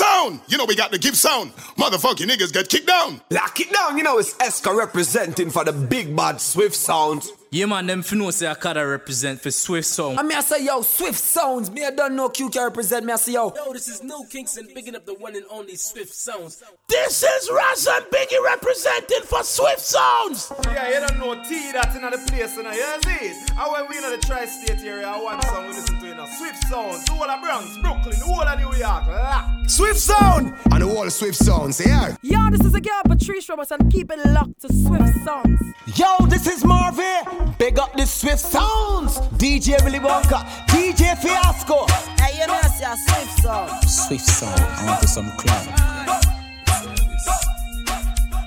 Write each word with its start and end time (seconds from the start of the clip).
sound. 0.00 0.40
You 0.48 0.56
know 0.58 0.64
we 0.64 0.74
got 0.74 0.90
the 0.90 0.98
give 0.98 1.16
sound. 1.16 1.52
Motherfucking 1.76 2.26
niggas 2.26 2.52
get 2.52 2.68
kicked 2.68 2.86
down. 2.86 3.20
Lock 3.30 3.60
it 3.60 3.72
down. 3.72 3.96
You 3.98 4.02
know 4.02 4.18
it's 4.18 4.34
Eska 4.34 4.74
representing 4.76 5.50
for 5.50 5.64
the 5.64 5.72
big 5.72 6.16
bad 6.16 6.40
Swift 6.40 6.74
sound. 6.74 7.26
Yeah, 7.52 7.66
man, 7.66 7.84
them 7.88 8.02
for 8.02 8.14
know 8.14 8.30
say 8.30 8.46
I 8.46 8.54
gotta 8.54 8.86
represent 8.86 9.40
for 9.40 9.50
Swift 9.50 9.88
Sound. 9.88 10.20
I 10.20 10.22
mean, 10.22 10.38
I 10.38 10.40
say, 10.40 10.64
yo, 10.64 10.82
Swift 10.82 11.18
Sounds. 11.18 11.68
Me, 11.68 11.84
I 11.84 11.90
don't 11.90 12.14
know 12.14 12.28
Q 12.28 12.48
can 12.48 12.62
represent 12.62 13.04
me. 13.04 13.12
I 13.12 13.16
say, 13.16 13.32
yo. 13.32 13.52
Yo, 13.52 13.72
this 13.72 13.88
is 13.88 14.04
New 14.04 14.24
Kingston 14.30 14.68
picking 14.68 14.94
up 14.94 15.04
the 15.04 15.14
one 15.14 15.34
and 15.34 15.44
only 15.50 15.74
Swift 15.74 16.14
Sounds. 16.14 16.62
This 16.88 17.24
is 17.24 17.50
Raz 17.52 17.88
and 17.90 18.04
Biggie 18.04 18.40
representing 18.44 19.22
for 19.24 19.42
Swift 19.42 19.80
Sounds. 19.80 20.52
Yeah, 20.66 21.00
you 21.00 21.08
don't 21.08 21.18
know 21.18 21.42
T 21.42 21.72
that's 21.72 21.96
in 21.96 22.02
the 22.02 22.24
place, 22.28 22.56
you 22.56 22.62
know. 22.62 22.70
You 22.70 23.02
see 23.02 23.26
it? 23.26 23.50
And 23.50 23.72
when 23.72 23.88
we 23.88 23.96
in 23.96 24.08
the 24.08 24.24
tri-state 24.24 24.86
area, 24.86 25.08
I 25.08 25.20
want 25.20 25.42
song 25.46 25.66
we 25.66 25.72
listen 25.72 25.98
to, 25.98 26.06
you 26.06 26.14
know. 26.14 26.26
Swift 26.38 26.62
Sounds, 26.68 27.10
all 27.10 27.28
of 27.28 27.42
Bronx, 27.42 27.76
Brooklyn, 27.78 28.22
all 28.28 28.42
of 28.42 28.60
New 28.60 28.78
York. 28.78 29.06
La. 29.08 29.66
Swift 29.66 29.98
Sound. 29.98 30.54
And 30.70 30.82
the 30.82 30.86
whole 30.86 31.10
Swift 31.10 31.36
Sounds, 31.36 31.84
yeah. 31.84 32.14
Yo, 32.22 32.48
this 32.50 32.64
is 32.64 32.74
a 32.74 32.80
girl, 32.80 33.02
Patrice 33.06 33.48
Roberts, 33.48 33.72
and 33.72 33.90
keep 33.90 34.12
it 34.12 34.24
locked 34.26 34.60
to 34.60 34.72
Swift 34.72 35.24
Sounds. 35.24 35.60
Yo, 35.96 36.26
this 36.26 36.46
is 36.46 36.64
Marvin. 36.64 37.39
Big 37.58 37.78
up 37.78 37.94
the 37.96 38.06
Swift 38.06 38.40
Sounds. 38.40 39.18
DJ 39.38 39.82
Willy 39.84 39.98
Wonka. 39.98 40.44
DJ 40.68 41.16
Fiasco. 41.16 41.86
Hey, 42.22 42.40
you 42.40 42.46
know, 42.46 42.60
see 42.62 42.84
a 42.84 42.96
Swift 42.96 43.42
Sound. 43.42 43.88
Swift 43.88 44.24
Sound, 44.24 44.60
I 44.60 44.86
want 44.86 45.02
to 45.02 45.08
some 45.08 45.30
clown. 45.36 45.90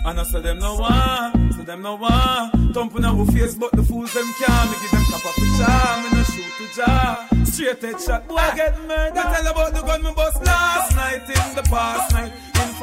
And 0.05 0.19
I 0.19 0.23
say 0.23 0.41
them 0.41 0.59
no 0.59 0.75
one, 0.75 1.53
say 1.53 1.63
them 1.63 1.81
no 1.81 1.95
one. 1.95 2.73
Thumping 2.73 3.05
our 3.05 3.25
face, 3.27 3.55
but 3.55 3.71
the 3.71 3.83
fools 3.83 4.13
them 4.13 4.25
can't. 4.37 4.69
Me 4.69 4.77
give 4.81 4.91
them 4.91 5.05
top 5.09 5.25
up 5.25 5.35
the 5.35 5.47
charm, 5.57 6.03
me 6.03 6.17
no 6.17 6.23
shoot 6.23 6.51
to 6.57 6.75
jar. 6.75 7.45
Straight 7.45 7.81
head 7.81 8.01
shot, 8.01 8.27
boy 8.27 8.51
get 8.55 8.77
murdered. 8.81 9.15
Me 9.15 9.21
tell 9.21 9.47
about 9.47 9.73
the 9.73 9.81
gun 9.81 10.03
me 10.03 10.11
bust 10.13 10.43
last 10.43 10.95
night 10.95 11.21
in 11.21 11.55
the 11.55 11.63
past 11.69 12.13
night. 12.13 12.33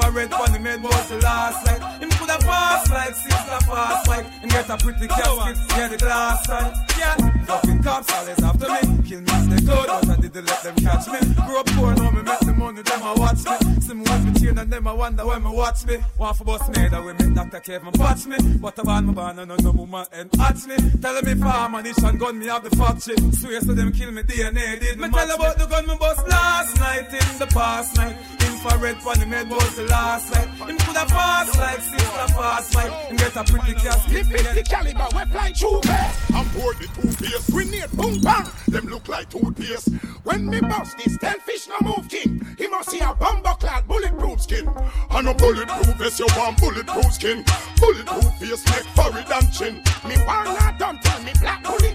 Infrared 0.01 0.31
funny 0.33 0.59
made 0.59 0.83
was 0.83 1.09
the 1.09 1.19
last 1.19 1.67
night. 1.67 2.03
Him 2.03 2.11
coulda 2.11 2.39
pass 2.41 2.91
like 2.91 3.15
sister 3.15 3.61
fast 3.67 4.09
like 4.09 4.27
and 4.43 4.51
get 4.51 4.69
a 4.69 4.77
pretty 4.77 5.07
casket 5.07 5.77
near 5.77 5.89
the 5.89 5.97
glass 5.99 6.45
side. 6.47 6.75
Yeah, 6.99 7.45
fucking 7.45 7.83
cops 7.83 8.13
always 8.13 8.43
after 8.43 8.69
me. 8.69 9.09
Kill 9.09 9.21
me 9.21 9.55
they 9.55 9.67
could, 9.67 9.87
but 9.87 10.09
I 10.09 10.17
didn't 10.17 10.45
let 10.47 10.63
them 10.65 10.75
catch 10.77 11.07
me. 11.07 11.21
Grew 11.47 11.61
up 11.61 11.67
poor, 11.67 11.95
now 11.95 12.11
me 12.11 12.23
make 12.23 12.41
the 12.41 12.55
money, 12.55 12.83
them 12.83 13.03
a 13.03 13.15
watch 13.15 13.45
me. 13.45 13.81
See 13.81 13.95
me 13.95 14.01
with 14.01 14.25
me 14.25 14.41
chain 14.41 14.59
and 14.59 14.73
them 14.73 14.87
a 14.87 14.95
wonder 14.95 15.27
why 15.27 15.39
me 15.39 15.51
watch 15.51 15.87
me. 15.87 15.99
Want 16.19 16.37
for 16.37 16.45
me, 16.45 16.89
that 16.89 17.05
way 17.05 17.13
make 17.13 17.35
Dr. 17.35 17.61
Kevin 17.61 17.93
patch 17.93 18.27
me. 18.27 18.37
But 18.59 18.79
I 18.81 18.83
want 18.83 19.07
me 19.07 19.13
born 19.13 19.39
and 19.39 19.63
no 19.63 19.71
woman 19.71 20.07
and 20.13 20.31
hatch 20.35 20.67
me. 20.67 20.77
Tell 21.01 21.23
me 21.23 21.35
for 21.35 21.47
ammunition 21.47 22.19
gun, 22.19 22.39
me 22.39 22.47
have 22.47 22.65
the 22.65 22.75
factory. 22.75 23.15
Swear 23.33 23.61
so 23.61 23.75
them 23.75 23.93
kill 23.93 24.11
me 24.11 24.23
DNA, 24.23 24.81
did 24.81 24.99
me 24.99 25.09
tell 25.09 25.31
about 25.31 25.57
the 25.57 25.67
gun 25.67 25.87
me 25.87 25.97
bust 26.01 26.27
last 26.27 26.81
night 26.81 27.07
in 27.13 27.39
the 27.39 27.47
past 27.47 27.97
night. 27.97 28.40
Infrared 28.63 29.01
funny 29.01 29.25
made 29.25 29.49
was 29.49 29.75
the 29.75 29.85
last 29.85 30.35
night. 30.35 30.49
Him 30.69 30.77
coulda 30.77 31.07
pass 31.07 31.57
like 31.57 31.81
sister 31.81 32.29
fast 32.35 32.75
fight. 32.75 32.93
And 33.09 33.19
get 33.19 33.35
a 33.35 33.43
pretty 33.43 33.73
casket. 33.73 34.29
The 34.29 34.37
50 34.37 34.63
caliber, 34.65 35.07
we 35.17 35.25
fly 35.33 35.53
through 35.53 35.81
best. 35.81 36.31
I'm 36.35 36.47
bored 36.49 36.77
the 36.77 36.87
toothpaste. 36.89 37.51
Grenade, 37.51 37.91
boom, 37.93 38.21
bang. 38.21 38.47
Them 38.69 38.87
look 38.89 39.09
like 39.09 39.31
toothpaste. 39.31 39.89
When 40.25 40.47
me 40.51 40.61
bust 40.61 40.99
this, 40.99 41.17
tell 41.17 41.39
fish 41.39 41.69
no 41.69 41.77
move 41.81 42.07
king. 42.11 42.47
He 42.59 42.69
must 42.69 42.91
see 42.91 43.01
a 43.01 43.15
bumper 43.15 43.55
clad 43.59 43.89
bulletproof 43.89 44.43
skin. 44.43 44.69
And 45.11 45.29
a 45.29 45.33
bulletproof 45.33 45.97
vest, 45.97 46.21
you 46.21 46.27
want 46.37 46.61
bulletproof 46.61 47.15
skin. 47.15 47.43
Bulletproof 47.79 48.35
face, 48.41 48.65
make 48.67 48.85
forehead 48.95 49.33
and 49.33 49.53
chin. 49.55 49.75
Me 50.07 50.17
wanna 50.27 50.77
don't 50.79 51.01
tell 51.03 51.23
me 51.23 51.33
black 51.41 51.65
bullet 51.65 51.91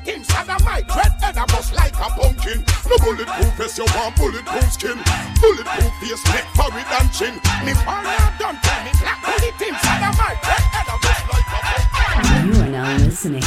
of 0.49 0.65
my 0.65 0.81
dread 0.81 1.11
head, 1.21 1.37
I 1.37 1.45
bust 1.45 1.73
like 1.73 1.95
a 1.95 2.09
pumpkin. 2.17 2.63
No 2.89 2.97
bulletproof 2.97 3.53
vest, 3.55 3.77
you 3.77 3.85
want 3.95 4.15
bulletproof 4.15 4.71
skin. 4.71 4.97
Bulletproof 5.41 5.93
face, 6.01 6.23
make 6.31 6.45
forehead 6.55 6.87
and 6.99 7.11
chin. 7.13 7.35
Me 7.65 7.73
wanna 7.85 8.15
don't 8.39 8.59
tell 8.63 8.83
me 8.83 8.91
black 8.99 9.19
bullet 9.23 9.61
inside 9.61 10.03
of 10.09 10.17
my 10.17 10.33
head, 10.47 10.63
I 10.75 10.97
bust 11.03 11.23
like 11.31 11.49
a 11.51 11.59
pumpkin. 11.67 12.47
You 12.47 12.61
are 12.63 12.69
now 12.69 12.97
listening 12.97 13.41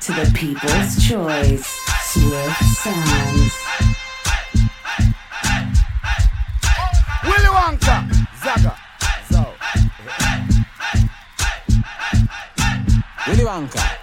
to 0.00 0.10
the 0.12 0.30
People's 0.34 1.08
Choice 1.08 1.66
Swift 2.10 2.64
Sounds. 2.82 3.54
Willy 7.24 7.50
Wonka, 7.56 7.96
Zaga, 8.42 8.76
Zo. 9.30 9.44
Willy 13.26 13.44
Wonka. 13.44 14.01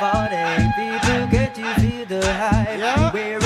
Party. 0.00 0.36
People 0.78 1.26
get 1.26 1.54
to 1.54 1.74
feel 1.78 2.06
the 2.06 2.32
hype. 2.32 3.12
Wearing 3.12 3.39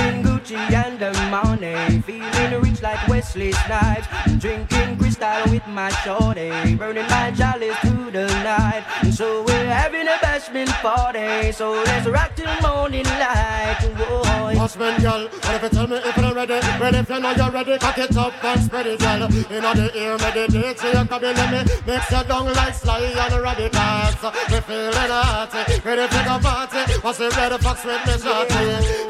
Gucci 0.44 0.56
and 0.72 0.98
the 0.98 1.12
money. 1.30 2.02
Feeling 2.02 2.60
rich 2.60 2.82
like 2.82 3.08
Wesley 3.08 3.52
Snipes. 3.52 4.06
Drinking 4.38 4.98
crystal 4.98 5.42
with 5.50 5.66
my 5.68 5.88
shorty. 6.04 6.74
Burning 6.76 7.06
my 7.08 7.30
chalice 7.30 7.76
through 7.78 8.10
the 8.10 8.26
night. 8.44 8.84
So 9.12 9.42
we're 9.44 9.66
having 9.66 10.06
a 10.06 10.18
bashment 10.22 10.68
party. 10.82 11.52
So 11.52 11.72
let's 11.72 12.06
rock 12.06 12.32
till 12.36 12.52
morning 12.60 13.04
light. 13.04 13.78
Whoa. 13.96 14.34
Husband, 14.64 15.02
girl, 15.02 15.28
what 15.28 15.54
if 15.56 15.62
you 15.62 15.68
tell 15.68 15.86
me 15.86 15.96
if 15.96 16.16
you're 16.16 16.34
ready? 16.34 16.60
Well, 16.80 16.94
if 16.94 17.08
you 17.10 17.20
know 17.20 17.30
you're 17.32 17.50
ready, 17.50 17.78
cock 17.78 17.98
it 17.98 18.16
up 18.16 18.44
and 18.44 18.62
spread 18.62 18.86
it, 18.86 18.98
girl. 18.98 19.28
You 19.30 19.60
know 19.60 19.74
the 19.74 19.92
ear, 19.92 20.16
meditate, 20.16 20.78
so 20.78 20.88
you 20.88 21.04
be 21.04 21.18
let 21.20 21.52
me 21.52 21.72
mix 21.86 22.10
your 22.10 22.24
down 22.24 22.46
like 22.46 22.74
Sly 22.74 23.00
and 23.00 23.42
Radicals. 23.42 24.14
We 24.50 24.60
feeling 24.60 25.10
hot, 25.12 25.52
ready 25.84 26.08
to 26.08 26.24
go 26.24 26.38
party. 26.38 26.92
What's 27.02 27.18
the 27.18 27.28
red 27.36 27.60
fox 27.60 27.84
with 27.84 28.06
me 28.06 28.12
shorty? 28.24 29.04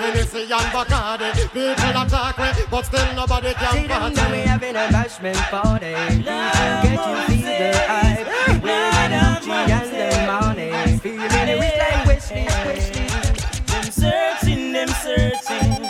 And 0.55 0.73
Bacardi, 0.75 1.24
people 1.33 2.03
attack 2.03 2.39
me, 2.39 2.65
but 2.71 2.85
still 2.85 3.15
nobody 3.15 3.49
See 3.49 3.55
can 3.55 3.89
them 3.89 4.01
party. 4.01 4.15
know 4.17 4.31
we 4.31 4.39
having 4.41 4.77
a 4.77 4.87
bashment 4.93 5.37
party. 5.51 5.95
People 6.09 6.25
get 6.83 7.01
you 7.09 7.17
feel 7.29 7.59
the 7.59 7.71
hype. 7.89 8.62
Wearing 8.62 9.12
Gucci 9.12 9.69
and 9.79 9.91
the 9.93 10.09
money. 10.27 10.99
Feeling 10.99 11.61
rich 11.61 11.79
like 11.79 12.07
Wesley. 12.07 12.45
Wesley. 12.67 13.07
Them 13.67 13.87
searching, 13.91 14.73
them 14.73 14.89
searching. 14.89 15.83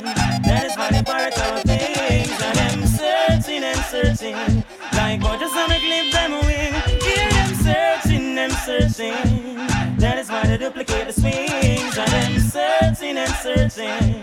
That 0.46 0.62
is 0.66 0.76
why 0.76 0.90
they 0.90 1.02
part 1.02 1.38
of 1.38 1.62
things. 1.62 2.40
And 2.42 2.56
them 2.56 2.86
searching 2.86 3.64
and 3.64 3.80
searching. 3.92 4.64
Like 4.92 5.20
gorgeous 5.20 5.52
on 5.52 5.70
a 5.70 5.78
clip 5.78 6.12
them 6.12 6.32
wing. 6.46 6.74
Hear 7.02 7.30
them 7.30 7.54
searching, 7.66 8.34
them 8.34 8.50
searching. 8.50 9.96
That 9.98 10.18
is 10.18 10.28
why 10.28 10.46
they 10.46 10.58
duplicate 10.58 11.06
the 11.08 11.12
swings. 11.12 11.98
And 11.98 12.10
them 12.12 12.40
searching 12.40 13.16
and 13.18 13.32
searching. 13.42 14.13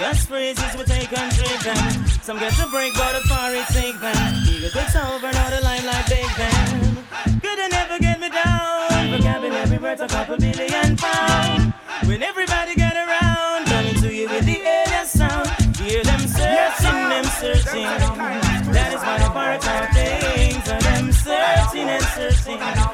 Biggest 0.00 0.28
phrases 0.28 0.76
we 0.78 0.84
take 0.84 1.12
and 1.18 1.32
trade 1.32 1.60
them. 1.60 2.06
Some 2.22 2.38
get 2.38 2.52
to 2.54 2.66
break, 2.68 2.94
but 2.94 3.12
the 3.12 3.22
it 3.52 3.66
take 3.68 4.00
them. 4.00 4.34
Eagle 4.48 4.70
takes 4.70 4.96
over, 4.96 5.30
now 5.30 5.50
the 5.50 5.60
limelight 5.62 6.06
big 6.08 6.30
them. 6.40 7.04
Good 7.40 7.58
and 7.58 7.72
never 7.72 7.98
get 7.98 8.18
me 8.20 8.30
down. 8.30 9.10
Vocabulary 9.10 9.78
worth 9.78 10.00
a 10.00 10.08
couple 10.08 10.36
billion 10.38 10.96
pound. 10.96 11.74
When 12.06 12.22
everybody 12.22 12.74
get 12.74 12.96
around, 12.96 13.66
coming 13.66 13.94
to 13.96 14.12
you 14.12 14.28
with 14.28 14.46
the 14.46 14.58
alien 14.60 15.06
sound. 15.06 15.48
Hear 15.76 16.02
them 16.02 16.20
searching, 16.20 17.00
them 17.12 17.24
searching. 17.40 17.90
That 18.72 18.92
is 18.94 19.02
why 19.04 19.18
the 19.18 19.30
part 19.30 19.60
of 19.60 19.90
things. 19.92 20.68
And 20.68 20.82
them 20.82 21.12
searching 21.12 21.88
and 21.88 22.04
searching. 22.16 22.89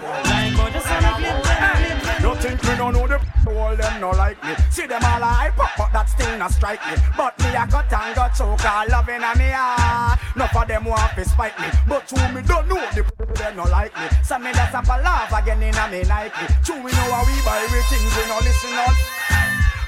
All 3.49 3.77
them 3.77 4.01
no 4.01 4.11
like 4.11 4.43
me. 4.45 4.55
See 4.71 4.87
them 4.87 5.03
all 5.03 5.23
hype 5.23 5.59
up 5.59 5.71
but 5.77 5.93
that 5.93 6.09
still 6.09 6.39
not 6.39 6.53
strike 6.53 6.81
me. 6.87 6.95
But 7.17 7.39
me 7.39 7.49
a 7.55 7.67
cut 7.67 7.93
and 7.93 8.15
got 8.15 8.35
choke 8.35 8.65
all 8.65 8.87
loving 8.89 9.23
a 9.23 9.33
me 9.37 9.51
heart. 9.51 10.21
No 10.37 10.47
for 10.49 10.67
them 10.67 10.85
want 10.85 11.13
to 11.17 11.25
spite 11.25 11.59
me. 11.61 11.69
But 11.89 12.09
to 12.09 12.17
me 12.35 12.43
don't 12.43 12.69
know 12.69 12.83
the 12.95 13.03
people 13.05 13.35
them 13.35 13.57
no 13.57 13.65
like 13.65 13.95
me. 13.97 14.07
So 14.23 14.39
me 14.39 14.53
that's 14.53 14.75
up 14.75 14.87
a 14.87 14.97
laugh 15.03 15.33
again 15.33 15.63
in 15.63 15.75
a 15.75 15.85
me 15.91 16.03
Nike 16.03 16.47
True 16.65 16.83
we 16.83 16.91
know 16.93 17.09
how 17.13 17.25
we 17.25 17.37
buy 17.45 17.63
we 17.71 17.81
things 17.89 18.13
we 18.17 18.23
no 18.29 18.39
listen 18.43 18.73
all 18.79 18.95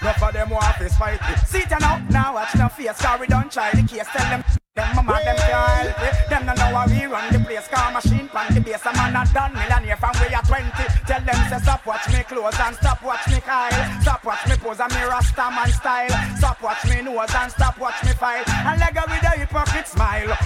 no 0.03 0.13
for 0.15 0.33
them 0.33 0.49
to 0.49 0.91
spite 0.91 1.21
me 1.21 1.37
See 1.47 1.59
it 1.59 1.71
now, 1.81 1.99
now 2.11 2.35
watch 2.35 2.55
no 2.55 2.69
face 2.69 3.03
we 3.21 3.27
don't 3.27 3.51
try 3.51 3.71
the 3.73 3.83
case. 3.83 4.07
Tell 4.13 4.29
them 4.31 4.45
them 4.79 4.95
mama 4.95 5.19
them 5.25 5.35
can't 5.35 5.91
help 5.91 6.03
it. 6.07 6.31
Them 6.31 6.47
no 6.47 6.55
know 6.55 6.71
how 6.71 6.87
we 6.87 7.03
run 7.07 7.33
the 7.33 7.41
place 7.41 7.67
Car 7.67 7.91
machine 7.91 8.29
pan 8.29 8.55
the 8.55 8.61
base. 8.61 8.87
A 8.87 8.93
man 8.95 9.17
a 9.17 9.27
done 9.35 9.53
millionaire 9.55 9.97
from 9.97 10.15
we 10.23 10.33
are 10.35 10.43
20 10.43 10.71
Tell 11.03 11.23
them 11.27 11.41
say 11.51 11.59
stop 11.59 11.85
watch 11.85 12.07
me 12.15 12.23
clothes 12.23 12.55
And 12.63 12.77
stop 12.77 13.03
watch 13.03 13.27
me 13.27 13.41
Kyle. 13.41 14.01
Stop 14.01 14.25
watch 14.25 14.47
me 14.47 14.55
pose 14.57 14.79
And 14.79 14.95
me 14.95 15.03
rasta 15.03 15.51
man 15.51 15.71
style. 15.75 16.15
Stop 16.39 16.63
watch 16.63 16.85
me 16.87 17.03
nose 17.03 17.35
And 17.35 17.51
stop 17.51 17.79
watch 17.79 17.99
me 18.05 18.13
file. 18.13 18.45
And 18.47 18.79
leg 18.79 18.95
with 18.95 19.27
a 19.27 19.31
hypocrite 19.35 19.89
smile. 19.89 20.37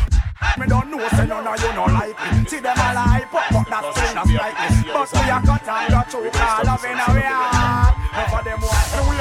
Me 0.58 0.66
don't 0.66 0.90
know, 0.90 1.08
say 1.08 1.26
none 1.26 1.46
of 1.46 1.60
you 1.60 1.72
no 1.72 1.84
like 1.86 2.16
me 2.32 2.44
See 2.44 2.60
them 2.60 2.76
all 2.76 2.98
hype 2.98 3.32
up, 3.32 3.46
but 3.52 3.66
that's 3.70 3.88
still 3.96 4.14
not 4.14 4.26
strike 4.26 4.58
me 4.58 4.90
But 4.92 5.08
we 5.12 5.30
a 5.30 5.38
cut 5.40 5.68
and 5.68 5.92
got 5.92 6.10
choke 6.10 6.40
all 6.40 6.68
of 6.68 6.84
in 6.84 6.98
our 6.98 7.20
heart. 7.52 7.94
Never 8.12 8.42
them 8.44 8.60
want 8.60 9.11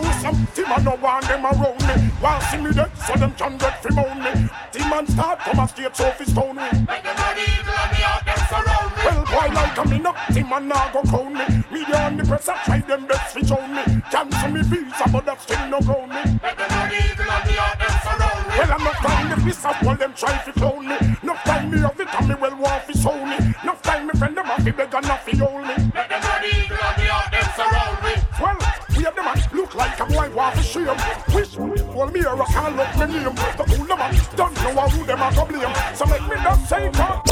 win. 0.00 0.04
Who 0.04 0.10
know 0.10 0.12
some 0.20 0.46
team 0.54 0.66
I 0.68 0.82
no 0.82 0.94
want 0.96 1.28
them 1.28 1.44
around 1.44 1.80
me. 1.86 2.10
While 2.20 2.40
see 2.40 2.58
me 2.58 2.72
dead, 2.72 2.90
so 2.98 3.14
them 3.14 3.32
can 3.34 3.58
get 3.58 3.82
from 3.82 3.98
on 3.98 4.22
me. 4.22 4.50
Team 4.72 4.88
man 4.90 5.06
start 5.06 5.38
come 5.40 5.58
a 5.60 5.68
straight 5.68 5.96
so 5.96 6.10
fi 6.10 6.24
stone 6.24 6.56
me. 6.56 6.62
Make 6.62 7.02
them 7.02 7.16
body 7.16 7.42
evil 7.42 7.74
and 7.74 7.96
heart 8.02 8.24
them 8.24 8.40
surround 8.50 8.90
me. 8.96 9.02
Well, 9.04 9.24
boy 9.24 9.48
like 9.54 9.78
a 9.78 9.84
me 9.88 9.98
no 9.98 10.14
team 10.32 10.48
man 10.48 10.68
now 10.68 10.90
go 10.92 11.02
crown 11.02 11.34
me. 11.34 11.46
Media 11.70 11.98
on 11.98 12.16
the 12.16 12.24
press 12.24 12.48
I 12.48 12.56
try 12.64 12.80
them 12.80 13.06
best 13.06 13.34
fi 13.34 13.42
show 13.42 13.66
me. 13.68 13.82
Cancel 14.10 14.50
me 14.50 14.62
visa 14.62 15.04
but 15.12 15.24
that 15.26 15.40
still 15.42 15.68
no 15.68 15.80
ground 15.80 16.10
me. 16.10 16.22
Make 16.42 16.56
them 16.56 16.68
body 16.68 16.96
evil 16.96 17.30
and 17.30 17.50
heart 17.54 17.78
them 17.78 17.94
surround 18.02 18.42
me. 18.48 18.54
Well, 18.58 18.72
I'm 18.72 18.84
not 18.84 18.96
trying 19.02 19.28
to 19.30 19.36
piss 19.44 19.64
off 19.64 19.82
while 19.82 19.96
them 19.96 20.12
try 20.14 20.34
to 20.44 20.52
clone 20.52 20.88
me. 20.88 20.96
No 21.22 21.34
time 21.44 21.70
me 21.70 21.82
of 21.84 22.00
it 22.00 22.08
and 22.14 22.28
me 22.28 22.34
well 22.40 22.56
want 22.56 22.82
fi 22.84 22.92
show 22.94 23.18
me. 23.24 23.38
No 23.64 23.74
time 23.82 24.06
me 24.06 24.12
friend 24.18 24.36
them 24.36 24.46
have 24.46 24.62
fi 24.64 24.70
beg 24.70 24.94
and 24.94 25.06
not 25.06 25.22
fi 25.22 25.36
hold 25.36 25.62
me. 25.66 25.76
Make 25.92 26.08
them 26.08 26.20
body 26.22 26.48
evil 26.48 26.78
and 26.82 26.96
me 26.98 27.06
heart 27.10 27.30
them 27.30 27.48
surround 27.56 27.98
me. 28.04 28.14
Well, 28.40 28.58
we 28.96 29.02
have 29.04 29.14
them 29.14 29.26
like 29.74 29.98
a 30.00 30.06
boy 30.06 30.30
want 30.34 30.54
fi 30.56 30.62
shame. 30.62 30.98
Wish 31.34 31.54
hold 31.54 32.12
me 32.12 32.24
or 32.24 32.40
I 32.40 32.46
can't 32.46 32.76
look 32.76 32.92
me 32.96 33.06
name. 33.14 33.34
The 33.34 33.64
cool 33.68 33.86
them 33.86 34.00
don't 34.36 34.54
know 34.54 34.88
who 34.88 35.04
them 35.04 35.22
a 35.22 35.34
go 35.34 35.44
blame. 35.44 35.74
So 35.94 36.06
make 36.06 36.22
me 36.22 36.36
not 36.42 36.58
say 36.68 36.90
come. 36.92 37.22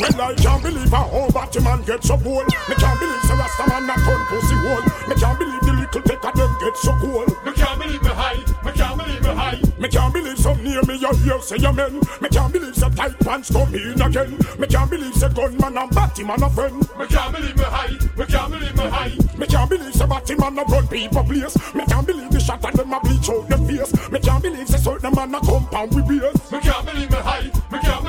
Well, 0.00 0.22
I 0.22 0.34
can't 0.34 0.62
believe 0.62 0.92
a 0.92 0.96
whole 0.96 1.30
batty 1.30 1.60
man 1.60 1.82
get 1.82 2.04
so 2.04 2.16
bold. 2.16 2.46
Me 2.68 2.74
can't 2.74 2.98
believe 3.00 3.22
the 3.22 3.34
Rasta 3.34 3.68
man 3.68 3.86
not 3.86 3.98
turn 3.98 4.22
pussy 4.26 4.54
hole. 4.54 4.82
Me 5.08 5.14
can't 5.14 5.38
believe 5.38 5.60
the 5.60 5.72
little 5.72 6.02
take 6.02 6.24
of 6.24 6.34
them 6.34 6.56
get 6.60 6.76
so 6.76 6.92
cool. 7.00 7.26
Me 7.44 7.52
can't 7.52 7.80
believe 7.80 8.02
me 8.02 8.10
high. 8.10 8.38
Me 8.64 8.72
can't 8.72 8.98
believe 8.98 9.22
me 9.22 9.34
high. 9.34 9.67
Me 9.78 9.88
can't 9.88 10.12
believe 10.12 10.38
some 10.38 10.62
near 10.64 10.82
me 10.82 10.96
you 10.96 11.14
hear 11.22 11.40
say 11.40 11.56
amen. 11.64 12.00
Me 12.20 12.28
can't 12.28 12.52
believe 12.52 12.74
say 12.74 12.90
tight 12.90 13.18
pants 13.20 13.50
come 13.50 13.72
in 13.74 14.00
again. 14.02 14.36
Me 14.58 14.66
can't 14.66 14.90
believe 14.90 15.14
say 15.14 15.28
gunman 15.28 15.78
and 15.78 15.90
batty 15.94 16.24
man 16.24 16.42
a 16.42 16.50
friend. 16.50 16.80
Me 16.98 17.06
can't 17.06 17.32
believe 17.32 17.56
me 17.56 17.62
high. 17.62 17.96
Me 18.16 18.24
can't 18.26 18.50
believe 18.50 18.76
me 18.76 18.88
high. 18.88 19.12
Me 19.38 19.46
can't 19.46 19.70
believe 19.70 19.94
say 19.94 20.06
batty 20.06 20.34
man 20.34 20.58
a 20.58 20.64
run 20.64 20.88
people 20.88 21.22
place. 21.22 21.74
Me 21.74 21.84
can't 21.86 22.06
believe 22.06 22.30
the 22.30 22.40
shot 22.40 22.64
and 22.64 22.76
them 22.76 22.92
a 22.92 23.00
bleach 23.00 23.30
out 23.30 23.48
them 23.48 23.66
face. 23.66 24.10
Me 24.10 24.18
can't 24.18 24.42
believe 24.42 24.68
say 24.68 24.78
certain 24.78 25.12
man 25.14 25.34
a 25.34 25.40
compound 25.40 25.94
with 25.94 26.08
beers. 26.08 26.50
Me 26.50 26.58
can't 26.58 26.84
believe 26.84 27.10
me 27.10 27.16
high. 27.18 27.50
Me 27.70 27.78
can't 27.78 28.02
believe 28.02 28.07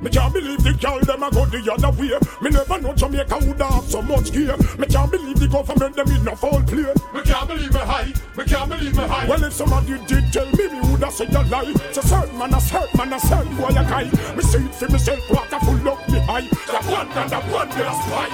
me 0.00 0.08
high. 0.08 0.08
Me 0.08 0.10
can't 0.10 0.32
believe 0.32 0.62
the 0.62 0.72
girl 0.74 1.00
them 1.00 1.22
a 1.22 1.30
go 1.30 1.44
the 1.46 1.72
other 1.72 1.90
way. 1.98 2.18
Me 2.40 2.50
never 2.50 2.80
know 2.80 2.94
Jamaica 2.94 3.38
would 3.38 3.60
have 3.60 3.84
so 3.84 4.02
much 4.02 4.32
gear. 4.32 4.56
Me 4.78 4.86
can't 4.86 5.10
believe 5.10 5.38
the 5.38 5.48
government 5.48 5.96
them 5.96 6.08
in 6.08 6.28
a 6.28 6.36
fall 6.36 6.62
plane. 6.62 6.94
Me 7.14 7.22
can't 7.22 7.48
believe 7.48 7.72
me 7.72 7.80
high. 7.80 8.12
Me 8.36 8.44
can't 8.44 8.70
believe 8.70 8.96
me 8.96 9.04
high. 9.06 9.28
Well 9.28 9.44
if 9.44 9.52
somebody 9.52 9.98
did 10.06 10.32
tell 10.32 10.46
me 10.46 10.68
me 10.68 10.80
woulda 10.80 11.10
say 11.10 11.26
a 11.26 11.42
lie. 11.44 11.74
So 11.92 12.00
certain 12.02 12.38
man 12.38 12.54
a 12.54 12.60
certain 12.60 12.96
man 12.96 13.12
a 13.12 13.20
certain 13.20 13.56
boy 13.56 13.68
a 13.68 13.84
guy. 13.84 14.04
Me 14.34 14.42
see 14.42 14.58
it 14.58 14.74
for 14.74 14.88
myself 14.88 15.30
water 15.30 15.60
full 15.60 15.88
up 15.88 16.08
me 16.08 16.20
high. 16.20 16.48
The 16.48 16.78
one 16.90 17.08
and 17.08 17.30
the 17.30 17.40
one 17.52 17.68
me 17.68 17.82
a 17.82 17.94
spy. 17.94 18.28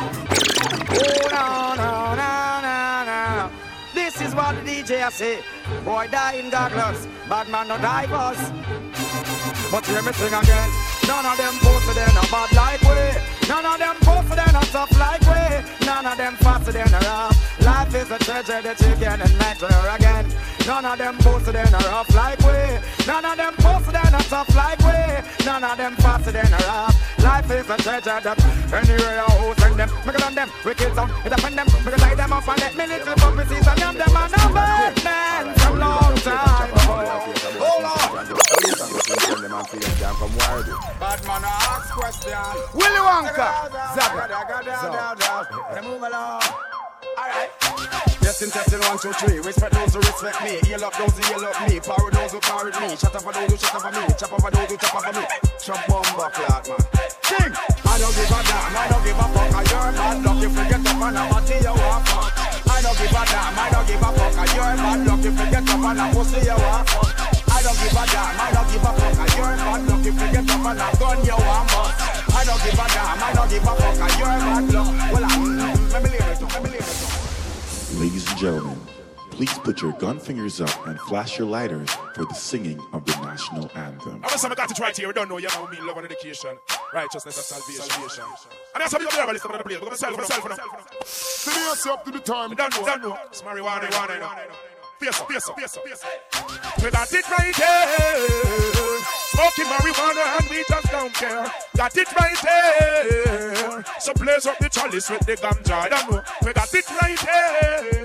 Oh 0.90 1.28
no 1.30 1.74
no 1.74 2.14
no 2.14 2.30
no 2.64 3.48
no. 3.48 3.50
This 3.94 4.20
is 4.20 4.34
what 4.34 4.54
the 4.56 4.70
DJ 4.70 5.02
I 5.02 5.10
say. 5.10 5.38
Boy 5.84 6.08
die 6.10 6.34
in 6.34 6.50
godless, 6.50 7.06
bad 7.28 7.48
man 7.48 7.68
no 7.68 7.78
die 7.78 8.06
us. 8.10 8.50
But 9.70 9.86
hear 9.86 10.02
me 10.02 10.12
sing 10.12 10.34
again. 10.34 10.70
None 11.06 11.26
of 11.26 11.36
them 11.36 11.54
posted 11.60 11.96
in 11.96 12.16
a 12.16 12.24
bad 12.32 12.52
like 12.52 12.82
way. 12.82 13.12
None 13.48 13.66
of 13.66 13.78
them 13.78 13.96
posted 14.00 14.38
in 14.38 14.54
a 14.56 14.64
tough 14.72 14.98
like 14.98 15.20
way. 15.28 15.64
None 15.84 16.06
of 16.06 16.16
them 16.16 16.34
faster 16.36 16.72
than 16.72 16.88
a 16.88 17.00
rough. 17.00 17.60
Life 17.60 17.94
is 17.94 18.10
a 18.10 18.18
treasure 18.18 18.62
that 18.62 18.80
you 18.80 18.94
can 18.96 19.20
measure 19.38 19.68
again. 19.92 20.26
None 20.66 20.84
of 20.84 20.96
them 20.98 21.16
posted 21.18 21.54
in 21.56 21.74
a 21.74 21.78
rough 21.92 22.14
like 22.14 22.40
way. 22.40 22.80
None 23.06 23.24
of 23.24 23.36
them 23.36 23.54
posted 23.58 23.94
in 23.94 24.14
a 24.14 24.22
tough 24.32 24.54
like 24.56 24.80
way. 24.80 25.22
None 25.44 25.64
of 25.64 25.76
them 25.76 25.94
faster 25.96 26.32
than 26.32 26.52
a 26.52 26.56
rough. 26.56 26.96
Life 27.22 27.50
is 27.50 27.68
a 27.68 27.76
treasure 27.76 28.20
that 28.20 28.38
anywhere 28.72 29.20
I 29.20 29.30
hold 29.32 29.56
send 29.60 29.76
them. 29.76 29.90
Make 30.06 30.14
it 30.16 30.24
on 30.24 30.34
them, 30.34 30.50
wicked 30.64 30.94
some, 30.94 31.10
it 31.24 31.32
offend 31.32 31.58
them. 31.58 31.66
Make 31.84 31.94
it 31.94 32.00
tie 32.00 32.14
them 32.14 32.32
up 32.32 32.48
and 32.48 32.60
let 32.60 32.76
me 32.76 32.86
little 32.86 33.14
puppies 33.14 33.66
and 33.66 33.78
them 33.80 33.96
them 33.96 34.16
and 34.16 34.34
I'm 34.34 34.54
bad 34.54 35.04
man 35.04 35.54
from 35.54 35.78
long 35.78 36.16
time. 36.16 36.74
Hold 39.06 39.52
on. 39.52 39.64
Bad 40.98 41.20
man 41.26 41.44
ask 41.44 41.92
question. 41.92 42.32
Willy 42.72 43.02
Wonka. 43.04 43.68
Zaga. 43.92 44.32
Zaga. 44.64 45.82
Move 45.82 46.02
along. 46.02 46.42
Alright. 47.20 47.50
Testing, 48.24 48.48
testing, 48.48 48.80
one, 48.80 48.96
two, 48.98 49.12
three. 49.12 49.38
Respect 49.44 49.74
those 49.74 49.92
who 49.92 50.00
respect 50.00 50.42
me. 50.42 50.56
Heal 50.64 50.84
up 50.84 50.96
those 50.96 51.12
who 51.18 51.22
heal 51.28 51.44
up 51.44 51.68
me. 51.68 51.80
Power 51.80 52.10
those 52.10 52.32
who 52.32 52.40
power 52.40 52.72
me. 52.80 52.96
Shut 52.96 53.14
up 53.14 53.20
for 53.20 53.32
those 53.32 53.50
who 53.50 53.56
shut 53.58 53.74
up 53.74 53.82
for 53.84 53.92
me. 53.92 54.08
Chop 54.16 54.32
up 54.32 54.40
for 54.40 54.50
those 54.50 54.70
who 54.70 54.76
chop 54.78 54.94
up 54.96 55.04
for 55.04 55.20
me. 55.20 55.26
Chop 55.60 55.86
bomb 55.86 56.04
clot, 56.04 56.32
man. 56.32 56.80
King! 57.28 57.52
I 57.84 57.98
don't 58.00 58.14
give 58.16 58.32
a 58.32 58.40
damn. 58.40 58.72
I 58.72 58.88
don't 58.88 59.04
give 59.04 59.20
a 59.20 59.26
fuck. 59.28 59.52
I 59.52 59.60
you're 59.68 59.92
bad 59.92 60.24
luck. 60.24 60.40
If 60.40 60.56
you 60.56 60.64
get 60.64 60.80
up 60.80 61.02
and 61.04 61.18
I'm 61.18 61.28
a 61.28 61.38
tea. 61.44 61.60
I 61.60 62.80
don't 62.80 62.96
give 62.96 63.12
a 63.12 63.22
damn. 63.28 63.52
I 63.52 63.68
don't 63.68 63.86
give 63.86 64.00
a 64.00 64.08
fuck. 64.16 64.32
I 64.32 64.44
you're 64.56 64.76
bad 64.80 65.06
luck. 65.06 65.20
If 65.20 65.36
you 65.38 65.46
get 65.52 65.68
up 65.68 65.84
and 65.84 66.00
I'm 66.00 66.14
pussy 66.14 66.40
you 66.40 66.56
fuck. 66.56 67.13
I 67.74 67.82
don't 67.82 67.90
give 67.90 67.98
a 67.98 68.06
damn. 68.06 68.40
I 68.40 68.50
don't 68.54 68.68
give 68.70 68.82
a 68.82 68.92
fuck. 68.94 69.18
I 69.18 69.26
you're 69.34 69.56
bad 69.56 69.80
luck. 69.88 70.06
If 70.06 70.14
you 70.14 70.28
get 70.32 70.50
up 70.50 70.64
and 70.64 70.80
I'm 70.80 70.94
gun 70.96 71.18
you 71.24 71.32
want 71.34 71.68
bust. 71.68 72.34
I 72.34 72.44
don't 72.44 72.62
give 72.62 72.74
a 72.74 72.86
damn. 72.94 73.22
I 73.22 73.32
don't 73.34 73.50
give 73.50 73.62
a 73.62 73.74
fuck. 73.74 73.98
I 73.98 74.08
you're 74.18 74.34
bad 74.40 74.72
luck. 74.72 75.12
Well, 75.12 75.24
I'm. 75.24 75.88
Let 75.90 76.02
me 76.02 76.08
leave 76.10 76.20
it. 76.20 76.40
Let 76.42 76.62
me 76.62 76.70
leave 76.70 76.80
it. 76.80 78.00
Ladies 78.00 78.28
and 78.28 78.38
gentlemen, 78.38 78.80
please 79.30 79.52
put 79.58 79.82
your 79.82 79.92
gun 79.92 80.18
fingers 80.18 80.60
up 80.60 80.86
and 80.86 80.98
flash 81.00 81.38
your 81.38 81.48
lighters 81.48 81.90
for 82.14 82.24
the 82.24 82.34
singing 82.34 82.80
of 82.92 83.04
the 83.04 83.12
national 83.22 83.70
anthem. 83.74 84.20
I'm 84.24 84.40
gonna 84.40 84.54
got 84.54 84.70
it 84.70 84.78
right 84.78 84.96
here. 84.96 85.08
We 85.08 85.14
don't 85.14 85.28
know 85.28 85.38
you 85.38 85.48
know 85.48 85.66
me, 85.68 85.80
love 85.80 85.96
and 85.96 86.06
education, 86.06 86.56
righteousness 86.92 87.36
and 87.36 87.62
salvation. 87.62 88.24
And 88.74 88.82
that's 88.82 88.92
how 88.92 88.98
we 88.98 89.04
got 89.04 89.26
the 89.26 89.32
list 89.32 89.44
of 89.44 89.52
the 89.52 89.58
place. 89.58 89.78
We're 89.80 89.86
gonna 89.86 89.96
sell 89.96 90.12
for 90.12 90.18
myself 90.18 90.48
now. 90.48 90.56
Serious 91.04 91.86
up 91.86 92.04
to 92.04 92.10
the 92.10 92.20
time. 92.20 92.50
We 92.50 92.56
don't 92.56 92.74
know, 92.74 92.86
don't 92.86 93.02
know. 93.02 93.18
It's 93.26 93.42
marijuana, 93.42 93.88
marijuana, 93.90 94.44
you 94.44 94.73
Face 95.04 95.20
up, 95.20 95.28
face 95.28 95.48
up, 95.50 95.58
face 95.58 95.76
up, 95.76 95.84
face 95.84 96.02
up. 96.02 96.82
We 96.82 96.90
got 96.90 97.12
it 97.12 97.28
right 97.28 97.54
here. 97.54 99.04
Smoking 99.36 99.66
marijuana 99.66 100.40
and 100.40 100.48
we 100.48 100.64
just 100.66 100.90
don't 100.90 101.12
care. 101.12 101.52
Got 101.76 101.96
it 101.98 102.08
right 102.18 102.38
here. 102.38 103.84
So 104.00 104.14
blaze 104.14 104.46
up 104.46 104.58
the 104.58 104.70
chalice 104.70 105.10
with 105.10 105.26
the 105.26 105.36
ganja. 105.36 105.72
I 105.74 105.88
don't 105.90 106.10
know. 106.10 106.22
We 106.42 106.54
got 106.54 106.72
it 106.72 106.90
right 107.02 107.20
here. 107.20 108.04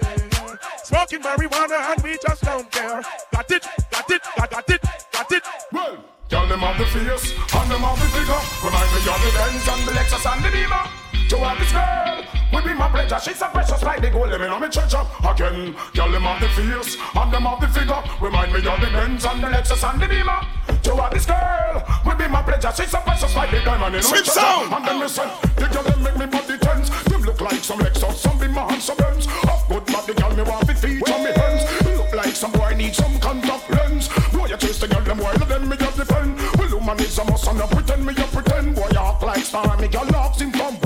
Smoking 0.83 1.21
marijuana 1.21 1.95
and 1.95 2.03
we 2.03 2.17
just 2.21 2.43
don't 2.43 2.69
care. 2.69 3.01
Got 3.31 3.49
it, 3.49 3.65
got 3.91 4.11
it, 4.11 4.21
got, 4.35 4.51
got 4.51 4.69
it, 4.69 4.81
got 5.13 5.31
it. 5.31 5.43
Well, 5.71 6.03
Tell 6.27 6.47
them 6.47 6.63
of 6.65 6.77
the 6.77 6.85
face, 6.85 7.33
and 7.55 7.71
them 7.71 7.85
of 7.85 7.97
the 7.97 8.05
figure. 8.11 8.41
Remind 8.61 8.91
me 8.91 8.99
of 8.99 9.19
the 9.23 9.31
Benz 9.39 9.67
and 9.69 9.87
the 9.87 9.91
Lexus 9.93 10.31
and 10.31 10.43
the 10.43 10.51
Beamer. 10.51 10.98
To 11.29 11.37
have 11.37 11.59
this 11.59 11.71
girl, 11.71 12.25
will 12.51 12.67
be 12.67 12.73
my 12.73 12.89
pleasure. 12.89 13.19
She's 13.21 13.37
so 13.37 13.47
precious 13.49 13.83
like 13.83 14.01
the 14.01 14.09
gold, 14.09 14.29
let 14.29 14.41
me 14.41 14.47
know 14.47 14.59
me 14.59 14.67
treasure. 14.67 15.05
Again, 15.21 15.75
tell 15.93 16.09
them 16.09 16.25
of 16.25 16.41
the 16.41 16.49
face, 16.49 16.97
and 17.13 17.31
them 17.31 17.45
of 17.45 17.61
the 17.61 17.67
figure. 17.67 18.01
Remind 18.19 18.51
me 18.51 18.57
of 18.65 18.81
the 18.81 18.89
Benz 18.89 19.25
and 19.25 19.43
the 19.43 19.47
Lexus 19.47 19.83
and 19.85 20.01
the 20.01 20.07
Beamer. 20.07 20.41
To 20.81 20.95
have 20.95 21.13
this 21.13 21.27
girl, 21.27 21.85
will 22.03 22.15
be 22.15 22.27
my 22.27 22.41
pleasure. 22.41 22.73
She's 22.75 22.89
so 22.89 22.97
precious 23.01 23.35
like 23.35 23.51
the 23.51 23.61
diamond 23.61 23.95
in 23.95 24.01
Sweet 24.01 24.25
sound. 24.25 24.73
And 24.73 24.85
them 24.87 24.99
listen, 24.99 25.29
the 25.55 25.67
girl 25.69 25.83
them 25.83 26.01
make 26.01 26.17
me 26.17 26.25
body 26.25 26.57
tense. 26.57 26.89
Them 27.05 27.21
look 27.21 27.41
like 27.41 27.61
some 27.61 27.77
Lexus, 27.77 28.15
some 28.15 28.39
Beamer 28.39 28.65
and 28.65 28.81
some 28.81 28.97
Benz. 28.97 29.27
Of 29.27 29.61
good 29.69 29.85
body, 29.85 30.13
girl 30.15 30.35
me 30.35 30.41
want 30.41 30.65
to 30.65 30.73
feet 30.73 31.09
on 31.13 31.23
me 31.23 31.31
hands. 31.37 31.61
Look 31.85 32.11
like 32.13 32.33
some 32.33 32.53
boy 32.53 32.73
need 32.73 32.95
some 32.95 33.19
contact 33.19 33.69
lens. 33.69 34.09
Boy, 34.33 34.47
you 34.47 34.57
chase 34.57 34.79
the 34.79 34.87
girl 34.87 35.03
them 35.05 35.19
while 35.19 35.37
them 35.37 35.69
me 35.69 35.77
just 35.77 35.95
defend. 35.95 36.41
Well, 36.57 36.73
woman 36.73 36.99
is 36.99 37.19
a 37.19 37.23
must 37.25 37.45
and 37.47 37.59
you 37.59 37.67
pretend 37.67 38.03
me 38.03 38.13
you 38.17 38.25
pretend. 38.33 38.75
Boy, 38.75 38.89
you 38.91 38.97
act 38.97 39.21
like 39.21 39.45
star, 39.45 39.77
me 39.77 39.87
girl 39.87 40.09
locks 40.09 40.41
in 40.41 40.51
from 40.51 40.77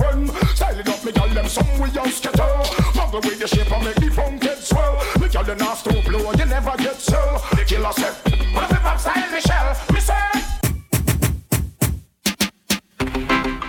it 1.33 1.37
up, 1.37 1.43
me 1.43 1.43
girl 1.43 1.43
them 1.43 1.47
some 1.47 1.79
way 1.79 1.89
you 1.93 2.11
scatter. 2.11 2.43
Muggle 2.93 3.23
with 3.25 3.39
the 3.39 3.47
shape 3.47 3.71
and 3.71 3.83
make 3.85 3.95
the 3.95 4.09
funk 4.11 4.41
get 4.41 4.57
swell. 4.59 4.95
Me 5.19 5.27
girl 5.27 5.43
the 5.43 5.55
not 5.55 5.77
to 5.77 6.01
blow, 6.09 6.31
you 6.31 6.45
never 6.45 6.77
get 6.77 6.95
sell. 6.95 7.43
The 7.51 7.65
killer 7.65 7.91
said, 7.93 8.13
what 8.53 8.71
if 8.71 8.85
I'm 8.85 8.97
style 8.97 9.31
Michelle? 9.31 9.75
Me 9.93 9.99
say. 9.99 10.13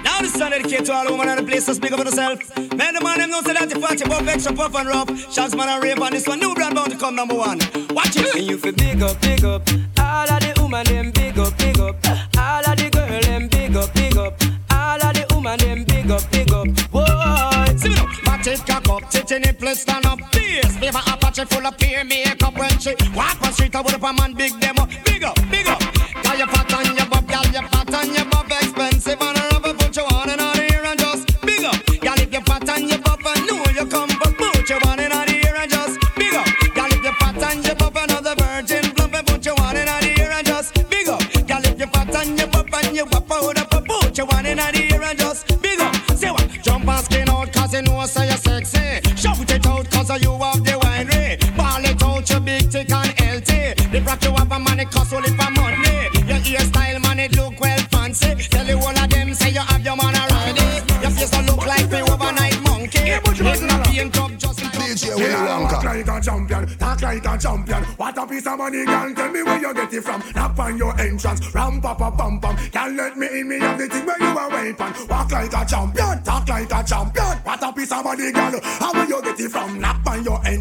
Now 0.02 0.20
this 0.20 0.34
song 0.34 0.50
dedicated 0.50 0.86
to 0.86 0.92
all 0.92 1.10
women 1.10 1.28
and 1.28 1.38
the 1.40 1.44
place 1.44 1.66
to 1.66 1.74
speak 1.74 1.92
up 1.92 1.98
for 2.00 2.04
yourself. 2.04 2.38
Man, 2.56 2.94
the 2.94 3.00
man 3.02 3.18
them 3.18 3.30
know 3.30 3.42
say 3.42 3.54
that 3.54 3.70
you 3.70 3.80
fat, 3.80 4.00
you 4.00 4.06
buff, 4.06 4.26
extra 4.26 4.52
puff 4.52 4.74
and 4.74 4.88
rough. 4.88 5.32
Shots 5.32 5.54
man 5.54 5.68
and 5.68 5.82
rape 5.82 6.00
on 6.00 6.12
this 6.12 6.26
one, 6.26 6.40
new 6.40 6.54
brand 6.54 6.74
bound 6.74 6.90
to 6.90 6.98
come 6.98 7.14
number 7.16 7.34
one. 7.34 7.58
Watch 7.90 8.16
it. 8.16 8.34
And 8.34 8.46
you 8.46 8.58
feel 8.58 8.72
big 8.72 9.02
up, 9.02 9.20
big 9.20 9.44
up. 9.44 9.68
All 9.98 10.30
of 10.30 10.40
the 10.40 10.54
woman 10.60 10.84
them 10.86 11.10
big 11.12 11.38
up, 11.38 11.56
big 11.58 11.78
up. 11.78 11.96
All 12.36 12.70
of 12.70 12.76
the 12.76 12.90
girl 12.92 13.20
them 13.20 13.48
big 13.48 13.76
up, 13.76 13.94
big 13.94 14.16
up. 14.16 14.40
All 14.70 15.02
of 15.02 15.14
the 15.14 15.26
woman 15.34 15.58
them 15.58 15.84
big 15.84 16.10
up, 16.10 16.30
big 16.30 16.52
up. 16.52 16.66
Whoa, 16.92 17.53
It 18.46 18.60
cock 18.66 18.86
up, 18.90 19.08
titty 19.08 19.38
nipple 19.38 19.74
stand 19.74 20.04
up. 20.04 20.20
Face, 20.34 20.76
favor 20.76 21.00
Apache 21.06 21.46
full 21.46 21.66
of 21.66 21.78
peer 21.78 22.04
makeup 22.04 22.54
when 22.58 22.78
she 22.78 22.94
walk 23.14 23.40
on 23.40 23.52
street. 23.54 23.74
I 23.74 23.80
would 23.80 23.94
up 23.94 24.02
a 24.02 24.12
man 24.12 24.34
big 24.34 24.52
up, 24.52 24.90
big 25.02 25.24
up, 25.24 25.34
big 25.50 25.66
up. 25.66 25.80
Girl 25.80 26.36
you 26.36 26.46
fat 26.52 26.72
and 26.74 26.98
you 26.98 27.06
buff, 27.06 27.26
girl 27.26 27.46
you 27.46 27.66
fat 27.68 27.94
and 27.94 28.14
you 28.14 28.24
buff, 28.26 28.52
expensive 28.52 29.22
and 29.22 29.38
I 29.38 29.48
rubber 29.48 29.72
put 29.72 29.96
you 29.96 30.02
on 30.02 30.28
and 30.28 30.42
on 30.42 30.58
here 30.58 30.84
and 30.84 31.00
just 31.00 31.40
big 31.40 31.64
up. 31.64 31.86
Girl 31.86 32.20
if 32.20 32.32
you 32.34 32.40
fat 32.42 32.68
and 32.68 32.90
you 32.90 32.98
buff, 32.98 33.20
I 33.24 33.34
know 33.48 33.64
you 33.72 33.86
come, 33.88 34.10
but 34.20 34.36
put 34.36 34.68
you 34.68 34.76
on 34.88 35.00
and 35.00 35.12
on 35.14 35.28
here 35.28 35.54
and 35.56 35.70
just 35.70 35.98
big 36.14 36.34
up. 36.34 36.46
Girl 36.74 36.92
if 36.92 37.02
you 37.02 37.14
fat 37.14 37.42
and 37.48 37.64
you 37.64 37.74
buff, 37.74 37.96
another 37.96 38.34
virgin 38.36 38.84
plump 38.92 39.26
put 39.26 39.46
you 39.46 39.52
on 39.52 39.76
and 39.76 39.88
on 39.88 40.02
here 40.02 40.30
and 40.30 40.46
just 40.46 40.74
big 40.90 41.08
up. 41.08 41.20
Girl 41.48 41.64
if 41.64 41.80
you 41.80 41.86
fat 41.86 42.14
and 42.14 42.38
you 42.38 42.46
buff 42.48 42.74
and 42.74 42.94
you 42.94 43.06
wap 43.06 43.32
out 43.32 43.56
up, 43.56 43.86
put 43.86 44.18
you 44.18 44.26
on 44.26 44.44
and 44.44 44.60
on 44.60 44.74
here 44.74 45.02
and 45.02 45.18
just 45.18 45.53
know 48.04 48.08
say 48.08 48.28
you're 48.28 48.36
sexy. 48.36 49.16
Shout 49.16 49.50
it 49.50 49.66
out 49.66 49.90
cause 49.90 50.10
you 50.22 50.32
have 50.38 50.64
the 50.64 50.72
winery. 50.82 51.56
Ball 51.56 51.84
it 51.84 52.02
out 52.02 52.28
your 52.30 52.40
big 52.40 52.70
tick 52.70 52.90
and 52.90 53.20
healthy. 53.20 53.74
The 53.92 54.00
rock 54.02 54.22
you 54.24 54.32
have 54.32 54.52
a 54.52 54.58
money 54.58 54.84
cost 54.84 55.12
only 55.12 55.30
for 55.30 55.50
money. 55.52 56.10
Your 56.28 56.40
hairstyle 56.44 57.02
man 57.02 57.20
it 57.20 57.36
look 57.36 57.58
well 57.60 57.78
fancy. 57.90 58.34
Tell 58.48 58.66
you 58.66 58.78
all 58.78 58.98
of 58.98 59.10
them 59.10 59.34
say 59.34 59.50
you 59.50 59.60
have 59.60 59.84
your 59.84 59.96
man 59.96 60.14
already. 60.14 60.68
Your 61.02 61.10
face 61.10 61.30
don't 61.30 61.46
look 61.46 61.66
like 61.66 61.90
me 61.90 62.00
overnight 62.02 62.60
monkey. 62.62 63.04
Yeah, 63.04 63.20
you 63.32 63.66
not 63.66 63.84
paint 63.86 64.18
up 64.18 64.36
just 64.36 64.54
Talk 65.64 65.82
like 65.82 66.08
a 66.08 66.20
champion, 66.20 66.66
talk 66.78 67.02
like 67.02 67.26
a 67.26 67.38
champion. 67.38 67.84
What 67.96 68.18
a 68.18 68.26
piece 68.26 68.46
of 68.46 68.58
money, 68.58 68.84
girl. 68.84 69.14
Tell 69.14 69.30
me 69.30 69.42
where 69.42 69.60
you 69.60 69.74
get 69.74 69.92
it 69.92 70.02
from. 70.02 70.22
Knock 70.34 70.58
on 70.58 70.76
your 70.76 71.00
entrance, 71.00 71.54
ram 71.54 71.80
pa 71.80 71.94
pa 71.94 72.10
pam 72.10 72.38
pam. 72.38 72.56
Can't 72.70 72.96
let 72.96 73.16
me 73.16 73.26
in, 73.40 73.48
me 73.48 73.58
have 73.58 73.78
the 73.78 73.88
thing 73.88 74.06
where 74.06 74.18
you 74.20 74.38
are 74.38 74.50
waiting. 74.50 75.08
Walk 75.08 75.32
like 75.32 75.52
a 75.52 75.64
champion, 75.66 76.22
talk 76.22 76.48
like 76.48 76.72
a 76.72 76.84
champion. 76.84 77.13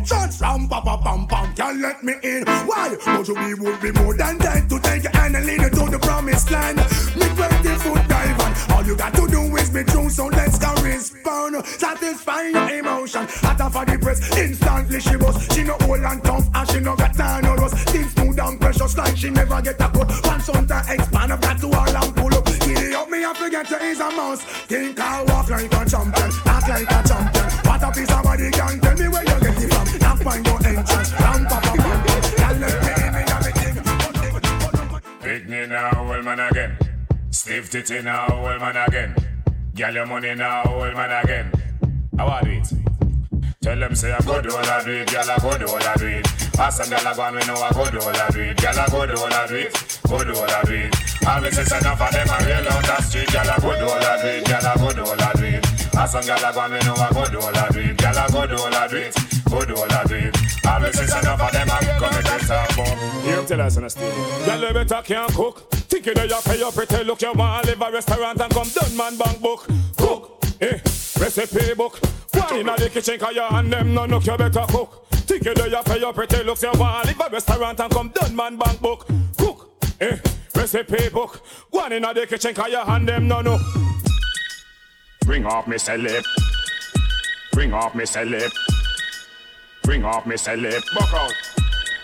Entrance, 0.03 0.41
ram 0.41 0.67
pa 0.67 0.81
pa 0.81 0.97
pam 0.97 1.25
pam. 1.27 1.53
Can't 1.55 1.79
let 1.79 2.03
me 2.03 2.13
in. 2.23 2.43
Why? 2.67 2.95
You 3.27 3.35
be 3.35 3.53
would 3.61 3.81
be 3.81 3.91
more 3.91 4.15
than 4.15 4.37
dead 4.37 4.69
to 4.69 4.79
take 4.79 5.03
your 5.03 5.13
hand 5.13 5.35
and 5.35 5.45
lead 5.45 5.61
you 5.61 5.69
to 5.69 5.91
the 5.91 5.99
promised 5.99 6.51
land. 6.51 6.77
Me 7.15 7.27
20 7.35 7.69
foot 7.79 8.07
dive. 8.07 8.33
All 8.71 8.83
you 8.83 8.95
got 8.95 9.13
to 9.15 9.27
do 9.27 9.41
is 9.55 9.69
be 9.69 9.83
true, 9.83 10.09
so 10.09 10.27
let's 10.27 10.57
go 10.59 10.73
respond. 10.83 11.65
Satisfy 11.65 12.49
your 12.49 12.69
emotion. 12.79 13.25
Hotter 13.29 13.69
for 13.69 13.85
the 13.85 13.97
press, 13.97 14.19
instantly 14.37 14.99
she 14.99 15.15
was. 15.15 15.35
She 15.53 15.63
no 15.63 15.77
old 15.87 16.01
and 16.01 16.23
tough, 16.23 16.47
and 16.53 16.69
she 16.69 16.79
no 16.79 16.95
got 16.95 17.13
time 17.15 17.43
no 17.43 17.55
rust. 17.55 17.89
Things 17.89 18.11
smooth 18.13 18.39
and 18.39 18.59
precious 18.59 18.97
like 18.97 19.15
she 19.15 19.29
never 19.29 19.61
get 19.61 19.79
a 19.79 19.87
cut. 19.89 20.11
Once 20.25 20.49
on 20.49 20.67
to 20.67 20.83
expand, 20.89 21.33
I've 21.33 21.41
got 21.41 21.59
to 21.59 21.67
all 21.67 21.95
and 21.95 22.15
pull 22.15 22.33
up. 22.33 22.45
Giddy 22.45 22.93
up, 22.93 23.09
me 23.09 23.23
I 23.23 23.33
forget 23.33 23.67
to 23.67 23.77
is 23.83 23.99
a 23.99 24.11
mouse. 24.11 24.43
Think 24.67 24.99
I 24.99 25.23
walk 25.23 25.49
like 25.49 25.73
a 25.73 25.85
champion, 25.89 26.22
man 36.35 36.51
again. 36.51 36.77
Stiff 37.31 37.69
titty 37.69 38.01
now, 38.01 38.27
old 38.31 38.59
man 38.59 38.75
again. 38.75 39.15
Get 39.75 39.93
your 39.93 40.05
money 40.05 40.33
now, 40.35 40.63
old 40.65 40.93
man 40.93 41.23
again. 41.23 41.51
How 42.17 42.27
are 42.27 42.47
it? 42.47 42.71
Tell 43.61 43.79
them 43.79 43.95
say 43.95 44.11
I 44.11 44.19
go 44.19 44.41
do 44.41 44.51
all 44.51 44.65
I 44.65 44.83
do 44.83 44.91
it, 44.91 45.11
girl 45.11 45.29
I 45.29 45.37
go 45.37 45.57
do 45.57 45.65
all 45.67 45.83
I 45.83 45.95
do 45.95 46.07
it. 46.07 46.27
Ask 46.59 46.81
them 46.81 46.89
girl 46.89 47.07
I 47.07 47.15
go 47.15 47.23
and 47.23 47.35
we 47.35 47.45
know 47.45 47.55
I 47.55 47.71
go 47.71 47.89
do 47.89 47.99
all 47.99 48.15
I 48.15 48.29
do 48.29 48.41
it, 48.41 48.57
girl 48.57 48.79
I 48.79 48.87
go 48.87 49.05
do 49.05 49.13
all 49.13 49.33
I 49.33 49.47
do 49.47 49.55
it, 49.55 49.99
go 50.07 50.23
do 50.23 50.35
all 50.35 50.49
I 50.49 50.63
do 50.63 50.73
it. 50.73 50.95
Always 51.25 51.55
say 51.55 51.77
enough 51.77 52.01
of 52.01 52.11
them 52.11 52.27
I 52.29 52.45
real 52.45 52.67
on 52.73 52.83
the 52.83 53.01
street, 53.01 53.31
girl 53.31 53.49
I 53.49 53.57
go 53.59 53.71
do 53.79 53.85
all 53.85 54.03
I 54.03 54.21
do 54.21 54.27
it, 54.27 54.45
girl 54.45 54.67
I 54.67 54.75
go 54.75 54.93
do 54.93 55.01
all 55.01 55.21
I 55.21 55.33
do 55.33 55.45
it. 55.45 55.82
Ask 55.95 56.13
them 56.13 56.25
girl 56.25 56.45
I 56.45 56.51
go 56.51 56.61
and 56.61 56.73
we 56.73 56.79
know 56.79 56.95
I 56.95 57.13
go 57.13 57.25
do 57.29 57.39
all 57.39 57.55
I 57.55 57.69
do 57.69 57.79
it, 57.79 57.97
girl 57.97 58.17
I 58.17 58.27
go 58.27 58.47
do 58.47 58.55
all 58.55 58.73
I 58.73 58.87
do 58.87 58.97
it, 58.97 59.15
go 59.45 59.63
do 59.63 59.75
all 59.75 59.93
I 59.93 60.03
do 60.05 60.15
it. 60.15 60.65
Always 60.65 60.97
say 60.97 61.19
enough 61.19 61.41
of 61.41 61.51
them 61.51 61.69
I 61.69 61.79
come 61.99 62.23
to 62.23 62.53
up 62.53 62.71
for. 62.71 63.21
Here, 63.21 63.43
tell 63.45 63.61
us 63.61 63.77
on 63.77 63.83
the 63.83 63.89
stage. 63.89 64.45
Girl, 64.45 64.67
you 64.67 64.73
better 64.73 65.01
can't 65.03 65.33
cook. 65.33 65.69
Think 65.71 66.05
you 66.07 66.13
know 66.15 66.23
you 66.23 66.39
pay 66.43 66.57
your 66.57 66.71
pretty 66.71 67.03
look. 67.03 67.21
You 67.21 67.33
want 67.33 67.63
to 67.63 67.71
live 67.71 67.81
a 67.81 67.91
restaurant 67.91 68.41
and 68.41 68.53
come 68.53 68.69
done 68.69 68.97
man 68.97 69.17
bank 69.17 69.39
book. 69.39 69.67
Cook, 69.97 70.43
eh, 70.61 70.79
recipe 71.19 71.73
book. 71.75 71.99
One 72.33 72.57
in 72.57 72.65
the 72.65 72.89
kitchen 72.91 73.19
cause 73.19 73.35
you 73.35 73.43
and 73.43 73.71
them 73.71 73.93
no 73.93 74.05
look 74.05 74.25
you 74.25 74.35
better 74.35 74.65
cook. 74.67 75.05
Think 75.11 75.45
you 75.45 75.53
know 75.53 75.65
you 75.65 75.83
pay 75.85 75.99
your 75.99 76.13
pretty 76.13 76.43
looks. 76.43 76.63
You 76.63 76.71
want 76.73 77.07
to 77.07 77.09
live 77.09 77.27
a 77.27 77.29
restaurant 77.31 77.79
and 77.79 77.93
come 77.93 78.09
done 78.09 78.35
man 78.35 78.57
bank 78.57 78.81
book. 78.81 79.07
Cook, 79.37 79.69
eh, 80.01 80.17
recipe 80.55 81.09
book. 81.09 81.45
One 81.69 81.91
in 81.91 82.01
the 82.01 82.25
kitchen 82.27 82.55
cause 82.55 82.71
you 82.71 82.79
and 82.79 83.07
them 83.07 83.27
no 83.27 83.41
know. 83.41 83.59
Bring 85.25 85.45
off 85.45 85.67
me 85.67 85.77
celeb. 85.77 86.23
Bring 87.53 87.73
off 87.73 87.95
me 87.95 88.03
celeb. 88.03 88.51
Bring 89.83 90.03
off 90.03 90.25
me 90.25 90.35
celeb. 90.35 90.81
Buck 90.93 91.13
out. 91.13 91.31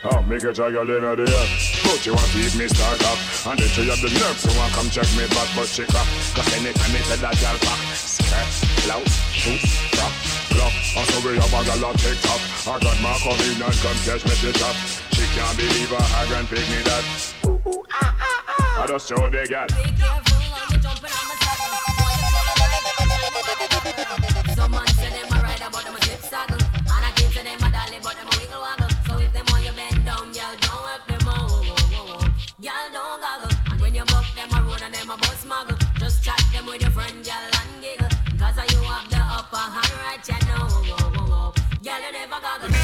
Oh, 0.06 0.22
make 0.24 0.44
a 0.44 0.54
jagger 0.54 0.82
in 0.82 1.04
the 1.04 1.28
air. 1.28 1.48
But 1.84 2.06
you 2.06 2.14
want 2.16 2.32
to 2.32 2.40
keep 2.40 2.56
me 2.56 2.72
start 2.72 3.04
up. 3.04 3.20
And 3.52 3.60
then 3.60 3.68
she 3.68 3.84
have 3.92 4.00
the 4.00 4.08
nerves, 4.08 4.40
so 4.40 4.48
want 4.56 4.72
come 4.72 4.88
check 4.88 5.04
me 5.20 5.28
back, 5.36 5.52
but 5.52 5.68
she 5.68 5.84
up. 5.84 6.08
Cause 6.32 6.48
anytime 6.56 6.96
me 6.96 7.04
tell 7.04 7.20
that 7.20 7.36
girl 7.44 7.60
back. 7.60 7.80
Skirt, 7.92 8.48
blouse, 8.88 9.12
shoes, 9.36 9.68
top, 9.92 10.16
clock. 10.56 10.72
Also 10.96 11.20
we 11.28 11.36
have 11.36 11.52
a 11.52 11.60
gal 11.68 11.92
on 11.92 12.00
TikTok. 12.00 12.40
I 12.72 12.80
got 12.80 12.96
my 13.04 13.12
coming 13.20 13.60
and 13.60 13.76
come 13.84 14.00
catch 14.08 14.24
me 14.24 14.32
the 14.40 14.56
top. 14.56 14.80
She 15.12 15.28
can't 15.36 15.60
believe 15.60 15.92
her, 15.92 16.00
her 16.00 16.24
grand 16.32 16.48
pick 16.48 16.64
me 16.72 16.80
that. 16.88 17.04
Ooh, 17.44 17.60
ooh, 17.68 17.84
ah, 17.92 18.16
ah, 18.16 18.48
ah 18.48 18.84
I 18.84 18.88
just 18.88 19.10
show 19.10 19.20
the 19.28 19.44
girl. 19.44 19.68
Some 19.68 20.00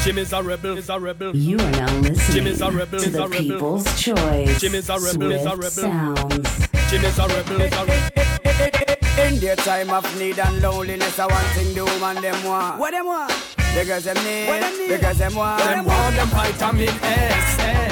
never 0.06 0.24
goggle 0.24 0.26
Jimmy's 0.26 0.32
a 0.32 0.42
rebel, 0.42 0.78
is 0.78 0.88
a 0.88 1.00
rebel. 1.00 1.36
You 1.36 1.58
are 1.58 1.70
now 1.70 1.98
listening 1.98 2.44
Jimmy's 2.44 2.60
a 2.60 2.70
rebel, 2.70 2.98
to 3.00 3.06
is 3.06 3.12
the 3.12 3.22
a 3.22 3.28
rebel. 3.28 3.42
People's 3.42 4.00
Choice. 4.00 4.60
Jimmy's 4.60 4.88
a 4.88 4.98
rebel, 4.98 5.32
is 5.32 5.44
a 5.44 5.50
rebel. 5.50 5.70
Sounds. 5.70 6.68
Jimmy's 6.90 7.18
a 7.18 7.28
rebel, 7.28 7.60
is 7.60 7.72
a 7.72 7.84
rebel. 7.84 9.26
In 9.26 9.40
their 9.40 9.56
time 9.56 9.90
of 9.90 10.18
need 10.18 10.38
and 10.38 10.60
loneliness, 10.60 11.18
I 11.18 11.26
want 11.26 11.46
thing 11.48 11.74
the 11.74 11.84
woman 11.84 12.22
them 12.22 12.44
want. 12.44 12.78
What 12.78 12.90
them 12.92 13.06
want? 13.06 13.32
The 13.74 13.84
girls 13.84 14.04
them 14.04 14.16
need. 14.24 14.48
What 14.48 14.60
them 14.60 14.78
need? 14.78 14.90
The 14.90 14.98
girls 14.98 15.18
them 15.18 15.34
want. 15.34 15.62
Them 15.62 15.84
want 15.84 16.16
them 16.16 16.28
vitamin 16.28 16.88
S, 16.88 17.58
S. 17.58 17.85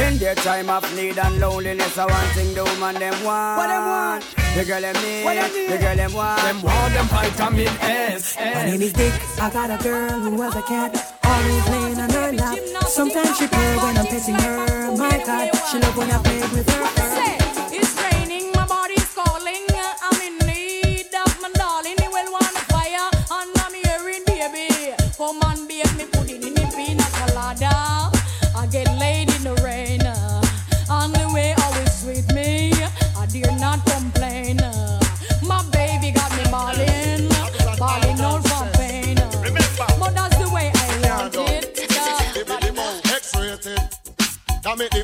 In 0.00 0.16
their 0.16 0.34
time 0.34 0.70
of 0.70 0.82
need 0.96 1.18
and 1.18 1.38
loneliness, 1.38 1.98
I 1.98 2.06
want 2.06 2.28
thing 2.32 2.54
the 2.54 2.64
woman 2.64 2.94
them 2.94 3.12
want. 3.22 3.58
What 3.58 3.66
them 3.66 3.84
want? 3.84 4.24
The 4.56 4.64
girl 4.64 4.80
them 4.80 4.94
need. 5.04 5.24
What 5.24 5.34
them 5.34 5.52
need? 5.52 5.70
The 5.70 5.78
girl 5.78 5.96
them 5.96 6.12
want. 6.14 6.40
Them 6.40 6.62
want 6.62 6.94
them 6.94 7.06
vitamin 7.06 7.68
S, 7.82 8.36
My 8.36 8.64
name 8.64 8.80
is 8.80 8.94
Dick. 8.94 9.12
I 9.38 9.50
got 9.50 9.68
a 9.70 9.82
girl 9.82 10.20
who 10.20 10.40
has 10.40 10.56
a 10.56 10.62
cat. 10.62 10.96
Always 11.22 11.68
laying 11.68 11.98
on 12.00 12.10
her 12.10 12.32
lap. 12.32 12.58
Sometimes 12.88 13.36
she 13.36 13.46
purr 13.46 13.76
when 13.76 13.98
I'm 13.98 14.06
petting 14.06 14.34
her. 14.36 14.96
My 14.96 15.22
God, 15.24 15.50
she 15.70 15.78
love 15.78 15.96
when 15.96 16.10
I 16.10 16.18
play 16.22 16.40
with 16.40 16.68
her. 16.70 17.39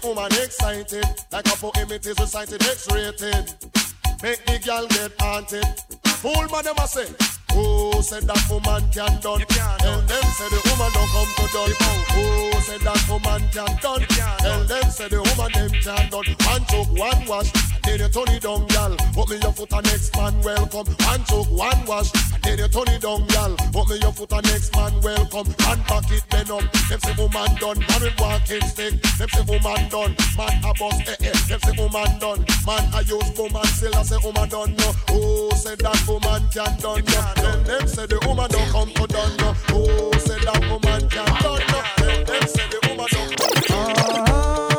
Woman 0.07 0.33
excited. 0.33 1.05
Like 1.33 1.47
a 1.47 1.57
poem 1.57 1.91
it 1.91 2.07
is 2.07 2.19
recited 2.19 2.63
X-rated. 2.63 3.55
Make 4.23 4.45
the 4.47 4.61
girl 4.65 4.87
get 4.87 5.13
haunted. 5.21 5.67
Fool 6.23 6.47
man 6.49 6.65
them 6.65 6.77
a 6.79 6.87
say. 6.87 7.09
Who 7.53 8.03
said 8.03 8.25
that 8.25 8.45
woman 8.51 8.85
can 8.93 9.21
done? 9.21 9.41
Tell 9.41 10.01
them 10.01 10.25
say 10.37 10.49
the 10.53 10.61
woman 10.69 10.91
don't 10.93 11.11
come 11.11 11.33
to 11.37 11.47
done. 11.55 11.73
Who 12.15 12.27
said 12.61 12.81
that 12.81 13.03
woman 13.09 13.43
can 13.51 13.73
done? 13.81 14.03
Tell 14.39 14.65
them 14.65 14.91
say 14.91 15.09
the 15.09 15.21
woman 15.25 15.53
them 15.53 15.71
can 15.83 16.11
done. 16.11 16.27
One 16.45 16.65
choke, 16.67 16.93
one 16.97 17.27
wash, 17.27 17.51
then 17.87 18.01
you 18.01 18.09
turn 18.09 18.29
it 18.35 18.43
down, 18.43 18.67
gal. 18.67 18.97
Put 19.15 19.31
me 19.31 19.39
your 19.41 19.53
foot 19.53 19.73
and 19.73 19.87
next 19.87 20.15
man 20.17 20.35
welcome. 20.43 20.87
One 20.87 21.25
choke, 21.25 21.51
one 21.51 21.85
wash, 21.87 22.11
then 22.43 22.59
you 22.59 22.69
turn 22.69 22.89
it 22.89 23.01
down, 23.01 23.27
gal. 23.29 23.55
Put 23.73 23.89
me 23.89 23.97
your 24.03 24.13
foot 24.13 24.33
and 24.33 24.45
next 24.47 24.75
man 24.75 24.93
welcome. 25.01 25.47
And 25.47 25.81
back 25.87 26.11
it 26.11 26.25
then 26.31 26.51
up. 26.51 26.65
Them 26.91 27.01
say 27.01 27.15
woman 27.17 27.55
done, 27.57 27.79
man 27.79 28.01
with 28.03 28.21
walking 28.21 28.67
stick. 28.67 28.95
Them 29.19 29.29
say 29.29 29.45
woman 29.47 29.89
done, 29.89 30.13
man 30.37 30.55
a 30.67 30.73
boss 30.75 30.99
eh 31.07 31.17
eh. 31.21 31.33
Them 31.49 31.61
say 31.63 31.75
woman 31.79 32.19
done, 32.19 32.45
man 32.67 32.85
a 32.93 33.01
use 33.07 33.33
woman 33.39 33.67
still 33.67 33.95
I 33.95 34.03
say 34.03 34.19
woman 34.23 34.49
done 34.49 34.75
no. 34.77 34.93
Who 35.11 35.51
said 35.57 35.79
that 35.79 36.03
woman 36.09 36.43
can 36.53 36.73
done 36.81 37.05
no? 37.07 37.23
Then 37.41 37.65
them 37.65 37.89
say 37.89 38.07
the 38.07 38.19
woman 38.27 38.51
don't 38.51 38.71
come 38.71 38.91
to 38.91 39.07
done 39.07 39.37
no. 39.39 39.53
Who 39.71 40.19
said 40.21 40.43
that 40.43 40.61
woman 40.69 41.09
can 41.09 41.27
done 41.43 41.63
no? 41.71 41.81
Then 41.99 42.25
them 42.25 42.49
say 42.49 42.67
the 42.69 42.79
woman 42.89 43.07
don't 43.11 43.37
come. 43.37 43.57
Want 43.67 44.76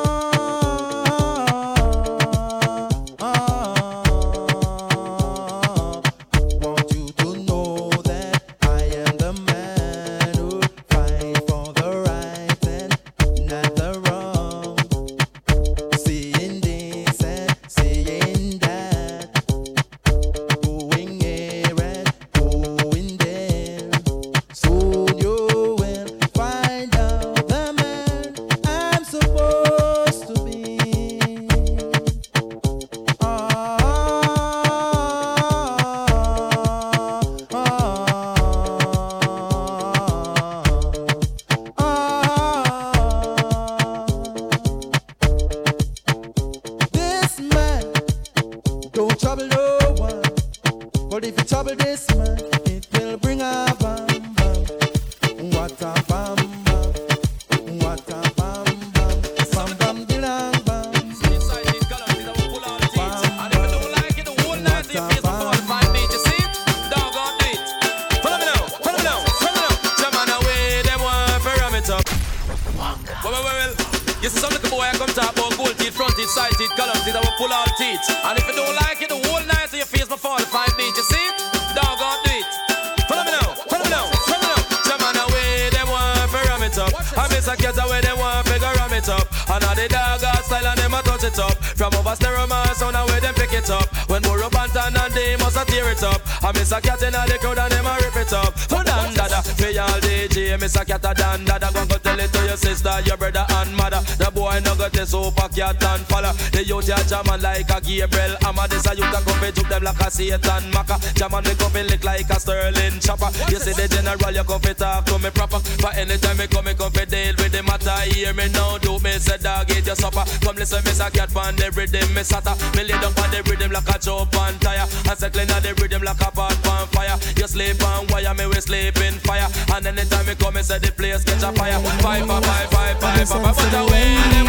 them 110.38 110.72
like 110.72 110.90
a 110.90 110.98
Satan 110.98 110.98
Maka. 110.98 110.98
Jamming 111.14 111.44
me 111.44 111.54
come 111.56 111.72
fi 111.72 111.82
lick 111.84 112.04
like 112.04 112.30
a 112.30 112.40
Sterling 112.40 113.00
chopper. 113.00 113.30
You 113.50 113.60
see 113.60 113.74
the 113.74 113.88
general, 113.88 114.34
you 114.34 114.44
come 114.44 114.62
fi 114.62 114.74
talk 114.74 115.06
to 115.06 115.20
me 115.20 115.30
proper. 115.30 115.60
For 115.60 115.92
anytime 115.94 116.38
me 116.38 116.48
come, 116.48 116.66
me 116.66 116.74
come 116.74 116.92
deal 116.92 117.36
with 117.38 117.52
the 117.52 117.64
matter. 117.64 117.98
Hear 118.12 118.34
me 118.34 118.50
now, 118.50 118.78
do 118.78 119.00
me 119.00 119.12
say 119.20 119.38
dog 119.38 119.70
eat 119.72 119.86
your 119.86 119.96
supper. 119.96 120.24
Come 120.42 120.56
listen, 120.58 120.84
miss 120.84 121.00
a 121.00 121.10
cat 121.10 121.34
pan 121.34 121.56
the 121.56 121.72
rhythm, 121.72 122.14
me 122.14 122.22
sata. 122.22 122.54
Me 122.76 122.84
lay 122.84 122.98
down 123.00 123.14
on 123.18 123.30
the 123.32 123.42
rhythm 123.50 123.72
like 123.72 123.90
a 123.90 123.98
chop 124.00 124.36
on 124.36 124.58
tire. 124.60 124.88
And 125.10 125.18
circling 125.18 125.52
on 125.52 125.62
the 125.62 125.74
rhythm 125.76 126.04
like 126.04 126.22
a 126.22 126.32
pot 126.32 126.68
on 126.68 126.88
fire. 126.94 127.18
You 127.38 127.48
sleep 127.48 127.82
on 127.84 128.08
wire, 128.08 128.34
me 128.34 128.46
we 128.48 128.60
sleep 128.62 128.98
in 128.98 129.14
fire. 129.26 129.48
And 129.74 129.86
anytime 129.88 130.26
me 130.26 130.36
come, 130.36 130.56
me 130.56 130.64
say 130.64 130.80
the 130.80 130.92
place 130.92 131.24
catch 131.24 131.44
a 131.44 131.52
fire. 131.54 131.80
Five, 132.02 132.28
five, 132.28 132.44
five, 132.44 132.70
five, 132.70 133.00
five, 133.00 133.28
five, 133.28 133.56
but 133.56 133.74
away 133.74 134.16
them 134.32 134.48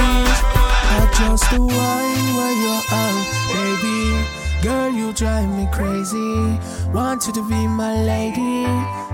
I 0.91 1.07
just 1.13 1.51
the 1.51 1.61
wine 1.61 2.29
where 2.37 2.55
you're 2.63 2.85
out, 2.91 3.25
baby. 3.53 4.38
Girl, 4.63 4.91
you 4.91 5.13
drive 5.13 5.49
me 5.49 5.69
crazy. 5.73 6.59
Want 6.93 7.27
you 7.27 7.33
to 7.33 7.49
be 7.49 7.69
my 7.69 7.95
lady, 8.03 8.67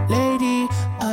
lady. 0.08 0.63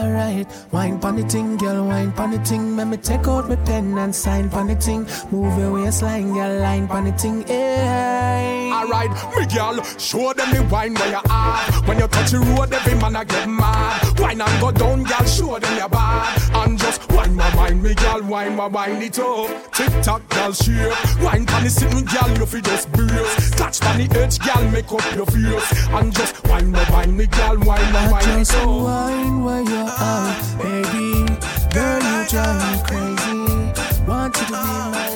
Alright, 0.02 0.48
wine 0.72 1.00
pon 1.00 1.16
the 1.16 1.24
ting, 1.24 1.58
girl, 1.58 1.86
wine 1.86 2.12
pon 2.12 2.32
the 2.32 2.40
ting. 2.40 2.76
Let 2.76 2.88
me 2.88 2.98
take 2.98 3.28
out 3.28 3.48
my 3.48 3.56
pen 3.56 3.96
and 4.00 4.16
sign 4.16 4.50
pon 4.50 4.66
the 4.66 4.74
ting. 4.74 5.06
Move 5.32 5.60
your 5.60 5.74
waistline, 5.74 6.34
girl, 6.34 6.60
line 6.60 6.88
pon 6.88 7.06
the 7.06 7.12
ting. 7.12 7.44
Hey. 7.46 8.70
Eh. 8.72 8.74
Alright, 8.74 9.12
me 9.38 9.46
girl, 9.46 9.84
show 10.00 10.34
them 10.34 10.50
the 10.56 10.68
wine 10.72 10.96
where 10.96 11.10
you 11.12 11.20
are. 11.30 11.58
When 11.86 12.00
you 12.00 12.08
touch 12.08 12.32
the 12.32 12.40
road, 12.40 12.74
every 12.74 12.96
man 12.96 13.16
a 13.16 13.24
get 13.24 13.48
mad. 13.48 14.20
Wine 14.20 14.42
and 14.42 14.62
go 14.62 14.72
down, 14.72 15.04
girl, 15.04 15.26
show 15.26 15.60
them 15.60 15.78
your 15.78 15.90
bad. 15.90 16.42
And 16.56 16.80
just 16.80 17.08
wine 17.12 17.36
my 17.36 17.56
wine, 17.56 17.80
me 17.84 17.94
girl, 17.94 18.24
wine 18.24 18.56
my 18.56 18.66
wine 18.66 19.04
it 19.04 19.20
up. 19.20 19.72
Tick 19.72 19.94
tock, 20.02 20.28
girl, 20.30 20.52
shape. 20.52 21.22
Wine 21.22 21.46
pon 21.46 21.64
the 21.64 21.70
sitting, 21.70 22.06
girl, 22.06 22.38
you 22.40 22.46
fi 22.48 22.60
just 22.62 22.92
brace. 22.92 23.52
Catch 23.52 23.82
pon 23.82 24.00
the 24.00 24.20
edge, 24.20 24.40
girl, 24.40 24.64
make 24.72 24.92
up 24.92 25.16
your 25.16 25.28
face. 25.28 25.88
And 25.90 26.12
just 26.12 26.44
wine 26.48 26.72
my 26.72 26.90
wine, 26.90 27.16
me 27.16 27.28
girl, 27.28 27.60
wine 27.60 27.94
my 27.94 28.08
I 28.08 28.12
wine 28.12 28.40
it 28.40 28.56
up. 28.56 28.66
wine 28.66 29.44
where 29.44 29.62
you're 29.62 29.91
out, 30.00 30.58
baby. 30.58 31.26
Girl, 31.74 32.02
you 32.02 32.28
drive 32.28 32.60
me 32.72 32.84
crazy. 32.88 34.06
Want 34.08 34.36
you 34.38 34.46
to 34.46 34.52
be 34.52 34.92
my 34.92 35.11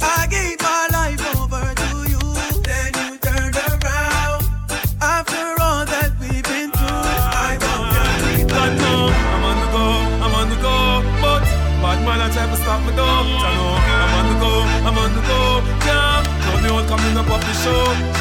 I 0.00 0.26
gave 0.30 0.58
my 0.62 0.88
life 0.96 1.20
over 1.36 1.74
to 1.76 1.90
you. 2.08 2.24
Then 2.64 2.90
you 2.96 3.18
turned 3.18 3.56
around. 3.68 4.48
After 4.98 5.44
all 5.60 5.84
that 5.84 6.16
we've 6.18 6.42
been 6.42 6.70
through, 6.72 7.04
I'm 9.34 9.44
on 9.44 9.56
the 9.60 9.68
go, 9.76 9.84
I'm 10.24 10.34
on 10.40 10.48
the 10.48 10.56
go, 10.56 10.76
but 11.20 11.42
bad 11.84 12.32
try 12.32 12.46
to 12.48 12.56
stop 12.56 12.80
me 12.86 12.96
know 12.96 13.04
I'm 13.04 14.12
on 14.16 14.24
the 14.32 14.36
go, 14.40 14.52
I'm 14.88 14.96
on 14.96 15.12
the 15.14 15.20
go, 15.28 15.60
show. 17.62 18.17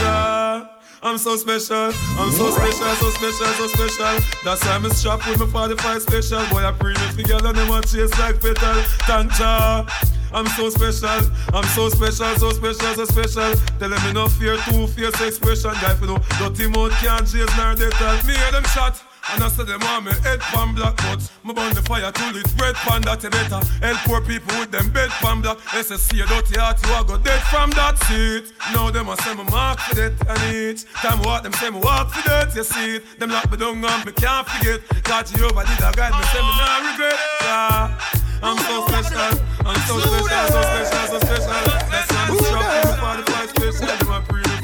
I'm 1.08 1.17
so 1.17 1.38
special, 1.38 1.93
I'm 2.20 2.32
so 2.34 2.52
special, 2.52 2.93
so 2.96 3.10
special, 3.12 3.48
so 3.48 3.67
special. 3.67 4.20
That's 4.43 4.65
why 4.65 4.72
I'm 4.74 4.84
a 4.84 4.89
strap 4.89 5.26
with 5.26 5.39
my 5.39 5.46
45 5.46 6.02
special. 6.02 6.46
Boy, 6.48 6.65
I 6.65 6.74
pre 6.74 6.93
me 6.96 7.24
together 7.24 7.48
and 7.48 7.58
them 7.58 7.70
want 7.70 7.88
chase 7.88 8.12
like 8.20 8.41
petal. 8.41 8.84
Thank 9.08 9.39
ya. 9.39 9.86
I'm 10.34 10.48
so 10.48 10.70
special, 10.70 11.32
I'm 11.54 11.63
so 11.63 11.88
special, 11.88 12.36
so 12.36 12.50
special, 12.52 12.93
so 12.93 13.06
special. 13.06 13.56
Tell 13.80 13.89
them 13.89 14.04
me 14.04 14.12
no 14.12 14.28
fear, 14.28 14.58
two 14.67 14.86
fierce 14.88 15.22
expression. 15.22 15.72
Guy, 15.80 15.96
for 15.96 16.08
no 16.08 16.17
dirty 16.39 16.67
mouth 16.67 16.91
can't 17.00 17.26
chase 17.26 17.56
nor 17.56 17.74
they 17.74 17.89
tell 17.91 18.17
me 18.28 18.34
hear 18.36 18.52
them 18.52 18.65
shot. 18.65 19.02
And 19.33 19.43
I 19.43 19.49
said 19.49 19.67
them 19.67 19.81
want 19.81 20.05
me 20.05 20.11
head 20.23 20.39
pan 20.39 20.73
black 20.73 20.95
but 20.97 21.19
Me 21.43 21.53
burn 21.53 21.73
the 21.73 21.81
fire 21.83 22.11
till 22.11 22.35
it's 22.37 22.53
bread 22.53 22.75
pan 22.75 23.01
that 23.03 23.23
you 23.23 23.29
better 23.29 23.59
Help 23.83 23.99
poor 24.07 24.21
people 24.21 24.55
with 24.59 24.71
them 24.71 24.89
bed 24.91 25.09
pan 25.19 25.41
black 25.41 25.57
SSC 25.75 26.23
a 26.23 26.25
dirty 26.27 26.55
heart 26.59 26.79
you 26.79 26.95
a 26.95 27.03
go 27.03 27.17
dead 27.17 27.41
from 27.51 27.71
that 27.71 27.99
seat 28.07 28.53
Now 28.71 28.89
them 28.89 29.09
a 29.09 29.17
say 29.23 29.35
me 29.35 29.43
mark 29.51 29.79
for 29.79 29.95
that 29.95 30.15
and 30.31 30.41
each 30.55 30.85
Time 31.03 31.21
walk 31.23 31.43
them 31.43 31.51
say 31.59 31.69
me 31.69 31.79
walk 31.79 32.09
for 32.11 32.23
that 32.29 32.55
you 32.55 32.63
see 32.63 32.95
it 32.95 33.19
Them 33.19 33.31
lock 33.31 33.51
me 33.51 33.57
down 33.57 33.83
and 33.83 34.05
me 34.05 34.11
can't 34.15 34.47
forget 34.47 34.79
God 35.03 35.27
Jehovah 35.27 35.67
did 35.67 35.83
a 35.83 35.91
guide 35.91 36.15
me 36.15 36.23
say 36.31 36.39
me 36.39 36.53
not 36.55 36.79
regret 36.87 37.19
yeah. 37.43 37.99
I'm 38.39 38.57
so 38.57 38.85
special, 38.85 39.33
I'm 39.65 39.81
so 39.89 39.97
special, 39.97 40.29
so 40.29 40.61
special, 40.61 41.07
so 41.09 41.19
special 41.19 41.57
That's 41.89 42.11
why 42.13 42.21
I'm 42.21 42.37
strapped 42.37 42.69
to 42.69 42.87
the 42.87 43.27
45 43.27 43.49
special 43.49 43.87
Them 43.97 44.13
a 44.13 44.21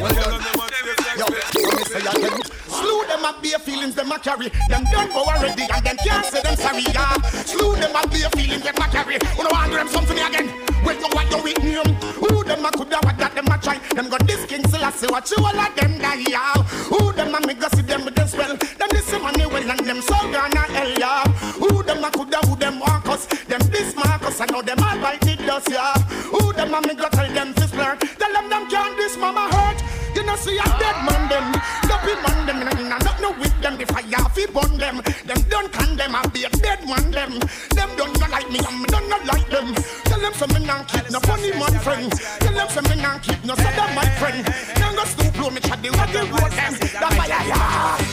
together, 0.08 0.40
them 0.40 0.62
a 0.62 0.66
chase 0.70 1.02
like 1.04 1.18
Yo, 1.18 1.26
let 1.28 1.74
me 1.74 1.84
say 1.90 2.00
again. 2.00 2.63
Slew 2.84 3.08
them 3.08 3.24
up 3.24 3.42
bare 3.42 3.60
feelings 3.60 3.96
them 3.96 4.12
a 4.12 4.20
carry. 4.20 4.50
Them 4.68 4.84
done 4.92 5.08
go 5.08 5.24
already 5.24 5.64
and 5.72 5.86
them 5.86 5.96
can't 6.04 6.26
say 6.26 6.42
them 6.42 6.58
sorry. 6.58 6.84
Yeah. 6.92 7.16
Slew 7.48 7.76
them 7.78 7.96
up 7.96 8.12
bare 8.12 8.30
feelings 8.36 8.62
them 8.62 8.76
a 8.76 8.88
carry. 8.92 9.18
Wanna 9.38 9.52
want 9.56 9.72
them 9.72 9.88
something 9.88 10.20
again? 10.20 10.52
Well, 10.84 11.00
you 11.00 11.08
what 11.16 11.32
you 11.32 11.42
with 11.42 11.64
name? 11.64 11.96
Who 12.20 12.44
them 12.44 12.66
a 12.66 12.72
coulda 12.72 13.00
what 13.04 13.18
that 13.20 13.36
them 13.36 13.48
a 13.48 13.58
try? 13.58 13.78
Them 13.96 14.10
got 14.10 14.28
this 14.28 14.46
king 14.48 14.68
Selassie 14.68 15.08
watch 15.08 15.32
you 15.32 15.38
all 15.40 15.58
of 15.58 15.74
them 15.78 15.98
die. 15.98 16.26
Yeah. 16.28 16.60
Who 16.92 17.14
them 17.14 17.34
a 17.34 17.48
me 17.48 17.54
go 17.54 17.70
see 17.70 17.84
them 17.84 18.04
with 18.04 18.16
them 18.16 18.28
spell? 18.28 18.58
Them 18.58 18.90
this 18.92 19.12
money 19.14 19.46
well 19.46 19.72
and 19.72 19.80
them 19.80 20.02
so 20.02 20.16
gonna 20.28 20.60
hell. 20.76 20.92
Yeah. 21.00 21.24
Who 21.64 21.84
them 21.84 22.04
a 22.04 22.12
coulda 22.12 22.40
who 22.44 22.58
them 22.58 22.80
want 22.80 23.08
us? 23.08 23.28
Them 23.48 23.62
this 23.72 23.96
Marcus 23.96 24.42
I 24.42 24.46
know 24.48 24.62
them 24.62 24.84
all 24.84 25.00
bite 25.00 25.26
it 25.26 25.40
dust. 25.48 25.70
Yeah. 25.72 25.94
Who 26.36 26.52
them 26.52 26.74
a 26.74 26.82
me 26.82 26.96
go 26.96 27.08
tell 27.08 27.32
them 27.32 27.54
this 27.54 27.72
flirt? 27.72 28.02
Tell 28.20 28.34
them 28.34 28.50
them 28.50 28.70
can't 28.70 28.98
this 28.98 29.16
mama 29.16 29.48
hurt. 29.56 29.80
You 30.24 30.30
know 30.30 30.36
see 30.38 30.58
a 30.58 30.64
dead 30.80 30.96
man 31.04 31.28
them, 31.28 31.52
dopey 31.84 32.16
man 32.24 32.48
them, 32.48 32.62
and 32.64 32.94
I 32.94 32.98
not 33.00 33.20
no 33.20 33.32
with 33.32 33.60
them. 33.60 33.76
The 33.76 33.86
fire 33.86 34.24
fi 34.32 34.46
burn 34.48 34.78
them, 34.78 35.02
them 35.28 35.42
don't 35.50 35.70
condemn. 35.70 36.16
I 36.16 36.26
be 36.28 36.46
a 36.46 36.50
dead 36.50 36.88
man 36.88 37.12
them. 37.12 37.40
Them 37.76 37.90
don't 37.98 38.18
not 38.18 38.30
like 38.32 38.50
me, 38.50 38.60
I'm 38.66 38.84
don't 38.84 39.10
not 39.10 39.26
like 39.26 39.50
them. 39.50 39.76
Tell 40.06 40.22
them 40.22 40.34
some 40.34 40.54
me 40.54 40.66
not 40.66 40.88
keep 40.88 41.12
no 41.12 41.20
funny 41.28 41.52
man 41.52 41.78
friend. 41.84 42.10
Tell 42.40 42.54
them 42.54 42.70
some 42.70 42.86
me 42.86 43.02
not 43.02 43.22
keep 43.22 43.44
no 43.44 43.54
sada 43.56 43.94
my 43.94 44.08
friend. 44.16 44.46
Them 44.46 44.96
go 44.96 45.04
stoop 45.04 45.38
low 45.42 45.50
me 45.50 45.60
chat 45.60 45.84
the 45.84 45.90
road 45.92 46.52
them. 46.56 46.72
The 46.72 47.16
fire 47.20 47.28
yeah. 47.28 48.13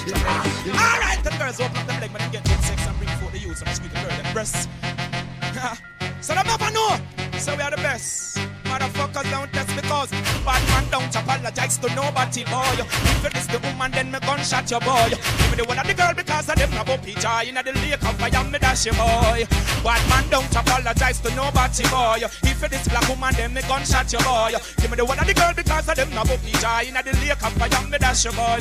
Nobody, 12.10 12.44
boy. 12.44 12.82
If 12.82 13.24
it 13.24 13.36
is 13.36 13.46
the 13.46 13.58
woman, 13.60 13.90
then 13.92 14.10
me 14.10 14.18
gunshot 14.20 14.70
your 14.70 14.80
boy. 14.80 15.10
Give 15.10 15.50
me 15.50 15.56
the 15.62 15.64
one 15.64 15.78
of 15.78 15.86
the 15.86 15.94
girl 15.94 16.12
because 16.14 16.48
of 16.48 16.56
them 16.56 16.70
no 16.74 16.82
go 16.82 16.96
joy. 16.98 17.46
In 17.46 17.54
the 17.54 17.72
lake 17.72 18.02
of 18.02 18.16
fire, 18.18 18.44
me 18.50 18.58
dash 18.58 18.86
your 18.86 18.94
boy. 18.94 19.46
Bad 19.86 20.02
man 20.10 20.24
don't 20.30 20.50
apologize 20.50 21.20
to 21.20 21.30
nobody, 21.34 21.84
boy. 21.86 22.18
If 22.42 22.62
it 22.62 22.72
is 22.72 22.88
black 22.88 23.08
woman, 23.08 23.34
then 23.34 23.54
me 23.54 23.62
gunshot 23.62 24.10
your 24.12 24.22
boy. 24.22 24.58
Give 24.78 24.90
me 24.90 24.96
the 24.96 25.04
one 25.04 25.18
of 25.18 25.26
the 25.26 25.34
girl 25.34 25.54
because 25.54 25.88
of 25.88 25.94
them 25.94 26.10
no 26.10 26.24
go 26.24 26.36
joy. 26.58 26.90
In 26.90 26.94
the 26.98 27.14
lake 27.22 27.42
of 27.42 27.52
fire, 27.54 27.86
me 27.86 27.98
dash 27.98 28.24
your 28.24 28.34
boy. 28.34 28.58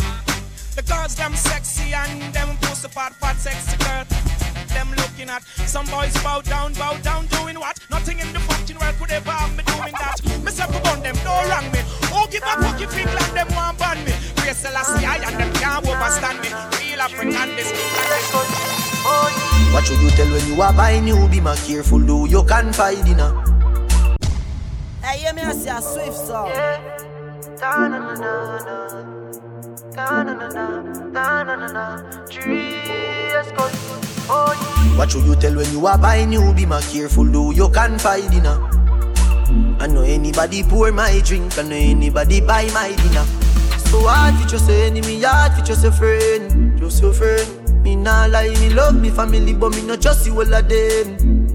The 0.77 0.83
girls 0.85 1.15
them 1.15 1.33
sexy 1.33 1.93
and 1.93 2.33
them 2.33 2.55
pussy 2.61 2.87
fat 2.87 3.13
fat 3.17 3.37
sexy 3.37 3.77
girl. 3.81 4.05
Them 4.69 4.93
looking 4.95 5.29
at 5.29 5.41
some 5.65 5.87
boys 5.87 6.13
bow 6.21 6.41
down, 6.41 6.73
bow 6.73 6.93
down, 7.01 7.25
doing 7.27 7.59
what? 7.59 7.79
Nothing 7.89 8.19
in 8.19 8.31
the 8.31 8.39
fucking 8.39 8.77
world 8.77 8.95
could 8.99 9.11
ever 9.11 9.31
have 9.31 9.57
me 9.57 9.63
doing 9.65 9.95
that. 9.97 10.21
Me 10.45 10.51
say 10.51 10.69
them, 11.01 11.15
don't 11.25 11.49
wrong 11.49 11.71
me. 11.73 11.98
Oh, 12.11 12.27
give 12.31 12.43
a 12.43 12.53
fuck 12.61 12.81
if 12.81 12.97
England 12.97 13.33
them 13.35 13.47
want 13.55 13.77
ban 13.77 13.97
me. 14.05 14.13
Praise 14.35 14.57
Selassie 14.57 15.05
I 15.05 15.17
and 15.17 15.39
them 15.39 15.53
can't 15.53 15.85
overstand 15.85 16.39
me. 16.41 16.49
Real 16.77 17.01
African 17.01 17.55
this. 17.55 17.71
What 19.73 19.85
should 19.85 19.99
you 20.01 20.09
tell 20.11 20.29
when 20.31 20.47
you 20.47 20.61
are 20.61 20.73
buying 20.73 21.05
new? 21.05 21.27
Be 21.29 21.39
more 21.39 21.55
careful, 21.55 21.99
though 21.99 22.25
you 22.25 22.43
can 22.43 22.73
find 22.73 23.05
dinner. 23.05 23.31
Hey, 25.01 25.25
you 25.25 25.33
me 25.33 25.41
I 25.43 25.53
say 25.53 25.69
a 25.69 25.81
swift 25.81 26.17
song. 26.17 26.51
What 34.97 35.11
should 35.11 35.25
you 35.25 35.35
tell 35.35 35.55
when 35.55 35.71
you 35.71 35.87
are 35.87 35.97
buying 35.97 36.29
new? 36.29 36.53
Be 36.53 36.65
more 36.65 36.81
careful, 36.81 37.25
though 37.25 37.51
you 37.51 37.69
can 37.69 37.97
find 37.99 38.29
dinner. 38.31 38.78
I 39.79 39.87
know 39.87 40.01
anybody 40.01 40.61
pour 40.63 40.91
my 40.91 41.21
drink, 41.23 41.57
I 41.57 41.63
know 41.63 41.75
anybody 41.75 42.41
buy 42.41 42.65
my 42.73 42.89
dinner. 42.89 43.25
So 43.89 44.01
hard 44.05 44.35
for 44.35 44.47
just 44.47 44.69
a 44.69 44.73
enemy, 44.73 45.21
hard 45.21 45.53
for 45.53 45.61
just 45.63 45.85
a 45.85 45.91
friend, 45.91 46.77
just 46.77 47.01
your 47.01 47.13
friend. 47.13 47.83
Me 47.83 47.95
nah 47.95 48.25
lie, 48.25 48.49
me 48.59 48.69
love 48.69 48.99
me 48.99 49.09
family, 49.09 49.53
but 49.53 49.73
me 49.75 49.81
not 49.83 50.01
just 50.01 50.25
you 50.27 50.33
all 50.33 50.53
of 50.53 50.67
them. 50.67 51.47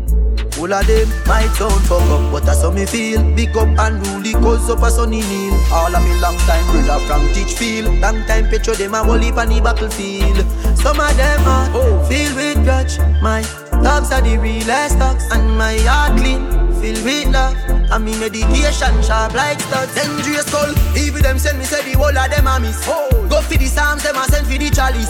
All 0.59 0.73
of 0.73 0.87
them 0.87 1.09
might 1.27 1.49
sound 1.59 1.85
fuck 1.85 2.01
up, 2.01 2.33
but 2.33 2.45
that's 2.47 2.63
how 2.63 2.71
me 2.71 2.87
feel. 2.87 3.23
Big 3.35 3.55
up 3.57 3.69
and 3.79 4.07
rule 4.07 4.43
cause 4.43 4.71
up 4.71 4.83
a 4.83 4.91
sunny 4.91 5.21
kneel. 5.21 5.55
All 5.71 5.95
of 5.95 6.03
me 6.03 6.19
long 6.21 6.39
time 6.49 6.65
brother 6.73 7.05
from 7.07 7.29
Teachfield. 7.35 8.01
Long 8.01 8.25
time 8.25 8.49
picture 8.49 8.75
them 8.75 8.95
a 8.95 9.05
whole 9.05 9.19
heap 9.19 9.37
on 9.37 9.51
the 9.51 9.61
battlefield. 9.61 10.39
Some 10.79 10.99
of 10.99 11.17
them 11.17 11.47
are 11.47 12.07
filled 12.07 12.37
with 12.37 12.65
grudge. 12.65 12.99
My 13.21 13.43
dogs 13.83 14.13
are 14.13 14.23
the 14.23 14.39
realest 14.39 14.99
dogs, 14.99 15.25
and 15.31 15.59
my 15.59 15.77
heart 15.81 16.17
clean, 16.19 16.49
filled 16.81 17.05
with 17.05 17.29
love. 17.29 17.74
And 17.95 18.05
me 18.05 18.19
meditation 18.19 19.03
sharp 19.07 19.35
like 19.35 19.61
studs. 19.61 19.95
Dangerous 19.95 20.47
skull, 20.47 20.75
even 20.99 21.23
them 21.23 21.39
send 21.39 21.61
me 21.61 21.65
say 21.65 21.79
the 21.87 21.97
whole 21.97 22.11
of 22.11 22.29
them 22.29 22.49
a 22.49 22.59
miss. 22.59 22.85
Go 22.85 23.41
for 23.41 23.55
the 23.55 23.67
psalms, 23.67 24.03
them 24.03 24.17
a 24.17 24.25
send 24.27 24.49
for 24.49 24.59
the 24.59 24.69
chalice. 24.69 25.07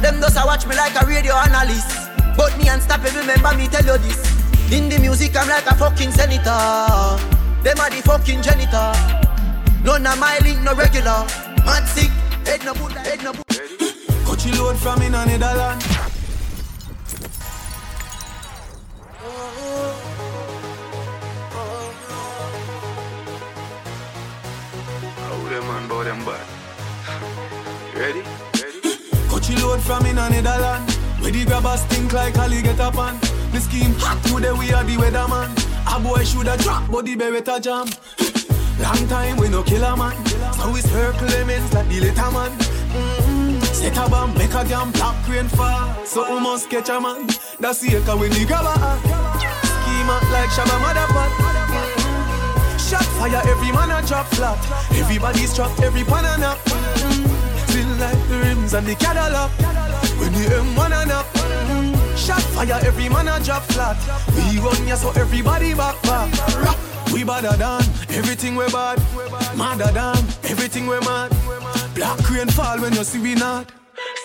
Them 0.00 0.16
just 0.18 0.40
a 0.40 0.46
watch 0.46 0.66
me 0.66 0.74
like 0.74 0.96
a 0.96 1.04
radio 1.04 1.34
analyst. 1.36 1.92
But 2.34 2.56
me 2.56 2.72
and 2.72 2.80
unstoppable, 2.80 3.20
remember 3.20 3.52
me 3.52 3.68
tell 3.68 3.84
you 3.84 3.98
this. 4.00 4.16
In 4.72 4.88
the 4.88 4.98
music, 4.98 5.36
I'm 5.36 5.46
like 5.46 5.66
a 5.66 5.74
fucking 5.74 6.10
senator. 6.12 7.20
Them 7.60 7.76
are 7.76 7.92
the 7.92 8.00
fucking 8.00 8.40
janitor. 8.40 8.96
None 9.84 10.06
of 10.06 10.18
my 10.18 10.38
link, 10.40 10.62
no 10.62 10.72
regular. 10.72 11.28
Mad 11.68 11.84
sick, 11.84 12.08
head 12.48 12.64
no 12.64 12.72
good, 12.72 12.92
head 12.92 13.22
no 13.22 13.36
good. 13.36 13.60
Coachy 14.24 14.56
load 14.56 14.78
from 14.78 15.02
in 15.02 15.14
a 15.14 15.26
Netherlands. 15.26 15.84
Them 25.52 25.66
man 25.66 25.88
bout 25.88 26.04
them 26.04 26.24
bad? 26.24 26.46
You 27.92 28.00
ready? 28.00 28.22
Coachy 29.28 29.54
load 29.56 29.80
from 29.80 30.06
in 30.06 30.18
a 30.18 30.30
Netherlands. 30.30 30.96
Where 31.20 31.30
the 31.30 31.44
grabbers 31.44 31.82
think 31.84 32.12
like 32.12 32.38
Ali 32.38 32.62
get 32.62 32.80
up 32.80 32.96
on. 32.96 33.18
The 33.52 33.60
scheme 33.60 33.94
hot 33.98 34.22
today 34.24 34.52
we 34.52 34.72
are 34.72 34.84
the 34.84 34.96
weatherman. 34.96 35.50
A 35.94 36.00
boy 36.00 36.24
shoulda 36.24 36.56
drop, 36.56 36.90
but 36.90 37.04
the 37.04 37.16
beretta 37.16 37.60
jam. 37.60 37.86
Long 38.80 39.06
time 39.08 39.36
we 39.36 39.48
no 39.48 39.62
kill 39.62 39.84
a 39.84 39.96
man. 39.96 40.16
So 40.56 40.72
we 40.72 40.80
circle 40.80 41.28
lemons 41.28 41.72
like 41.74 41.88
the 41.88 42.00
little 42.00 42.32
man. 42.32 42.50
Mm-hmm. 42.58 43.60
Set 43.60 43.96
a 43.98 44.08
bomb, 44.08 44.34
make 44.34 44.54
a 44.54 44.64
damn 44.64 44.90
black 44.92 45.28
rain 45.28 45.48
fall. 45.48 46.04
So 46.06 46.34
we 46.34 46.40
must 46.40 46.70
catch 46.70 46.88
a 46.88 46.98
man. 47.00 47.28
That's 47.60 47.80
the 47.80 47.96
echo 47.96 48.16
when 48.16 48.30
the 48.30 48.44
grabber 48.46 48.72
act. 48.72 49.04
Schema 49.68 50.16
like 50.32 50.50
Shabba 50.50 50.76
Motherfucker. 50.80 51.61
Fire, 53.22 53.40
every 53.46 53.70
man 53.70 53.88
a 53.92 54.04
drop 54.04 54.26
flat. 54.34 54.58
Everybody's 54.98 55.54
trapped, 55.54 55.80
every 55.80 56.02
pan 56.02 56.24
a 56.24 56.38
nap. 56.38 56.58
Mm-hmm. 56.58 57.70
Still 57.70 57.88
like 58.02 58.18
the 58.28 58.38
rims 58.38 58.74
and 58.74 58.84
the 58.84 58.96
Cadillac. 58.96 59.48
When 60.18 60.32
the 60.32 60.50
M1 60.50 60.90
and 60.90 61.12
up. 61.12 61.26
Mm-hmm. 61.26 62.16
Shot 62.16 62.42
fire, 62.42 62.80
every 62.82 63.08
man 63.08 63.28
a 63.28 63.38
drop 63.38 63.62
flat. 63.70 63.96
We 64.34 64.58
run 64.58 64.88
ya 64.88 64.96
so 64.96 65.10
everybody 65.10 65.72
back 65.72 66.02
back. 66.02 66.34
Rock. 66.66 66.76
We 67.12 67.22
badder 67.22 67.56
than 67.56 67.82
everything 68.10 68.56
we 68.56 68.66
bad. 68.72 68.98
Madder 69.56 69.92
than 69.92 70.18
everything 70.50 70.88
we 70.88 70.98
mad. 71.06 71.30
Black 71.94 72.28
rain 72.28 72.48
fall 72.48 72.80
when 72.80 72.92
you 72.92 73.04
see 73.04 73.20
we 73.20 73.36
not. 73.36 73.70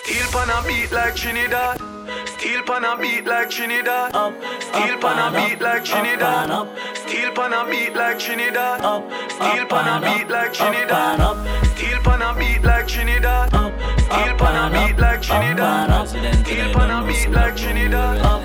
Steel 0.02 0.26
pan 0.32 0.50
a 0.50 0.66
beat 0.66 0.90
like 0.90 1.14
Trinidad. 1.14 1.97
Steel 2.26 2.62
pan 2.62 2.84
a 2.84 2.96
beat 2.96 3.26
like 3.26 3.50
Trinidad. 3.50 4.14
Up, 4.14 4.32
Steel 4.60 4.98
pan 4.98 5.18
a 5.18 5.28
beat 5.36 5.60
like 5.60 5.84
Trinidad. 5.84 6.50
Up. 6.50 6.68
Steel 6.94 7.32
pan 7.32 7.52
a 7.52 7.68
beat 7.70 7.94
like 7.94 8.18
Trinidad. 8.18 8.80
Up. 8.80 9.02
Steel 9.30 9.66
pan 9.66 9.88
a 9.88 9.96
beat 10.00 10.28
like 10.30 10.52
Trinidad. 10.52 11.20
Up. 11.20 11.36
Steel 11.76 12.00
pan 12.02 12.22
a 12.22 12.38
beat 12.38 12.62
like 12.64 12.88
Trinidad. 12.88 13.48
Steel 13.50 14.34
pan 14.38 14.56
a 14.56 14.86
beat 14.86 14.98
like 14.98 15.22
Trinidad. 15.22 16.08
Steel 16.08 16.72
pan 16.72 16.90
a 16.90 17.06
beat 17.06 17.30
like 17.30 17.56
Trinidad. 17.56 18.18
Up 18.20 18.42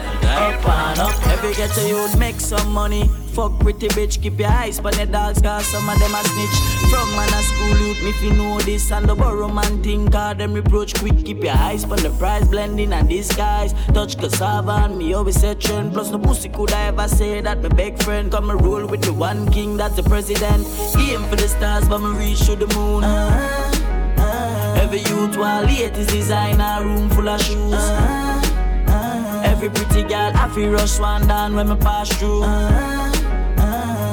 and 0.66 1.00
up. 1.00 1.28
Every 1.28 1.54
get 1.54 1.78
a 1.78 1.88
youth 1.88 2.18
make 2.18 2.40
some 2.40 2.72
money. 2.72 3.10
Fuck 3.34 3.60
pretty 3.62 3.88
bitch, 3.88 4.22
keep 4.22 4.38
your 4.40 4.50
eyes 4.50 4.78
on 4.78 4.94
the 4.94 5.08
dogs, 5.08 5.42
cause 5.42 5.66
some 5.66 5.90
of 5.90 5.98
them 5.98 6.14
a 6.14 6.24
snitch. 6.24 6.58
From 6.92 7.10
man 7.16 7.34
a 7.34 7.42
school 7.42 7.78
youth, 7.80 8.04
me 8.04 8.12
fi 8.12 8.30
know 8.30 8.60
this 8.60 8.92
and 8.92 9.10
the 9.10 9.16
borrow 9.16 9.48
man 9.48 9.82
think 9.82 10.12
cause 10.12 10.38
them 10.38 10.54
reproach 10.54 10.94
quick. 10.94 11.26
Keep 11.26 11.44
your 11.44 11.56
eyes 11.56 11.84
on 11.84 11.98
the 11.98 12.12
price 12.20 12.48
blending 12.48 12.94
and 12.94 13.10
disguise. 13.10 13.74
Touch 13.92 14.20
cassava 14.20 14.84
and 14.86 15.00
me 15.00 15.16
always 15.16 15.42
say 15.42 15.56
trend. 15.56 15.94
Plus 15.94 16.12
no 16.12 16.20
pussy 16.20 16.48
could 16.48 16.72
I 16.74 16.90
ever 16.90 17.08
say 17.08 17.42
that 17.42 17.60
my 17.64 17.70
big 17.70 18.00
friend 18.04 18.32
come 18.32 18.52
and 18.52 18.64
roll 18.64 18.86
with 18.86 19.02
the 19.02 19.14
one 19.14 19.52
king 19.52 19.78
that's 19.78 19.96
the 19.96 20.04
president. 20.04 20.68
Aim 20.96 21.24
for 21.24 21.36
the 21.36 21.48
stars, 21.48 21.88
but 21.90 21.98
me 21.98 22.16
reach 22.20 22.46
to 22.46 22.56
the 22.56 22.68
moon. 22.76 23.04
Uh-huh. 23.04 24.80
Every 24.80 25.00
youth 25.00 25.38
while 25.38 25.64
late 25.64 25.98
is 25.98 26.06
designer 26.06 26.86
room 26.86 27.10
full 27.10 27.28
of 27.28 27.42
shoes. 27.42 27.74
Uh-huh. 27.74 29.42
Every 29.44 29.70
pretty 29.72 30.04
girl 30.04 30.32
I 30.36 30.52
feel 30.54 30.70
rush 30.72 31.00
one 31.00 31.26
down 31.28 31.56
when 31.56 31.70
me 31.70 31.76
pass 31.78 32.10
through. 32.16 32.44
Uh-huh. 32.44 33.23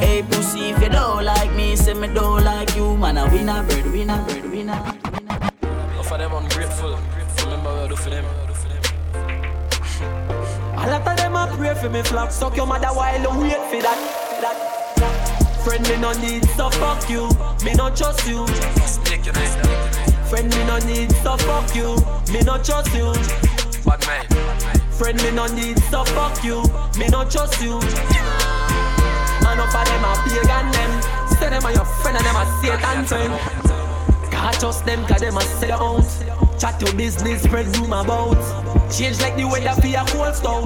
Hey 0.01 0.23
pussy, 0.23 0.71
if 0.71 0.83
you 0.83 0.89
don't 0.89 1.25
like 1.25 1.55
me, 1.55 1.77
say 1.77 1.95
me 1.95 2.09
don't 2.09 2.43
like 2.45 2.75
you. 2.75 2.97
Man, 2.97 3.19
a 3.19 3.27
winner, 3.29 3.63
bird, 3.69 3.87
winner, 3.93 4.25
bird, 4.27 4.51
winner. 4.51 4.83
Enough 5.63 6.13
of 6.13 6.19
them 6.19 6.33
ungrateful. 6.33 6.99
Remember 7.45 7.71
what 7.71 7.85
I 7.85 7.89
do 7.89 7.97
for 7.97 8.11
them. 8.11 8.25
A 10.77 10.87
lot 10.89 11.07
of 11.07 11.17
them 11.19 11.37
a 11.37 11.47
pray 11.57 11.75
for 11.75 11.91
me 11.91 12.03
flock. 12.03 12.31
Suck 12.31 12.57
your 12.57 12.67
mother 12.67 12.89
while 12.89 13.21
you 13.21 13.41
wait 13.41 13.61
for 13.71 13.83
that. 13.83 13.99
that. 14.41 14.71
Friend 15.65 15.87
me 15.89 15.97
no 15.99 16.13
need, 16.21 16.45
so 16.57 16.71
fuck 16.71 17.09
you. 17.11 17.29
Me 17.63 17.75
no 17.75 17.91
trust 17.91 18.27
you. 18.27 18.47
Friend 20.31 20.49
me 20.49 20.65
no 20.65 20.79
need, 20.79 21.13
so 21.23 21.37
fuck 21.37 21.75
you. 21.77 21.97
Me 22.33 22.41
no 22.41 22.57
trust 22.63 22.95
you. 22.95 23.13
Bad 23.85 24.01
man. 24.07 24.25
Friend 24.93 25.23
me 25.23 25.31
no 25.33 25.47
need, 25.49 25.79
so 25.91 26.05
fuck 26.05 26.43
you. 26.43 26.63
Me 26.99 27.09
no 27.09 27.25
trust 27.29 27.61
you. 27.61 27.79
Enough 29.61 29.77
of 29.77 29.85
them 29.89 30.05
a 30.05 30.15
pagan 30.25 30.73
them. 30.73 31.03
Say 31.37 31.51
them 31.51 31.65
a 31.67 31.73
your 31.75 31.85
friend 31.85 32.17
and 32.17 32.25
them 32.25 32.35
a 32.35 32.45
Satan 32.63 33.05
friend. 33.05 34.33
Can't 34.33 34.59
trust 34.59 34.87
them 34.87 35.05
cause 35.05 35.21
them 35.21 35.37
a 35.37 35.41
sell 35.43 35.83
out. 35.83 36.59
Chat 36.59 36.81
your 36.81 36.95
business, 36.95 37.43
spread 37.43 37.77
rumor 37.77 38.01
about. 38.01 38.41
Change 38.91 39.21
like 39.21 39.37
the 39.37 39.45
weather 39.45 39.79
for 39.79 39.87
your 39.87 40.07
cold 40.07 40.35
stone. 40.35 40.63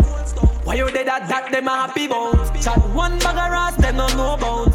Why 0.63 0.77
you 0.77 0.89
dead 0.93 1.09
at 1.09 1.29
that, 1.29 1.51
them 1.51 1.67
a 1.67 1.71
happy 1.71 2.05
about. 2.05 2.55
Chat 2.63 2.79
one 2.95 3.19
bag 3.19 3.37
of 3.37 3.51
rats, 3.51 3.77
them 3.79 3.97
no 3.97 4.07
know 4.15 4.35
about. 4.35 4.73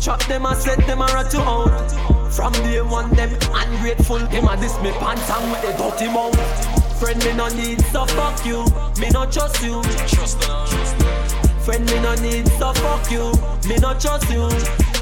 Trap 0.00 0.24
them 0.24 0.46
a 0.46 0.56
set, 0.56 0.78
them 0.86 1.02
a 1.02 1.04
rat 1.12 1.30
you 1.34 1.40
out. 1.40 2.32
From 2.32 2.54
day 2.64 2.80
one, 2.80 3.10
them 3.10 3.28
ungrateful. 3.52 4.20
Them 4.20 4.48
a 4.48 4.56
diss 4.56 4.80
me 4.80 4.90
pants 4.92 5.28
and 5.28 5.52
with 5.52 5.60
the 5.60 5.72
dirty 5.76 6.06
mouth. 6.06 6.98
Friend 6.98 7.22
me 7.22 7.34
no 7.34 7.48
need, 7.48 7.82
so 7.92 8.06
fuck 8.06 8.42
you. 8.46 8.64
Me 8.98 9.10
no 9.10 9.26
trust 9.26 9.62
you. 9.62 9.82
Trust 10.08 10.40
no, 10.48 10.64
trust 10.66 11.19
Friend 11.64 11.84
me 11.90 12.00
no 12.00 12.14
need, 12.14 12.48
so 12.58 12.72
fuck 12.72 13.10
you. 13.10 13.32
Me 13.68 13.76
no 13.76 13.92
trust 13.94 14.30
you. 14.30 14.48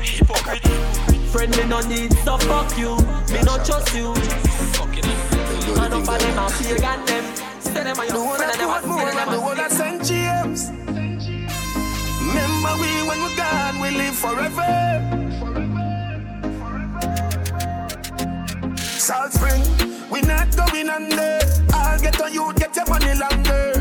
Hypocrite. 0.03 0.67
Friend 1.31 1.57
me 1.57 1.65
no 1.67 1.81
need, 1.83 2.13
so 2.25 2.37
fuck 2.39 2.77
you. 2.77 2.97
Me 3.33 3.43
no 3.45 3.57
trust 3.65 3.95
you. 3.95 4.13
And 5.81 5.95
up 5.95 6.09
of 6.09 6.19
them 6.19 6.39
a 6.39 6.51
pagan 6.51 7.05
them. 7.07 7.25
Say 7.61 7.85
them 7.85 7.99
a 7.99 8.05
your 8.07 8.37
friend 8.37 8.51
and 8.51 8.61
them 8.61 9.15
than 9.15 9.29
the 9.31 9.41
whole 9.41 9.61
of 9.61 9.71
St. 9.71 10.05
James. 10.05 10.71
Remember 12.27 12.75
we 12.83 12.91
when 13.07 13.19
when 13.19 13.23
we're 13.23 13.37
gone, 13.37 13.81
we 13.81 13.91
live 13.91 14.17
forever. 14.17 14.75
Salt 18.77 19.33
Spring, 19.33 19.63
we 20.11 20.21
not 20.23 20.55
going 20.57 20.89
under. 20.91 21.39
I'll 21.73 22.01
get 22.01 22.21
on 22.21 22.33
you, 22.33 22.53
get 22.55 22.75
your 22.75 22.87
money 22.87 23.15
longer. 23.15 23.78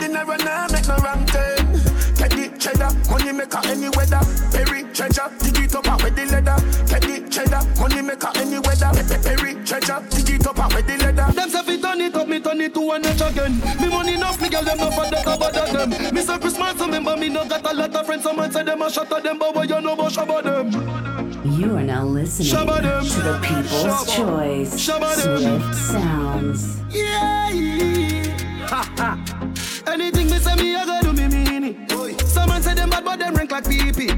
Straight 0.00 0.08
from 0.08 0.08
the 0.08 0.08
narrow 0.08 0.36
now, 0.38 0.66
make 0.72 0.88
no 0.88 0.96
wrong 0.96 1.26
turn. 1.26 2.14
Teddy 2.16 2.48
cheddar, 2.58 2.90
money 3.10 3.32
maker 3.32 3.60
any 3.64 3.88
weather. 3.90 4.20
Perry 4.52 4.82
treasure, 4.94 5.28
dig 5.40 5.58
it 5.64 5.74
up 5.74 5.88
out 5.88 6.02
with 6.02 6.16
the 6.16 6.24
leather. 6.26 6.56
Teddy 6.86 7.28
cheddar, 7.28 7.60
money 7.80 8.02
maker 8.02 8.30
any 8.36 8.58
weather. 8.58 8.90
Pe- 8.94 9.04
pe- 9.08 9.22
Perry 9.22 9.54
treasure, 9.64 10.00
dig 10.10 10.30
it 10.30 10.46
up 10.46 10.58
out 10.58 10.74
with 10.74 10.86
the 10.86 10.96
leather. 10.98 11.32
Them 11.32 11.48
say 11.50 11.62
fi 11.62 11.80
turn 11.80 12.00
it 12.00 12.14
up, 12.14 12.28
me 12.28 12.40
turn 12.40 12.60
it 12.60 12.74
to 12.74 12.80
one 12.80 13.02
notch 13.02 13.20
again. 13.20 13.60
Me 13.80 13.88
money 13.88 14.14
enough, 14.14 14.40
me 14.40 14.48
girl 14.48 14.62
them 14.64 14.78
no 14.78 14.90
for 14.90 15.04
that 15.10 15.26
about 15.26 15.52
them. 15.52 16.14
Me 16.14 16.20
say 16.22 16.38
Christmas, 16.38 16.80
remember 16.80 17.16
me 17.16 17.28
no 17.28 17.44
got 17.48 17.70
a 17.70 17.74
lot 17.74 17.94
of 17.94 18.06
friends. 18.06 18.22
Someone 18.22 18.50
say 18.52 18.62
them 18.62 18.82
a 18.82 18.90
shot 18.90 19.12
at 19.12 19.22
them, 19.22 19.38
but 19.38 19.54
what 19.54 19.68
you 19.68 19.80
know 19.80 19.92
about 19.92 20.12
shabba 20.12 20.42
them? 20.42 21.52
You 21.52 21.76
are 21.76 21.82
now 21.82 22.04
listening 22.04 22.48
Shabba 22.52 22.82
them. 22.82 23.04
to 23.04 23.20
the 23.22 23.38
People's 23.42 23.84
Shabba. 23.84 24.16
Choice 24.16 24.74
Shabba 24.88 25.16
them. 25.22 25.60
Swift 25.60 25.74
Sounds. 25.92 26.80
Yeah. 26.90 27.36
Ha 28.70 28.84
ha. 28.98 29.39
Anything 29.86 30.30
me 30.30 30.38
say 30.38 30.54
me, 30.56 30.76
I 30.76 30.84
go 30.84 31.00
do 31.02 31.12
me 31.12 31.28
mean 31.28 31.64
it. 31.64 32.20
Someone 32.26 32.62
say 32.62 32.74
them 32.74 32.90
bad, 32.90 33.04
but 33.04 33.18
them 33.18 33.34
rank 33.34 33.50
like 33.50 33.68
pee 33.68 33.92
pee. 33.92 34.10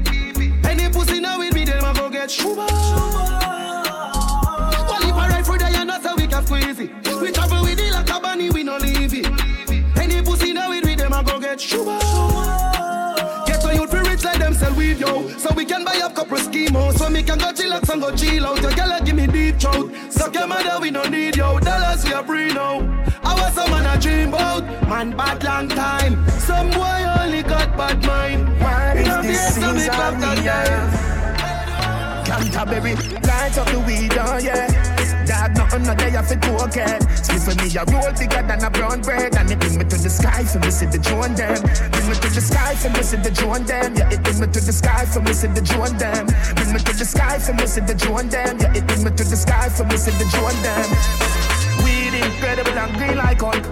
Any 0.63 0.89
pussy 0.89 1.19
now 1.19 1.39
with 1.39 1.53
me, 1.53 1.65
them 1.65 1.83
a 1.83 1.93
go 1.93 2.09
get 2.09 2.29
shuba. 2.29 2.65
Well, 2.65 2.69
if 5.01 5.15
I 5.15 5.27
ride 5.29 5.45
through 5.45 5.57
there, 5.59 5.71
you 5.71 5.85
know 5.85 5.99
so 6.01 6.15
we 6.15 6.27
can 6.27 6.45
squeeze. 6.45 6.79
We 6.79 7.31
travel 7.31 7.61
with 7.63 7.79
it 7.79 7.91
like 7.93 8.09
a 8.09 8.19
bunny, 8.19 8.49
we 8.49 8.63
no 8.63 8.77
leave 8.77 9.13
it. 9.13 9.27
Any 9.97 10.21
pussy 10.21 10.53
now 10.53 10.69
with 10.69 10.85
me, 10.85 10.95
them 10.95 11.13
a 11.13 11.23
go 11.23 11.39
get 11.39 11.59
shuba. 11.59 12.72
Them 14.53 14.69
sell 14.69 14.77
weed, 14.77 14.99
yo. 14.99 15.27
So 15.37 15.53
we 15.53 15.65
can 15.65 15.83
buy 15.83 15.99
up 16.03 16.15
couple 16.15 16.37
schemos. 16.37 16.97
So 16.97 17.09
me 17.09 17.23
can 17.23 17.37
go 17.37 17.51
chill 17.51 17.71
chillax 17.71 17.89
and 17.89 18.01
go 18.01 18.15
chill 18.15 18.45
out. 18.45 18.61
Your 18.61 18.71
girl 18.71 18.99
give 19.03 19.15
me 19.15 19.27
deep 19.27 19.59
throat. 19.59 19.91
Suck 20.09 20.33
your 20.33 20.47
mother, 20.47 20.79
we 20.81 20.91
no 20.91 21.03
need 21.03 21.35
yo. 21.35 21.59
Dollars 21.59 22.03
we 22.05 22.13
are 22.13 22.23
free 22.23 22.53
now. 22.53 22.79
I 23.23 23.33
was 23.33 23.53
some 23.53 23.71
man 23.71 23.85
a 23.85 23.99
dream 23.99 24.29
about. 24.29 24.63
Man 24.87 25.15
bad 25.15 25.43
long 25.43 25.69
time. 25.69 26.29
Some 26.39 26.69
boy 26.71 27.05
only 27.19 27.43
got 27.43 27.75
bad 27.77 28.05
mind. 28.05 28.59
Why 28.59 28.93
is 28.93 29.07
this 29.07 29.25
yes, 29.25 29.55
so 29.55 29.73
me 29.73 29.79
season 29.79 29.91
back 29.91 30.35
we 30.35 30.41
again. 30.41 30.89
are? 30.89 32.23
Canterbury, 32.25 32.95
light 32.95 33.57
up 33.57 33.67
the 33.67 33.79
weed, 33.79 34.13
oh 34.17 34.37
yeah. 34.37 34.92
Dog, 35.25 35.55
nothing 35.55 35.83
no 35.83 35.95
day 35.95 36.15
off 36.15 36.31
it 36.31 36.43
okay. 36.43 36.99
Split 37.15 37.41
for 37.41 37.55
me 37.55 37.71
a 37.79 37.83
roll 37.87 38.11
bigger 38.11 38.43
than 38.43 38.63
a 38.63 38.69
brown 38.69 39.01
bread, 39.01 39.35
and 39.35 39.49
it 39.49 39.59
bring 39.59 39.77
me 39.77 39.85
to 39.85 39.97
the 39.97 40.09
sky 40.09 40.43
for 40.43 40.59
see 40.69 40.85
the 40.85 40.99
drone 40.99 41.33
them. 41.35 41.61
Bring 41.91 42.07
me 42.09 42.15
to 42.15 42.29
the 42.29 42.41
sky 42.41 42.75
for 42.75 42.91
see 43.03 43.17
the 43.17 43.31
drone 43.31 43.63
them. 43.63 43.95
Yeah, 43.95 44.11
it 44.11 44.23
bring 44.23 44.39
me 44.39 44.47
to 44.47 44.59
the 44.59 44.73
sky 44.73 45.05
for 45.05 45.23
see 45.33 45.47
the 45.47 45.61
drone 45.61 45.95
them. 45.97 46.27
Bring 46.55 46.73
me 46.73 46.79
to 46.79 46.93
the 46.93 47.05
sky 47.05 47.39
for 47.39 47.55
see 47.67 47.81
the 47.81 47.95
drone 47.95 48.27
them. 48.29 48.59
Yeah, 48.59 48.75
it 48.75 48.87
bring 48.87 49.03
me 49.03 49.11
to 49.11 49.23
the 49.23 49.37
sky 49.37 49.69
for 49.69 49.87
see 49.97 50.11
the 50.11 50.27
drone 50.27 50.59
them. 50.59 50.87
Weed 51.83 52.13
incredible 52.19 52.77
and 52.77 52.93
green 52.97 53.17
like 53.17 53.39
Hulk. 53.39 53.63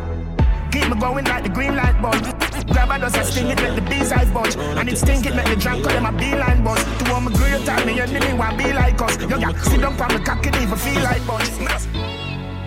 Keep 0.71 0.87
me 0.87 0.95
going 0.99 1.25
like 1.25 1.43
the 1.43 1.49
green 1.49 1.75
light 1.75 2.01
bulb. 2.01 2.50
Grab 2.67 2.91
a 2.91 2.99
dust 2.99 3.17
and 3.17 3.27
sting 3.27 3.49
it, 3.49 3.61
make 3.61 3.75
the 3.75 3.81
bees 3.81 4.11
eyes 4.11 4.29
budge. 4.31 4.55
And 4.55 4.89
it 4.89 4.97
stink 4.97 5.25
it, 5.25 5.35
make 5.35 5.47
the 5.47 5.55
drunk 5.55 5.83
call 5.83 5.93
them 5.93 6.05
a 6.05 6.11
beeline 6.11 6.63
buzz. 6.63 6.83
To 6.83 7.19
my 7.19 7.31
great 7.33 7.65
time, 7.65 7.85
me 7.85 7.99
enemy 7.99 8.33
want 8.33 8.57
be 8.57 8.73
like 8.73 9.01
us. 9.01 9.17
Yo, 9.17 9.37
yeah, 9.37 9.51
sit 9.61 9.81
down 9.81 9.99
on 9.99 10.13
me 10.13 10.23
cock 10.23 10.45
it 10.45 10.55
even 10.55 10.77
feel 10.77 11.01
like 11.03 11.25
buzz. 11.25 12.10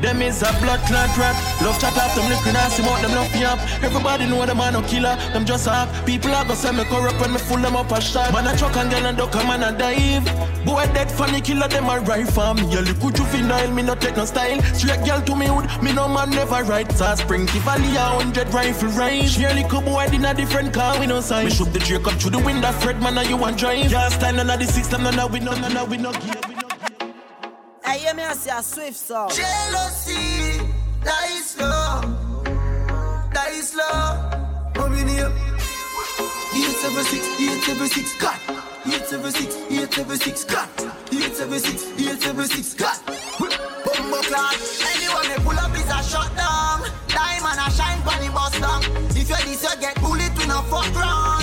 Them 0.04 0.20
is 0.20 0.42
a 0.42 0.52
blood 0.60 0.80
clot 0.80 1.16
rap. 1.16 1.34
Love 1.62 1.80
chat 1.80 1.96
up, 1.96 2.14
them 2.14 2.28
looking 2.28 2.54
ass, 2.54 2.76
them 2.76 2.84
out, 2.92 3.00
them 3.00 3.12
love 3.12 3.32
me 3.32 3.42
up. 3.42 3.58
Everybody 3.82 4.26
know 4.26 4.44
them 4.44 4.58
man 4.58 4.74
no 4.74 4.82
killer, 4.82 5.16
them 5.32 5.46
just 5.46 5.66
up. 5.66 5.88
People 6.04 6.30
are 6.32 6.44
gonna 6.44 6.56
say 6.56 6.72
me 6.72 6.84
corrupt 6.84 7.18
when 7.22 7.32
me 7.32 7.38
full 7.38 7.56
them 7.56 7.74
up 7.74 7.90
a 7.90 8.02
shot. 8.02 8.30
Man 8.30 8.46
a 8.46 8.54
truck 8.54 8.76
and 8.76 8.90
girl 8.90 9.06
and 9.06 9.16
duck, 9.16 9.34
a 9.34 9.38
man 9.38 9.62
a 9.62 9.72
dive. 9.72 10.26
Boy 10.66 10.84
dead 10.92 11.10
funny 11.10 11.40
killer, 11.40 11.68
them 11.68 11.88
a 11.88 12.26
for 12.26 12.52
me. 12.52 12.64
A 12.76 12.82
little 12.82 13.10
juvenile, 13.12 13.70
me 13.70 13.80
no 13.80 13.94
take 13.94 14.18
no 14.18 14.26
style. 14.26 14.60
Straight 14.74 15.02
girl 15.06 15.22
to 15.22 15.34
me 15.34 15.46
hood, 15.46 15.82
me 15.82 15.94
no 15.94 16.06
man 16.06 16.28
never 16.28 16.62
ride. 16.64 16.92
Spring 16.92 17.46
Valley 17.64 17.96
a 17.96 18.00
hundred 18.00 18.52
rifle 18.52 18.90
ride. 18.90 19.26
She 19.26 19.44
a 19.44 19.54
little 19.54 19.80
boy 19.80 20.04
in 20.12 20.26
a 20.26 20.34
different 20.34 20.74
car, 20.74 21.00
we 21.00 21.06
no 21.06 21.22
sign. 21.22 21.46
Me 21.46 21.50
shoot 21.50 21.72
the 21.72 21.78
Drake 21.78 22.06
up 22.06 22.20
through 22.20 22.32
the 22.32 22.40
window, 22.40 22.72
Fred 22.72 23.00
man, 23.00 23.16
and 23.16 23.30
you 23.30 23.38
want 23.38 23.56
drive. 23.56 23.90
Can't 23.90 24.12
stand 24.12 24.36
none 24.36 24.50
of 24.50 24.58
the 24.58 24.66
system, 24.66 25.04
none 25.04 25.18
of 25.18 25.32
we 25.32 25.40
no, 25.40 25.52
none 25.52 25.88
we 25.88 25.96
no 25.96 26.12
gear. 26.12 26.53
Hey, 28.04 28.10
hear 28.10 28.16
me 28.16 28.24
I 28.24 28.34
say 28.34 28.50
a 28.50 28.62
swift 28.62 28.96
song. 28.96 29.30
Jealousy, 29.30 30.60
die 31.02 31.40
slow, 31.40 32.02
die 33.32 33.60
slow. 33.62 34.20
Moving 34.76 35.08
here. 35.08 35.32
Eight 36.54 36.76
seven 36.84 37.04
six, 37.04 37.40
eight 37.40 37.62
seven 37.62 37.88
six, 37.88 38.14
cut. 38.18 38.38
Eight 38.84 39.06
seven 39.06 39.32
six, 39.32 39.56
eight 39.70 39.94
seven 39.94 40.18
six, 40.18 40.44
cut. 40.44 40.68
Eight 41.12 41.34
seven 41.34 41.58
six, 41.58 41.86
eight 41.98 42.20
seven 42.20 42.44
six, 42.44 42.74
cut. 42.74 43.00
Bumbo 43.38 44.20
clock. 44.28 44.54
Anyone 44.94 45.26
they 45.26 45.42
pull 45.42 45.58
up 45.58 45.74
is 45.74 45.88
a 45.88 46.02
shot 46.02 46.36
down. 46.36 46.82
Diamond 47.08 47.58
a 47.58 47.70
shine 47.70 48.04
bunny 48.04 48.28
bust 48.28 48.60
down. 48.60 48.82
If 49.16 49.30
you 49.30 49.36
this 49.48 49.62
you 49.62 49.80
get 49.80 49.98
bullet 50.02 50.36
to 50.36 50.46
no 50.46 50.60
fuck 50.68 50.94
round. 50.94 51.33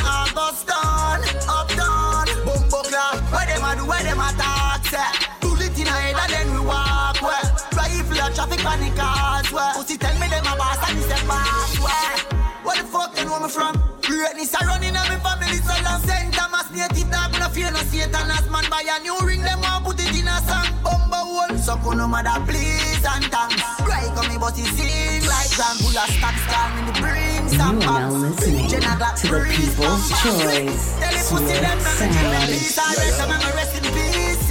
Greatness 14.22 14.54
a 14.54 14.62
running 14.70 14.94
on 14.94 15.10
me 15.10 15.18
family 15.26 15.58
so 15.66 15.74
long. 15.82 15.98
Saint 16.06 16.30
Thomas 16.38 16.70
native 16.70 17.10
dog, 17.10 17.34
no 17.42 17.50
fear 17.50 17.74
no 17.74 17.82
Satan 17.90 18.30
as 18.30 18.46
man 18.54 18.70
buy 18.70 18.86
a 18.86 19.02
new 19.02 19.18
ring. 19.26 19.42
Them 19.42 19.62
want 19.66 19.82
put 19.84 19.98
it 19.98 20.14
in 20.14 20.30
a 20.30 20.38
song. 20.46 20.70
Bumbo 20.86 21.42
hole, 21.42 21.58
so 21.58 21.74
no 21.74 22.06
mother 22.06 22.38
please 22.46 23.02
and 23.02 23.26
thanks. 23.34 23.58
Right 23.82 24.14
on 24.14 24.30
me 24.30 24.38
but 24.38 24.54
he 24.54 24.62
sing 24.78 25.26
like 25.26 25.50
Grand 25.58 25.82
Full 25.82 25.98
of 25.98 26.06
stocks 26.14 26.46
calm 26.54 26.70
in 26.78 26.86
the 26.86 26.94
bring 27.02 27.50
You 27.50 27.58
some 27.58 27.82
are 27.82 27.98
now 27.98 28.14
listening 28.14 28.70
Jenna 28.70 28.94
Glock 28.94 29.18
to 29.22 29.26
the 29.26 29.42
People's 29.42 29.90
pump, 29.90 30.06
pump, 30.06 30.38
Choice 30.38 31.02
Tell 31.02 31.14
the 31.18 31.24
pussy 31.26 31.58
them 31.58 31.80
Swift 31.82 31.98
them 31.98 32.06
me 32.06 32.14
give 32.14 32.30
them 32.30 32.46
peace. 32.46 32.78
I 32.78 32.94
rest 33.02 33.18
them 33.18 33.32
and 33.34 33.46
rest 33.58 33.74
in 33.74 33.86
peace. 33.90 34.46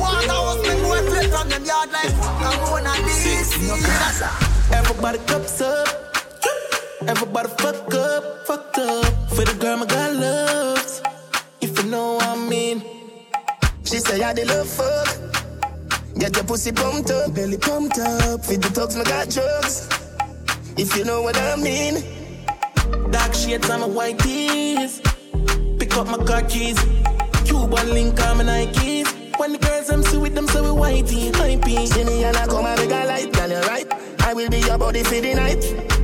Water 0.00 0.32
house 0.32 0.64
me 0.64 0.74
boy 0.80 1.00
flip 1.12 1.28
from 1.28 1.46
them 1.52 1.64
yard 1.68 1.92
like 1.92 2.08
I'm 2.40 2.56
going 2.64 2.88
on 2.88 3.04
this. 3.04 3.52
Everybody 4.72 5.18
cups 5.28 5.60
up. 5.60 6.11
Everybody 7.08 7.48
fuck 7.58 7.94
up, 7.94 8.46
fucked 8.46 8.78
up. 8.78 9.04
For 9.30 9.44
the 9.44 9.56
girl 9.58 9.78
my 9.78 9.86
God 9.86 10.16
loves. 10.16 11.02
If 11.60 11.82
you 11.82 11.90
know 11.90 12.14
what 12.14 12.26
I 12.26 12.48
mean. 12.48 12.82
She 13.82 13.98
say 13.98 14.22
I 14.22 14.32
the 14.32 14.44
love 14.44 14.68
fuck. 14.68 16.14
Get 16.16 16.36
your 16.36 16.44
pussy 16.44 16.70
pumped 16.70 17.10
up, 17.10 17.34
belly 17.34 17.58
pumped 17.58 17.98
up. 17.98 18.44
Feed 18.44 18.62
the 18.62 18.68
talks, 18.68 18.94
me 18.94 19.02
got 19.02 19.28
drugs. 19.30 19.88
If 20.78 20.96
you 20.96 21.04
know 21.04 21.22
what 21.22 21.36
I 21.36 21.56
mean. 21.56 22.04
Dark 23.10 23.34
shades 23.34 23.68
on 23.68 23.80
my 23.80 23.86
white 23.86 24.18
tees. 24.20 25.00
Pick 25.78 25.96
up 25.96 26.06
my 26.06 26.18
car 26.24 26.42
keys. 26.42 26.78
Cuban 27.44 27.90
link 27.94 28.20
on 28.22 28.38
my 28.38 28.44
Nikes. 28.44 29.38
When 29.40 29.52
the 29.52 29.58
girls 29.58 29.88
them 29.88 30.04
see 30.04 30.18
with 30.18 30.36
them, 30.36 30.46
so 30.46 30.62
we 30.62 31.02
whitey, 31.02 31.64
pee. 31.64 31.86
See 31.86 32.04
me 32.04 32.22
and 32.22 32.36
I 32.36 32.46
come 32.46 32.64
and 32.64 32.78
make 32.80 32.90
a 32.90 33.06
light, 33.06 33.32
girl, 33.32 33.50
you're 33.50 33.60
right. 33.62 33.86
I 34.22 34.34
will 34.34 34.48
be 34.48 34.58
your 34.58 34.78
body 34.78 35.02
for 35.02 35.20
the 35.20 35.34
night. 35.34 36.01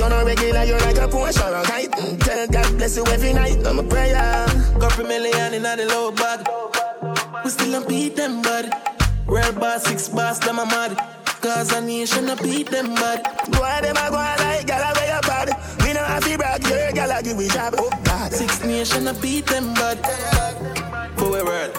You're 0.00 0.08
not 0.08 0.24
regular, 0.24 0.64
you're 0.64 0.80
like 0.80 0.96
a 0.96 1.06
Porsche 1.08 1.44
or 1.46 1.56
a 1.56 1.62
kite. 1.62 1.92
Tell 2.20 2.48
God 2.48 2.78
bless 2.78 2.96
you 2.96 3.04
every 3.08 3.34
night. 3.34 3.66
I'm 3.66 3.80
a 3.80 3.82
prayer. 3.82 4.46
Couple 4.80 5.04
million 5.04 5.52
in 5.52 5.62
the 5.62 5.86
low 5.90 6.10
bag. 6.10 6.40
We 7.44 7.50
still 7.50 7.72
don't 7.72 7.86
beat 7.86 8.16
them, 8.16 8.40
bud. 8.40 8.72
Real 9.26 9.52
boss, 9.52 9.84
six 9.84 10.08
boss, 10.08 10.38
them 10.38 10.58
a 10.58 10.64
mad. 10.64 10.96
Cause 11.42 11.72
a 11.74 11.82
nation, 11.82 12.30
I 12.30 12.34
beat 12.36 12.70
them, 12.70 12.94
bud. 12.94 13.28
Go 13.52 13.62
on, 13.62 13.82
them 13.82 13.96
a 13.98 14.08
go 14.08 14.16
like 14.16 14.66
gal, 14.66 14.82
I 14.82 14.92
wear 14.96 15.12
your 15.12 15.20
bad. 15.20 15.48
We 15.84 15.92
know 15.92 16.00
have 16.00 16.24
to 16.24 16.38
brag, 16.38 16.66
your 16.66 16.92
gal, 16.92 17.12
I 17.12 17.20
give 17.20 17.36
we 17.36 17.48
job. 17.48 17.74
Oh 17.76 17.90
God. 18.02 18.32
Six 18.32 18.64
nation, 18.64 19.06
I 19.06 19.12
beat 19.20 19.44
them, 19.48 19.74
bud. 19.74 19.98
For 21.18 21.30
we 21.30 21.42
world. 21.42 21.76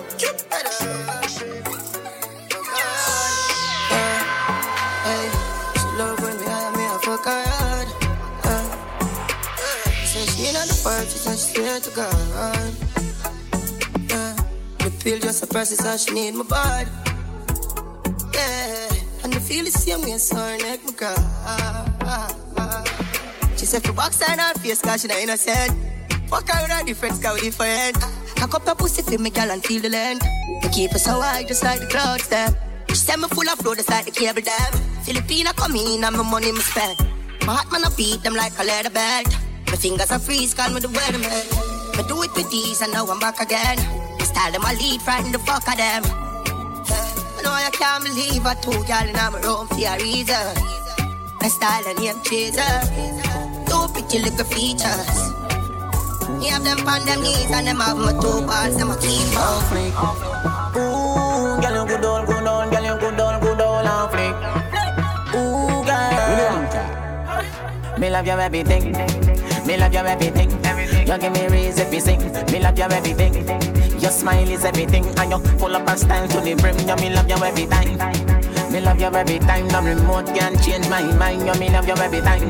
The 10.82 10.90
party, 10.90 11.10
so 11.10 11.32
she 11.32 11.38
swear 11.38 11.80
to 11.80 11.92
God. 11.92 12.74
Yeah, 14.10 14.36
the 14.80 14.92
pill 15.04 15.20
just 15.20 15.44
a 15.44 15.48
process, 15.48 15.80
how 15.86 15.98
she 15.98 16.14
need 16.14 16.36
my 16.36 16.44
body. 16.44 16.90
Yeah, 18.34 19.24
and 19.24 19.34
the 19.34 19.40
feel 19.40 19.66
the 19.66 19.72
same 19.72 20.02
way, 20.02 20.18
so 20.18 20.36
her 20.36 20.58
neck, 20.58 20.80
my 20.86 20.92
girl. 20.94 21.16
She 23.58 23.66
said 23.66 23.84
for 23.84 23.94
box 23.94 24.22
her 24.22 24.34
in 24.34 24.40
her 24.40 24.54
face, 24.56 24.82
cause 24.82 25.02
she 25.02 25.08
not 25.08 25.18
innocent. 25.18 25.72
Fuck 26.28 26.50
her 26.50 26.64
with 26.64 26.72
a 26.72 26.86
different 26.86 27.16
sky 27.16 27.34
with 27.34 27.42
different. 27.44 27.98
Cock 28.36 28.56
up 28.56 28.68
her 28.68 28.76
pussy 28.76 29.02
for 29.04 29.22
me, 29.22 29.30
girl, 29.30 29.52
and 29.52 29.64
feel 29.64 29.82
the 29.82 29.90
length. 29.90 30.26
Me 30.64 30.70
keep 30.72 30.92
her 30.92 31.00
so 31.00 31.22
high, 31.22 31.44
just 31.44 31.64
like 31.64 31.80
the 31.80 31.88
clouds, 31.88 32.28
them. 32.28 32.56
She 32.90 32.96
said 32.96 33.18
me 33.18 33.28
full 33.28 33.48
of 33.50 33.60
flow, 33.60 33.76
just 33.76 33.90
like 33.90 34.06
the 34.06 34.12
cable 34.12 34.42
dam. 34.42 34.74
Filipina 35.06 35.56
come 35.56 35.76
in 35.76 36.04
and 36.04 36.16
my 36.16 36.24
money 36.24 36.52
me 36.52 36.60
spend. 36.60 36.98
My 37.46 37.56
heart 37.56 37.72
man 37.72 37.86
I 37.86 37.90
beat 37.96 38.24
them 38.24 38.36
like 38.36 38.54
a 38.60 38.64
leather 38.64 38.90
belt. 38.90 39.28
My 39.72 39.78
fingers 39.78 40.12
are 40.12 40.20
freeze, 40.20 40.54
call 40.54 40.70
me 40.72 40.82
the 40.82 40.90
weatherman. 40.90 41.48
Me 41.96 42.04
do 42.04 42.22
it 42.24 42.36
with 42.36 42.54
ease, 42.54 42.82
and 42.82 42.92
now 42.92 43.06
I'm 43.08 43.20
back 43.20 43.40
again. 43.40 43.78
Me 44.20 44.26
style 44.26 44.52
them, 44.52 44.66
I 44.66 44.74
lead, 44.76 45.02
frighten 45.02 45.32
the 45.32 45.40
fuck 45.40 45.66
of 45.66 45.78
them. 45.78 46.04
I 46.04 47.42
know 47.42 47.52
I 47.56 47.70
can't 47.72 48.04
believe 48.04 48.46
I 48.46 48.54
two 48.56 48.84
girl 48.84 49.08
in 49.08 49.16
my 49.16 49.40
room 49.40 49.68
for 49.72 49.80
a 49.80 49.96
reason. 50.04 50.44
My 51.40 51.48
style 51.48 51.88
and 51.88 51.98
name 52.00 52.20
chaser. 52.28 52.68
Two 53.64 53.88
pretty 53.96 54.20
little 54.20 54.44
features. 54.44 55.32
Me 56.36 56.52
have 56.52 56.66
them 56.68 56.86
on 56.86 57.06
them 57.06 57.22
knees 57.24 57.50
and 57.50 57.66
them 57.66 57.80
have 57.80 57.96
my 57.96 58.12
two 58.12 58.44
balls, 58.44 58.76
them 58.76 58.92
a 58.92 58.98
keep 59.00 59.40
on 59.40 59.64
flick. 59.72 59.96
Ooh, 60.76 61.64
girl, 61.64 61.76
you 61.80 61.88
good 61.88 62.04
on, 62.04 62.26
good 62.26 62.44
on, 62.46 62.70
girl, 62.70 62.84
you 62.84 63.00
good 63.00 63.20
on, 63.22 63.40
good 63.40 63.62
on, 63.62 63.88
and 63.88 64.12
flick. 64.12 64.36
Ooh, 65.34 65.80
girl. 65.88 66.12
Me 67.98 68.10
love 68.10 68.28
your 68.28 68.42
everything. 68.42 69.31
Me 69.66 69.78
love 69.78 69.94
your 69.94 70.06
everything. 70.08 70.52
everything. 70.66 71.08
You 71.08 71.18
give 71.18 71.34
me 71.34 71.48
reason 71.48 71.92
to 71.92 72.02
sing. 72.02 72.20
Me 72.52 72.60
love 72.60 72.78
your 72.78 72.92
everything. 72.92 73.34
Your 74.00 74.12
smile 74.12 74.50
is 74.50 74.66
everything, 74.66 75.06
and 75.06 75.32
you 75.32 75.40
full 75.60 75.76
up 75.76 75.88
of 75.88 76.00
style 76.00 76.28
to 76.28 76.42
the 76.42 76.56
brim. 76.56 76.78
You 76.88 76.96
me 76.96 77.14
love 77.14 77.30
you 77.30 77.38
every 77.44 77.68
time. 77.68 77.98
Me 78.72 78.80
love 78.80 79.00
you 79.00 79.08
every 79.08 79.40
time. 79.40 79.68
No 79.68 79.82
remote 79.82 80.28
can 80.28 80.58
change 80.64 80.90
my 80.90 81.04
mind. 81.16 81.46
You 81.46 81.54
me 81.60 81.70
love 81.70 81.88
you 81.88 81.94
every 81.94 82.22
time. 82.22 82.50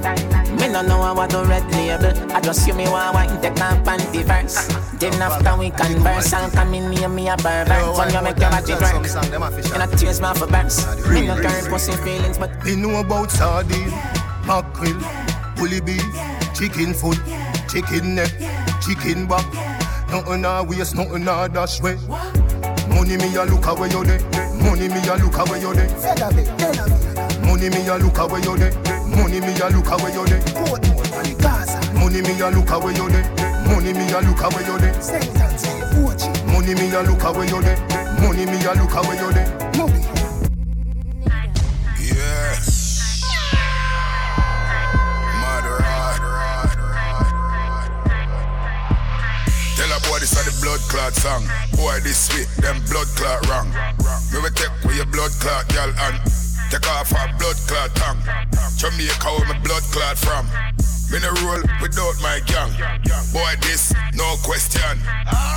Me 0.58 0.67
no 0.69 0.82
know 0.82 1.02
I 1.02 1.12
want 1.12 1.32
to 1.32 1.43
red 1.43 1.65
label. 1.71 2.13
I 2.32 2.39
just 2.41 2.67
you 2.67 2.74
me 2.74 2.86
want 2.86 3.15
wine 3.15 3.41
take 3.41 3.58
my 3.58 3.76
panty 3.84 4.24
verse. 4.24 4.67
Then 5.00 5.19
after 5.21 5.58
we 5.58 5.71
converse, 5.71 6.32
I'll 6.32 6.52
come 6.52 6.74
in 6.76 6.91
near 6.91 7.10
me 7.10 7.28
a 7.28 7.36
pervert. 7.36 7.95
So 7.95 8.06
you 8.06 8.21
make 8.21 8.38
your 8.38 8.52
body 8.52 8.74
work. 8.74 9.65
You 9.65 9.78
not 9.78 9.97
tears 9.97 10.21
my 10.21 10.34
for 10.34 10.47
burst. 10.47 11.10
Me 11.10 11.26
no 11.28 11.36
care 11.41 11.63
pussy 11.69 11.93
feelings, 12.04 12.38
but 12.38 12.52
Me 12.63 12.76
know 12.76 13.00
about 13.00 13.32
sardine, 13.32 13.89
mackerel, 14.45 15.02
bully 15.56 15.82
beef, 15.82 16.06
chicken 16.54 16.94
foot, 16.94 17.18
chicken 17.70 18.16
neck, 18.16 18.32
chicken 18.82 19.28
back. 19.28 19.46
Nothing 20.10 20.44
a 20.46 20.64
waste, 20.64 20.96
nothing 20.96 21.28
a 21.28 21.48
dash 21.50 21.82
way. 21.82 21.96
Money 22.90 23.18
me 23.18 23.34
a 23.36 23.46
look 23.46 23.66
away 23.68 23.90
you 23.90 24.04
dey. 24.04 24.20
Money 24.64 24.88
me 24.90 25.00
a 25.08 25.16
look 25.16 25.38
away 25.38 25.62
you 25.62 25.74
dey. 25.74 25.88
Money 27.46 27.70
me 27.70 27.88
a 27.88 27.96
look 27.98 28.18
away 28.18 28.42
you 28.42 28.58
dey. 28.58 28.72
Money 29.16 29.40
me 29.40 29.58
a 29.60 29.70
look 29.72 29.90
away 29.92 30.12
you 30.12 30.28
dey. 30.28 30.44
Money 31.96 32.22
me 32.22 32.40
a 32.42 32.50
look 32.52 32.72
away 32.72 32.94
you 32.96 33.10
dey. 33.10 33.24
Money 33.70 33.94
me 33.94 34.12
a 34.12 34.20
look 34.22 34.42
away 34.42 34.64
you 34.68 34.78
dey. 34.80 34.92
Money 36.52 36.74
me 36.76 36.92
a 36.94 37.02
look 37.04 37.24
away 37.24 37.48
you 37.48 37.62
dey. 37.62 37.78
Money 38.20 38.46
me 38.46 38.66
a 38.66 38.74
look 38.76 38.94
away 38.96 39.16
you 39.18 39.32
dey. 39.32 40.11
Blood 50.62 50.80
clot 50.88 51.13
song. 51.13 51.43
Boy, 51.76 52.00
this 52.06 52.30
sweet, 52.30 52.47
them 52.62 52.78
blood 52.88 53.10
clot 53.17 53.41
wrong. 53.50 53.69
Me 54.32 54.38
will 54.39 54.54
take 54.54 54.71
with 54.86 54.95
your 54.95 55.10
blood 55.10 55.34
clot, 55.41 55.67
girl, 55.74 55.89
and 55.89 56.15
take 56.69 56.88
off 56.95 57.12
our 57.12 57.28
blood 57.41 57.58
clot 57.65 57.89
tongue. 57.97 58.21
Jamaica 58.78 59.28
where 59.28 59.50
my 59.50 59.58
blood 59.65 59.84
clot 59.89 60.17
from. 60.17 60.45
Me 61.12 61.19
no 61.19 61.28
roll 61.43 61.60
without 61.84 62.15
my 62.24 62.39
gang. 62.47 62.71
Boy, 63.36 63.52
this 63.67 63.91
no 64.15 64.38
question. 64.47 64.95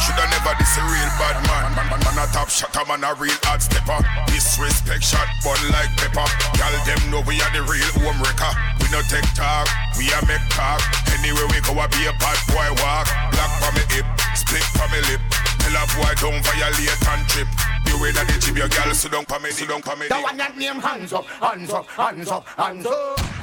Shoulda 0.03 0.27
never 0.27 0.51
this 0.59 0.75
a 0.75 0.83
real 0.83 1.11
bad 1.15 1.39
man. 1.47 1.71
Man, 1.79 1.87
man, 1.95 2.01
man 2.03 2.19
a 2.19 2.27
top 2.33 2.51
shot, 2.51 2.75
man 2.89 3.05
a 3.05 3.15
real 3.15 3.39
hard 3.47 3.63
stepper. 3.63 4.01
Disrespect 4.27 5.05
shot, 5.05 5.29
but 5.45 5.61
like 5.71 5.95
pepper. 5.95 6.27
Girl, 6.59 6.75
them 6.83 6.99
know 7.13 7.23
we 7.29 7.39
are 7.39 7.53
the 7.55 7.63
real 7.71 7.87
home 8.03 8.19
wrecker. 8.19 8.51
No 8.95 9.03
take 9.03 9.27
talk, 9.35 9.67
we 9.99 10.07
a 10.07 10.25
make 10.25 10.47
talk. 10.51 10.79
Anywhere 11.19 11.49
we 11.51 11.59
go, 11.67 11.75
I 11.75 11.89
be 11.91 12.07
a 12.07 12.15
bad 12.23 12.39
boy 12.47 12.71
walk. 12.79 13.11
Black 13.35 13.51
for 13.59 13.75
me 13.75 13.83
hip, 13.91 14.07
split 14.39 14.63
for 14.71 14.87
me 14.87 15.03
lip. 15.11 15.21
Tell 15.59 15.75
a 15.75 15.83
boy 15.99 16.15
don't 16.23 16.39
violate 16.47 17.03
and 17.09 17.27
trip. 17.27 17.49
You 17.91 18.01
way 18.01 18.13
that 18.13 18.29
the 18.29 18.39
jib 18.39 18.57
your 18.57 18.69
girl, 18.69 18.95
sit 18.95 19.11
down 19.11 19.25
for 19.25 19.41
me, 19.41 19.51
sit 19.51 19.69
down 19.69 19.83
for 19.83 19.97
me. 19.97 20.07
The 20.07 20.15
one 20.15 20.37
that 20.37 20.57
name 20.57 20.79
hands 20.79 21.13
up, 21.13 21.25
hands 21.27 21.73
up, 21.73 21.89
hands 21.89 22.29
up, 22.29 22.47
hands 22.47 22.87
up. 22.87 23.34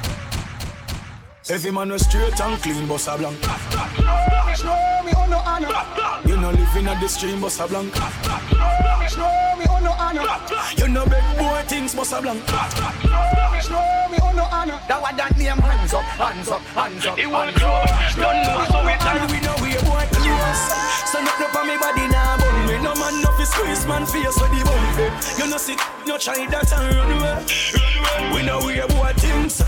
Every 1.50 1.72
man 1.72 1.90
was 1.90 2.02
straight 2.02 2.40
and 2.40 2.62
clean, 2.62 2.86
boss 2.86 3.08
a 3.08 3.18
blank. 3.18 3.42
Show 3.42 5.02
me 5.04 5.12
on 5.12 5.28
no 5.28 5.38
honor. 5.38 5.68
You 6.24 6.36
know 6.36 6.50
living 6.50 6.86
at 6.86 7.00
the 7.00 7.08
stream, 7.08 7.40
boss 7.40 7.58
a 7.58 7.66
blank. 7.66 7.92
Show 9.10 9.56
me 9.58 9.66
on 9.66 9.82
no 9.82 9.90
honor. 9.98 10.22
You 10.76 10.88
know 10.88 11.04
big 11.04 11.24
boy 11.36 11.62
things, 11.66 11.94
boss 11.96 12.12
a 12.12 12.22
blank. 12.22 12.46
Show 12.46 14.08
me 14.10 14.18
on 14.22 14.36
no 14.36 14.44
honor. 14.54 14.78
The 14.86 14.94
one 14.94 15.16
that 15.16 15.36
name 15.36 15.58
hands 15.58 15.92
up, 15.94 16.02
hands 16.14 16.48
up, 16.48 16.60
hands 16.78 17.06
up. 17.06 17.18
It 17.18 17.26
won't 17.26 17.56
grow. 17.56 17.82
Don't 18.14 18.38
know 18.46 18.62
so 18.70 18.78
we 18.86 18.94
done. 19.02 19.26
We 19.26 19.40
know 19.42 19.56
we 19.58 19.74
a 19.74 19.82
boy 19.82 20.06
close. 20.14 20.62
So 21.10 21.18
not 21.20 21.40
up 21.42 21.56
on 21.58 21.66
me 21.66 21.76
body 21.76 22.06
now, 22.06 22.36
but 22.38 22.41
me 22.41 22.41
no 22.82 22.94
man 22.96 23.22
no 23.22 23.30
fi 23.32 23.44
squeeze 23.44 23.86
man 23.86 24.04
face 24.06 24.36
with 24.40 24.50
the 24.50 24.60
bump 24.64 24.98
it. 24.98 25.38
You 25.38 25.50
know 25.50 25.56
sit, 25.56 25.78
no 26.06 26.18
try 26.18 26.46
that 26.46 26.72
and 26.72 26.96
run 26.96 27.12
away. 27.16 28.34
We 28.34 28.42
know 28.42 28.60
we 28.66 28.80
a 28.80 28.86
boy 28.88 29.12
things. 29.16 29.62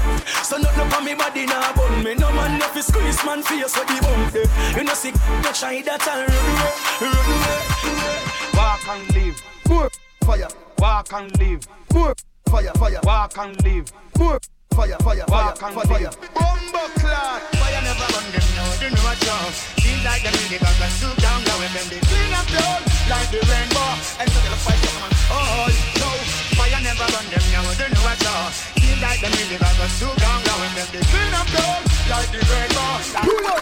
So 0.47 0.59
not 0.59 0.77
up 0.77 0.93
on 0.97 1.05
me 1.05 1.15
body 1.15 1.47
now, 1.47 1.73
but 1.75 1.91
me 2.03 2.15
no 2.15 2.31
man 2.33 2.59
no 2.59 2.67
fi 2.67 2.81
squeeze 2.81 3.25
man 3.25 3.43
face 3.43 3.77
with 3.79 3.89
the 3.89 3.99
bump 4.03 4.35
it. 4.35 4.51
You 4.77 4.85
know 4.85 4.95
sit, 4.95 5.15
no 5.43 5.51
try 5.53 5.83
that 5.83 6.07
and 6.07 6.29
run 6.29 6.47
away, 6.53 6.75
run 7.01 7.29
away. 7.39 8.25
Walk 8.55 8.89
and 8.89 9.15
live. 9.15 9.43
More 9.69 9.91
fire. 10.25 10.49
Walk 10.79 11.13
and 11.13 11.39
live. 11.39 11.67
More 11.93 12.15
fire, 12.49 12.73
fire. 12.75 13.01
Walk 13.05 13.39
and 13.39 13.65
live. 13.65 13.93
More 14.19 14.39
fire, 14.75 14.99
fire, 15.07 15.25
fire, 15.31 15.55
and 15.55 15.89
fire. 15.89 16.11
Bumbo 16.35 16.83
clot. 16.99 17.41
Fire 17.63 17.83
never 17.87 18.07
run 18.11 18.27
them 18.35 18.47
now, 18.59 18.69
they 18.83 18.91
know 18.91 19.07
a 19.07 19.15
chance. 19.23 19.57
Feel 19.79 19.99
like 20.03 20.23
them 20.27 20.35
really 20.35 20.59
got 20.59 20.75
a 20.75 20.89
soup 20.99 21.17
down 21.23 21.41
low 21.47 21.63
and 21.63 21.73
them 21.79 21.87
they 21.89 22.03
clean 22.03 22.35
up 22.35 22.47
down 22.51 22.83
like 23.07 23.29
the 23.31 23.41
rainbow. 23.47 23.91
And 24.19 24.27
so 24.27 24.39
they'll 24.43 24.59
fight 24.67 24.81
come 24.83 25.07
on. 25.07 25.11
Oh, 25.31 25.71
no. 26.03 26.11
Fire 26.59 26.83
never 26.83 27.07
run 27.07 27.27
them 27.31 27.45
now, 27.55 27.65
they 27.79 27.89
know 27.95 28.11
a 28.11 28.15
chance. 28.19 28.57
Feel 28.83 28.99
like 28.99 29.21
them 29.23 29.33
really 29.39 29.59
got 29.63 29.79
a 29.79 29.87
soup 29.95 30.17
down 30.19 30.43
low 30.43 30.59
and 30.67 30.75
them 30.75 30.89
they 30.91 31.05
clean 31.07 31.35
up 31.39 31.49
down 31.55 31.81
like 32.11 32.31
the 32.35 32.41
rainbow. 32.43 32.91
Pull 33.23 33.54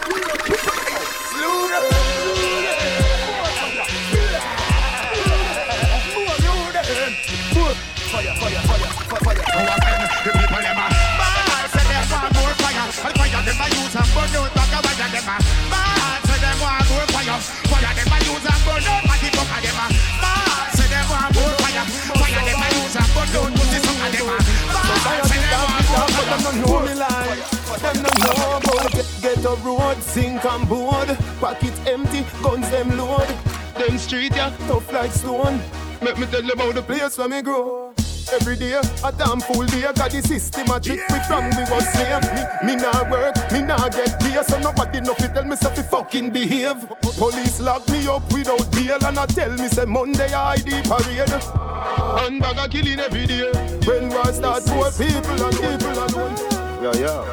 Make 36.13 36.27
me 36.27 36.31
tell 36.31 36.43
you 36.43 36.53
about 36.53 36.75
the 36.75 36.81
place 36.83 37.17
where 37.17 37.27
me 37.27 37.41
grow. 37.41 37.91
Every 38.31 38.55
day, 38.55 38.73
a 38.73 39.11
damn 39.17 39.39
full 39.39 39.65
day, 39.65 39.81
got 39.81 40.11
the 40.11 40.21
system 40.21 40.69
a 40.69 40.79
trick 40.79 41.01
we 41.09 41.17
from 41.25 41.45
we 41.57 41.65
was 41.65 41.89
slave. 41.89 42.21
Me, 42.61 42.75
me 42.75 42.75
nah 42.75 43.09
work, 43.09 43.33
me 43.51 43.61
nah 43.63 43.89
get 43.89 44.19
pay, 44.19 44.37
so 44.43 44.59
nobody 44.59 45.01
no 45.01 45.15
fi 45.15 45.25
tell 45.33 45.43
me 45.43 45.55
say 45.55 45.73
fi 45.73 45.81
fucking 45.81 46.29
behave. 46.29 46.87
Police 47.17 47.59
lock 47.61 47.89
me 47.89 48.05
up 48.05 48.31
without 48.31 48.61
bail 48.73 49.03
and 49.03 49.17
I 49.17 49.25
tell 49.25 49.53
me 49.53 49.67
say 49.69 49.85
Monday 49.85 50.31
I 50.31 50.51
ID 50.51 50.83
parade. 50.83 51.33
And 52.21 52.39
bag 52.39 52.59
a 52.59 52.69
killing 52.69 52.99
every 52.99 53.25
day. 53.25 53.49
When 53.87 54.09
war 54.09 54.31
start, 54.31 54.65
poor 54.67 54.91
people 54.91 55.41
and 55.41 55.57
people 55.57 55.97
alone. 55.97 56.37
Yeah, 56.77 56.93
yeah. 56.93 57.25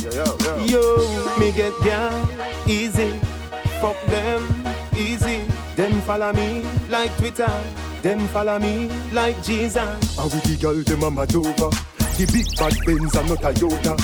Yeah, 0.00 0.16
yeah, 0.16 0.32
yeah. 0.40 0.64
Yo, 0.64 1.36
me 1.38 1.52
get 1.52 1.74
down 1.84 2.26
easy. 2.66 3.20
Fuck 3.82 4.00
them 4.06 4.48
easy. 4.96 5.37
Them 5.78 6.00
follow 6.00 6.32
me 6.32 6.64
like 6.88 7.16
Twitter. 7.18 7.48
Them 8.02 8.26
follow 8.34 8.58
me 8.58 8.88
like 9.12 9.40
Jesus. 9.44 10.18
And 10.18 10.32
with 10.32 10.42
the 10.42 10.58
girl, 10.60 10.74
them 10.74 11.04
a 11.04 11.08
mad 11.08 11.32
over. 11.36 11.70
The 12.18 12.26
big 12.32 12.46
bad 12.58 12.74
Benz 12.84 13.14
and 13.14 13.28
not 13.28 13.44
a 13.44 13.54
Toyota. 13.54 13.94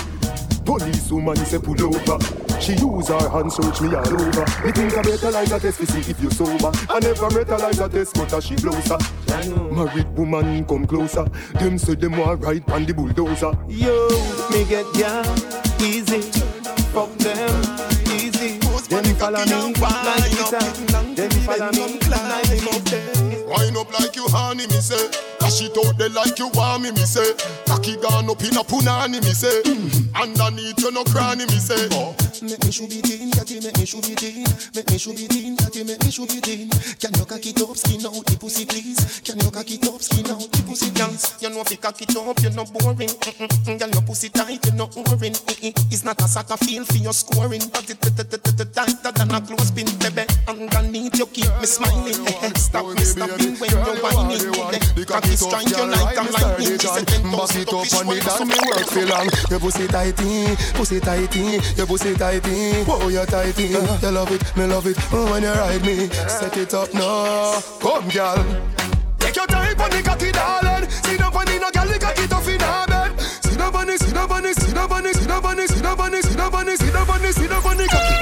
Police 0.64 1.11
woman 1.11 1.35
say 1.35 1.59
pull 1.59 1.75
over. 1.83 2.16
She 2.61 2.75
use 2.75 3.09
her 3.09 3.29
hand 3.29 3.53
search 3.53 3.81
me 3.81 3.93
all 3.93 4.07
over. 4.07 4.47
Me 4.64 4.70
think 4.70 4.97
I 4.97 5.03
better 5.03 5.31
like 5.33 5.51
a 5.51 5.59
test 5.59 5.81
to 5.81 5.87
see 5.87 6.12
if 6.12 6.22
you 6.22 6.31
sober. 6.31 6.70
I 6.89 7.01
never 7.01 7.29
better 7.29 7.59
like 7.59 7.81
a 7.81 7.89
test, 7.89 8.14
but 8.14 8.33
as 8.33 8.45
she 8.45 8.55
closer. 8.55 8.99
Married 9.75 10.16
woman 10.16 10.64
come 10.66 10.87
closer. 10.87 11.25
Them 11.59 11.77
say 11.77 11.97
them 11.97 12.16
want 12.16 12.41
ride 12.41 12.70
on 12.70 12.85
the 12.85 12.95
bulldozer. 12.95 13.51
Yo, 13.66 14.09
me 14.53 14.64
get 14.70 14.87
down 14.95 15.27
easy. 15.83 16.22
Fuck. 16.95 17.11
Them 17.18 17.94
follow 19.25 19.45
me 19.47 19.72
like 19.81 20.31
Twitter. 20.31 20.61
Them 21.14 21.31
follow 21.47 21.72
me 21.72 21.99
like. 22.11 22.45
Wind 23.47 23.77
up 23.77 24.01
like 24.01 24.16
you 24.16 24.27
honey, 24.29 24.66
me 24.66 24.81
say. 24.81 25.09
Dash 25.45 25.61
it 25.61 25.77
out 25.77 25.99
there 25.99 26.09
like 26.09 26.39
you 26.39 26.49
want 26.57 26.85
me, 26.85 26.91
me 26.93 27.05
say. 27.05 27.37
Cocky 27.67 27.97
gone 27.97 28.31
up 28.31 28.41
in 28.41 28.57
a 28.57 28.65
punani, 28.65 29.21
me 29.21 29.35
say. 29.37 29.61
Underneath 30.17 30.81
you 30.81 30.91
no 30.91 31.05
cranny, 31.05 31.45
me 31.45 31.61
say. 31.61 31.87
Oh. 31.93 32.17
Make 32.41 32.65
me 32.65 32.73
should 32.73 32.89
be 32.89 33.03
teen, 33.03 33.31
catty, 33.31 33.61
make 33.61 33.77
me 33.77 33.85
should 33.85 34.09
be 34.09 34.15
teen. 34.17 34.49
Make 34.75 34.89
me 34.89 34.97
should 34.97 35.17
be 35.17 35.29
teen, 35.29 35.55
catty, 35.59 35.85
make 35.85 36.03
me 36.03 36.11
should 36.11 36.29
be 36.29 36.41
teen. 36.41 36.71
Can 36.97 37.13
you 37.13 37.27
cock 37.29 37.45
it 37.45 37.61
up, 37.61 37.77
skin 37.77 38.01
out 38.09 38.25
the 38.25 38.37
pussy, 38.41 38.65
please? 38.65 39.21
Can 39.21 39.37
you 39.37 39.51
cock 39.53 39.69
it 39.69 39.85
up, 39.85 40.01
skin 40.01 40.25
out 40.33 40.49
the 40.49 40.63
pussy, 40.65 40.89
please? 40.97 41.37
You 41.41 41.51
know 41.51 41.61
if 41.61 41.71
you 41.71 41.77
cock 41.77 42.01
it 42.01 42.17
up, 42.17 42.41
you're 42.41 42.57
not 42.57 42.73
boring. 42.73 43.13
Mm-mm. 43.13 43.79
Girl, 43.79 43.91
your 43.93 44.03
pussy 44.03 44.31
tight, 44.31 44.65
you're 44.65 44.75
not 44.75 44.97
boring. 44.97 45.37
It's 45.61 46.05
not 46.05 46.21
a 46.25 46.29
soccer 46.29 46.57
field 46.57 46.89
for 46.89 46.97
your 46.97 47.13
scoring, 47.13 47.69
but 47.69 47.85
it 47.91 48.01
tighter 48.73 49.13
than 49.13 49.31
a 49.31 49.41
clothespin, 49.41 49.87
baby. 50.01 50.25
Underneath 50.49 51.19
you 51.19 51.27
keep 51.27 51.53
me 51.61 51.67
smiling. 51.67 52.13
Stop 52.57 52.87
me 52.89 53.05
stopping 53.05 53.55
when 53.57 53.71
you're 53.71 54.01
whining. 54.03 54.41
Eh, 54.75 55.05
Cocky 55.05 55.34
strike 55.37 55.68
you 55.68 55.87
like 55.87 56.18
I'm 56.18 56.30
lightning. 56.32 56.78
She 56.78 56.87
said, 56.87 57.07
"Ten 57.07 57.22
Back 57.22 57.49
thousand 57.49 57.62
it 57.62 57.68
up 57.68 57.95
on 57.95 58.14
you 58.14 58.20
dance, 58.20 58.41
me 58.45 58.57
work 58.68 58.87
for 58.87 59.07
long. 59.07 59.28
Your 59.51 59.61
pussy 59.61 59.87
tighty, 59.87 60.57
pussy 60.74 61.01
tighty, 61.01 61.61
your 61.76 61.87
pussy 61.87 62.14
tighty. 62.14 62.85
Whoa, 62.85 62.99
oh, 63.01 63.09
you 63.09 63.24
tighty. 63.26 63.66
You 63.66 64.11
love 64.11 64.30
it, 64.32 64.57
me 64.57 64.64
love 64.66 64.87
it. 64.87 64.97
Oh, 65.12 65.30
when 65.30 65.43
you 65.43 65.51
ride 65.51 65.82
me, 65.82 66.09
set 66.09 66.57
it 66.57 66.74
up 66.74 66.93
now. 66.95 67.61
Come, 67.80 68.09
girl. 68.09 68.45
Take 69.18 69.37
your 69.37 69.47
time 69.47 69.80
on 69.80 69.91
the 69.91 70.03
cocky, 70.03 70.32
darling. 70.32 70.89
On 71.35 71.45
the 71.45 71.59
no 71.59 71.70
girl, 71.70 71.89
the 71.93 71.99
cocky 71.99 72.26
tough 72.28 72.49
in 72.49 72.61
her 72.61 72.87
bed. 72.87 73.12
On 73.74 73.87
the, 73.87 73.99
down 74.14 74.30
on 74.30 74.43
the, 74.43 74.55
down 74.55 74.93
on 74.93 75.03
the, 75.03 75.12
down 75.12 75.45
on 75.45 75.57
the, 75.57 75.66
down 75.82 76.01
on 76.01 76.11
the, 76.12 76.22
down 76.22 76.55
on 76.55 76.66
the, 76.66 76.76
down 76.93 77.11
on 77.11 77.22
the, 77.22 77.49
down 77.49 77.66
on 77.66 77.76
the 77.76 77.87
cocky. 77.91 78.14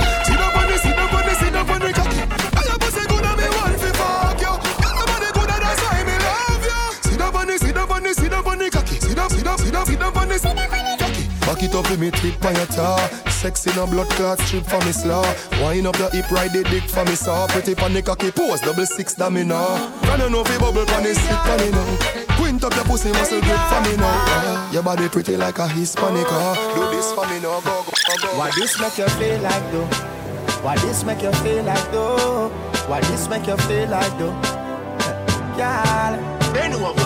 Down 9.84 10.16
on 10.16 10.28
the 10.28 10.96
cocky. 10.98 11.26
Back 11.40 11.62
it 11.62 11.74
up 11.74 11.90
with 11.90 12.00
me 12.00 12.10
tip 12.10 12.44
on 12.44 12.54
your 12.54 12.66
jaw. 12.66 12.98
Sexy 13.30 13.70
no 13.74 13.86
blood 13.86 14.08
clot 14.10 14.38
strip 14.40 14.64
for 14.64 14.78
me 14.84 14.92
slaw. 14.92 15.24
Wind 15.60 15.86
up 15.86 15.96
the 15.96 16.10
hip, 16.10 16.30
ride 16.30 16.52
the 16.52 16.62
dick 16.64 16.84
for 16.84 17.04
me 17.04 17.14
saw. 17.14 17.46
Pretty 17.48 17.74
pan 17.74 17.92
the 17.92 18.02
cocky 18.02 18.30
pose, 18.30 18.60
double 18.60 18.86
six 18.86 19.14
that 19.14 19.32
me 19.32 19.44
now. 19.44 19.90
Can 20.02 20.20
you 20.20 20.30
know 20.30 20.44
fi 20.44 20.58
bubble 20.58 20.86
pan 20.86 21.02
the 21.02 21.14
stick 21.14 21.38
pan 21.42 21.60
me 21.60 21.70
now? 21.70 22.36
Quint 22.36 22.64
up 22.64 22.74
your 22.74 22.84
pussy 22.84 23.10
muscle 23.12 23.40
grip 23.40 23.60
for 23.68 23.80
me 23.82 23.96
now. 23.96 24.70
Your 24.72 24.82
body 24.82 25.08
pretty 25.08 25.36
like 25.36 25.58
a 25.58 25.68
Hispanic. 25.68 26.26
Uh. 26.28 26.54
Do 26.74 26.96
this 26.96 27.12
for 27.12 27.26
me 27.26 27.40
now, 27.40 27.60
go 27.60 27.82
go 27.82 27.90
go. 27.90 28.14
go. 28.22 28.38
Why 28.38 28.50
this 28.56 28.78
make 28.80 28.98
you 28.98 29.08
feel 29.18 29.40
like 29.40 29.72
though? 29.72 29.86
Why 30.62 30.76
this 30.76 31.04
make 31.04 31.22
you 31.22 31.32
feel 31.42 31.64
like 31.64 31.90
though? 31.90 32.48
Why 32.86 33.00
this 33.00 33.28
make 33.28 33.46
you 33.46 33.56
feel 33.56 33.88
like 33.88 34.16
though? 34.18 34.34
Girl, 35.56 36.32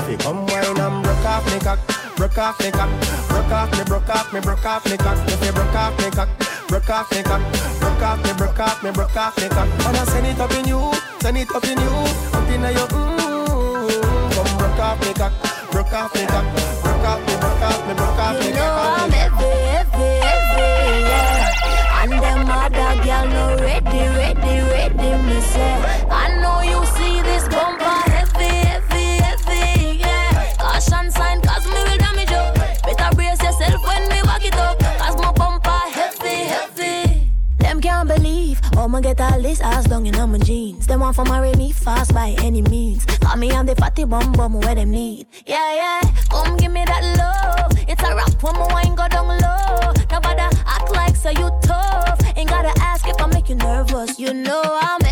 if 0.06 0.10
you 0.10 0.18
come 0.18 0.46
wine 0.46 0.64
and 0.64 1.02
broke 1.02 1.05
off 1.26 1.44
me 1.52 1.58
cock, 1.58 1.78
broke 2.16 2.38
off 2.38 2.58
me 2.60 2.70
cock, 2.70 2.88
broke 3.28 3.50
off 3.50 3.70
me, 3.76 3.84
broke 3.84 4.08
off 4.08 4.32
me, 4.32 4.40
broke 4.40 4.64
off 4.64 4.84
me 4.86 4.96
cock. 4.96 5.18
If 5.28 5.44
you 5.44 5.52
broke 5.52 5.74
off 5.74 5.98
me 5.98 6.10
cock, 6.10 6.28
broke 6.68 6.90
off 6.90 7.10
me 7.10 7.22
cock, 7.22 7.42
broke 7.80 8.02
off 8.02 8.24
me, 8.24 8.32
broke 8.34 8.60
off 8.60 8.82
me, 8.82 8.90
broke 8.92 9.16
off 9.16 9.36
me 9.36 9.48
cock. 9.48 9.68
Wanna 9.84 10.06
send 10.06 10.26
it 10.26 10.38
up 10.38 10.52
in 10.52 10.66
you, 10.66 10.92
send 11.20 11.36
it 11.36 11.50
up 11.50 11.64
in 11.64 11.78
you, 11.78 11.94
up 12.32 12.48
in 12.48 12.62
your 12.62 12.88
mm. 12.88 14.34
Come 14.34 14.58
broke 14.58 14.78
off 14.78 15.00
me 15.02 15.12
cock, 15.14 15.32
broke 15.72 15.92
off 15.92 16.14
me 16.14 16.26
cock, 16.26 16.46
broke 16.82 17.06
off 17.10 17.20
me, 17.26 17.34
broke 17.42 17.62
off 17.62 17.88
me, 17.88 17.94
broke 17.94 18.18
off 18.18 18.38
me 18.38 18.46
You 18.46 18.54
know. 18.54 18.72
I'm 18.96 19.10
heavy, 19.10 19.52
heavy, 19.74 20.10
heavy, 20.26 21.02
yeah. 21.10 22.02
And 22.02 22.12
them 22.12 22.48
other 22.48 22.92
girl 23.04 23.26
no 23.34 23.56
ready, 23.62 24.02
ready, 24.14 24.54
ready, 24.70 25.22
me 25.26 25.40
say. 25.40 25.95
I'ma 38.96 39.12
get 39.12 39.20
all 39.20 39.42
this 39.42 39.60
ass 39.60 39.84
down 39.84 40.06
in 40.06 40.30
my 40.30 40.38
jeans. 40.38 40.86
Them 40.86 41.00
want 41.00 41.16
for 41.16 41.24
marry 41.26 41.52
me 41.56 41.70
fast 41.70 42.14
by 42.14 42.34
any 42.40 42.62
means. 42.62 43.04
Call 43.04 43.36
me 43.36 43.50
on 43.50 43.66
the 43.66 43.74
fatty 43.74 44.04
bum 44.06 44.32
bum 44.32 44.54
where 44.58 44.74
them 44.74 44.90
need. 44.90 45.26
Yeah, 45.44 45.74
yeah, 45.74 46.00
come 46.30 46.56
give 46.56 46.72
me 46.72 46.82
that 46.86 47.04
love. 47.20 47.78
It's 47.86 48.02
a 48.02 48.16
rap 48.16 48.42
when 48.42 48.54
my 48.54 48.66
wine 48.72 48.94
go 48.94 49.06
down 49.08 49.28
low. 49.28 49.92
Nobody 50.10 50.40
act 50.40 50.90
like 50.92 51.14
so 51.14 51.28
you 51.28 51.50
tough. 51.60 52.22
Ain't 52.38 52.48
gotta 52.48 52.72
ask 52.80 53.06
if 53.06 53.20
I 53.20 53.26
make 53.26 53.50
you 53.50 53.56
nervous. 53.56 54.18
You 54.18 54.32
know 54.32 54.62
I'm 54.64 55.05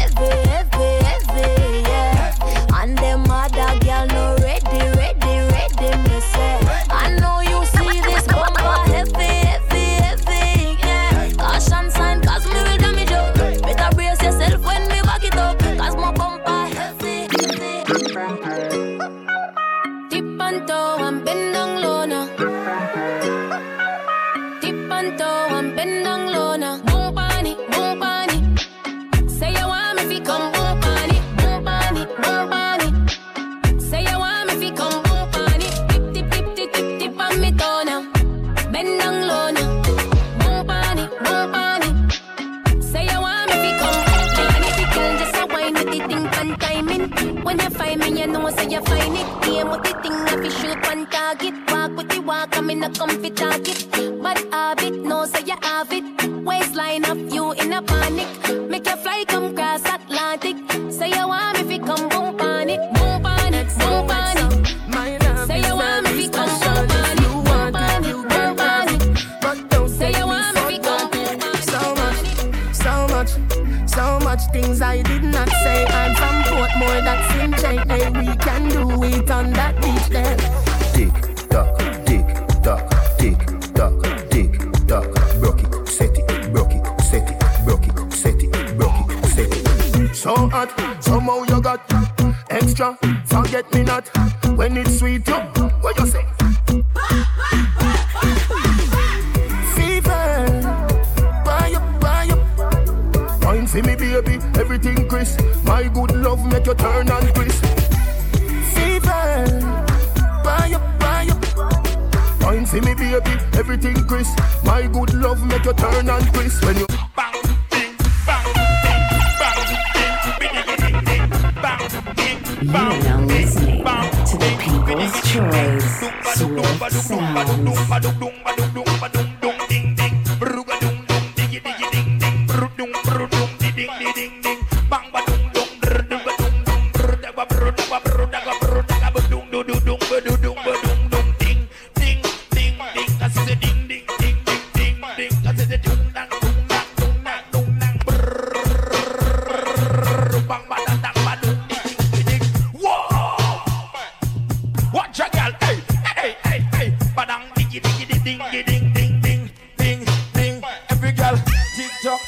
ding 158.25 158.41
ding 158.51 158.93
ding 158.95 159.21
ding 159.21 159.51
ding 159.77 160.05
ding. 160.33 160.63
Every 160.89 161.13
girl, 161.13 161.37
tick 161.77 161.93
tock, 162.03 162.21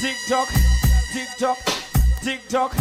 tick 0.00 0.16
tock, 0.28 0.48
tick 1.12 1.28
tock, 1.38 1.58
tick 2.22 2.48
tock. 2.48 2.74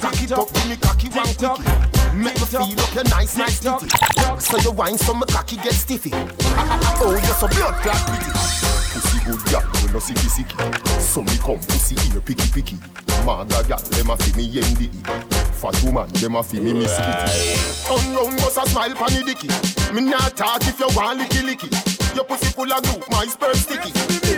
Cocky, 0.00 0.24
it 0.24 0.32
up, 0.32 0.52
me 0.68 0.76
cocky 0.76 1.08
one 1.08 1.24
quickie. 1.24 2.14
Make 2.14 2.34
me 2.34 2.46
feel 2.46 2.78
up 2.78 2.94
your 2.94 3.04
nice, 3.04 3.38
nice 3.38 3.58
titty. 3.58 3.88
So 4.38 4.58
you 4.58 4.72
wine 4.72 4.98
so 4.98 5.14
my 5.14 5.24
cocky 5.26 5.56
get 5.56 5.72
stiffy. 5.72 6.10
Oh, 7.06 7.10
you're 7.10 7.34
so 7.34 7.48
blood 7.48 7.74
clot 7.82 7.96
pretty. 8.06 8.30
Pussy 8.92 9.18
good 9.24 9.44
girl, 9.50 9.62
you 9.82 9.88
no 9.92 9.98
sicky 9.98 10.28
sicky. 10.28 11.00
So 11.00 11.22
me 11.22 11.36
come 11.38 11.58
pussy 11.58 11.96
in 11.96 12.12
here 12.12 12.20
picky 12.20 12.48
picky. 12.52 12.78
Mother 13.24 13.64
girl, 13.66 13.78
them 13.78 14.10
a 14.10 14.22
see 14.22 14.36
me 14.36 14.52
MDE 14.52 15.44
fat 15.54 15.82
woman, 15.84 16.08
them 16.14 16.36
a 16.36 16.44
see 16.44 16.60
me 16.60 16.74
miss 16.74 16.96
kitty. 16.98 17.86
Come 17.86 18.14
round, 18.14 18.36
bust 18.36 18.58
a 18.58 18.68
smile 18.68 18.94
for 18.94 19.10
me 19.14 19.24
dicky. 19.24 19.48
Me 19.94 20.02
nah 20.02 20.28
talk 20.30 20.62
if 20.62 20.78
you 20.78 20.88
want 20.94 21.20
licky 21.20 21.40
licky. 21.48 21.93
Your 22.14 22.24
pussy 22.24 22.46
full 22.46 22.72
of 22.72 22.82
glue, 22.82 23.02
my 23.10 23.26
sperm 23.26 23.54
sticky. 23.54 23.90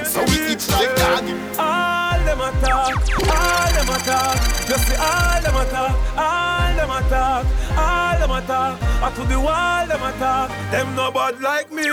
So 0.05 0.25
we 0.25 0.53
itch 0.53 0.69
like 0.71 0.97
doggy. 0.97 1.35
All 1.59 2.19
them 2.25 2.41
a 2.41 2.51
talk, 2.65 2.89
all 2.89 3.73
them 3.77 3.91
a 3.93 3.99
talk. 4.01 4.37
You 4.69 4.79
see 4.81 4.97
all 4.97 5.41
them 5.43 5.57
a 5.57 5.65
talk, 5.71 5.95
all 6.17 6.75
them 6.77 6.91
a 6.91 7.01
talk, 7.11 7.47
all 7.77 8.19
them 8.19 8.31
a 8.31 8.41
talk. 8.47 8.83
I 8.83 9.13
to 9.15 9.25
the 9.25 9.39
wall 9.39 9.87
them 9.87 10.03
a 10.03 10.13
talk. 10.19 10.51
Them 10.71 10.97
no 10.97 11.11
bad 11.11 11.41
like 11.41 11.71
me, 11.71 11.87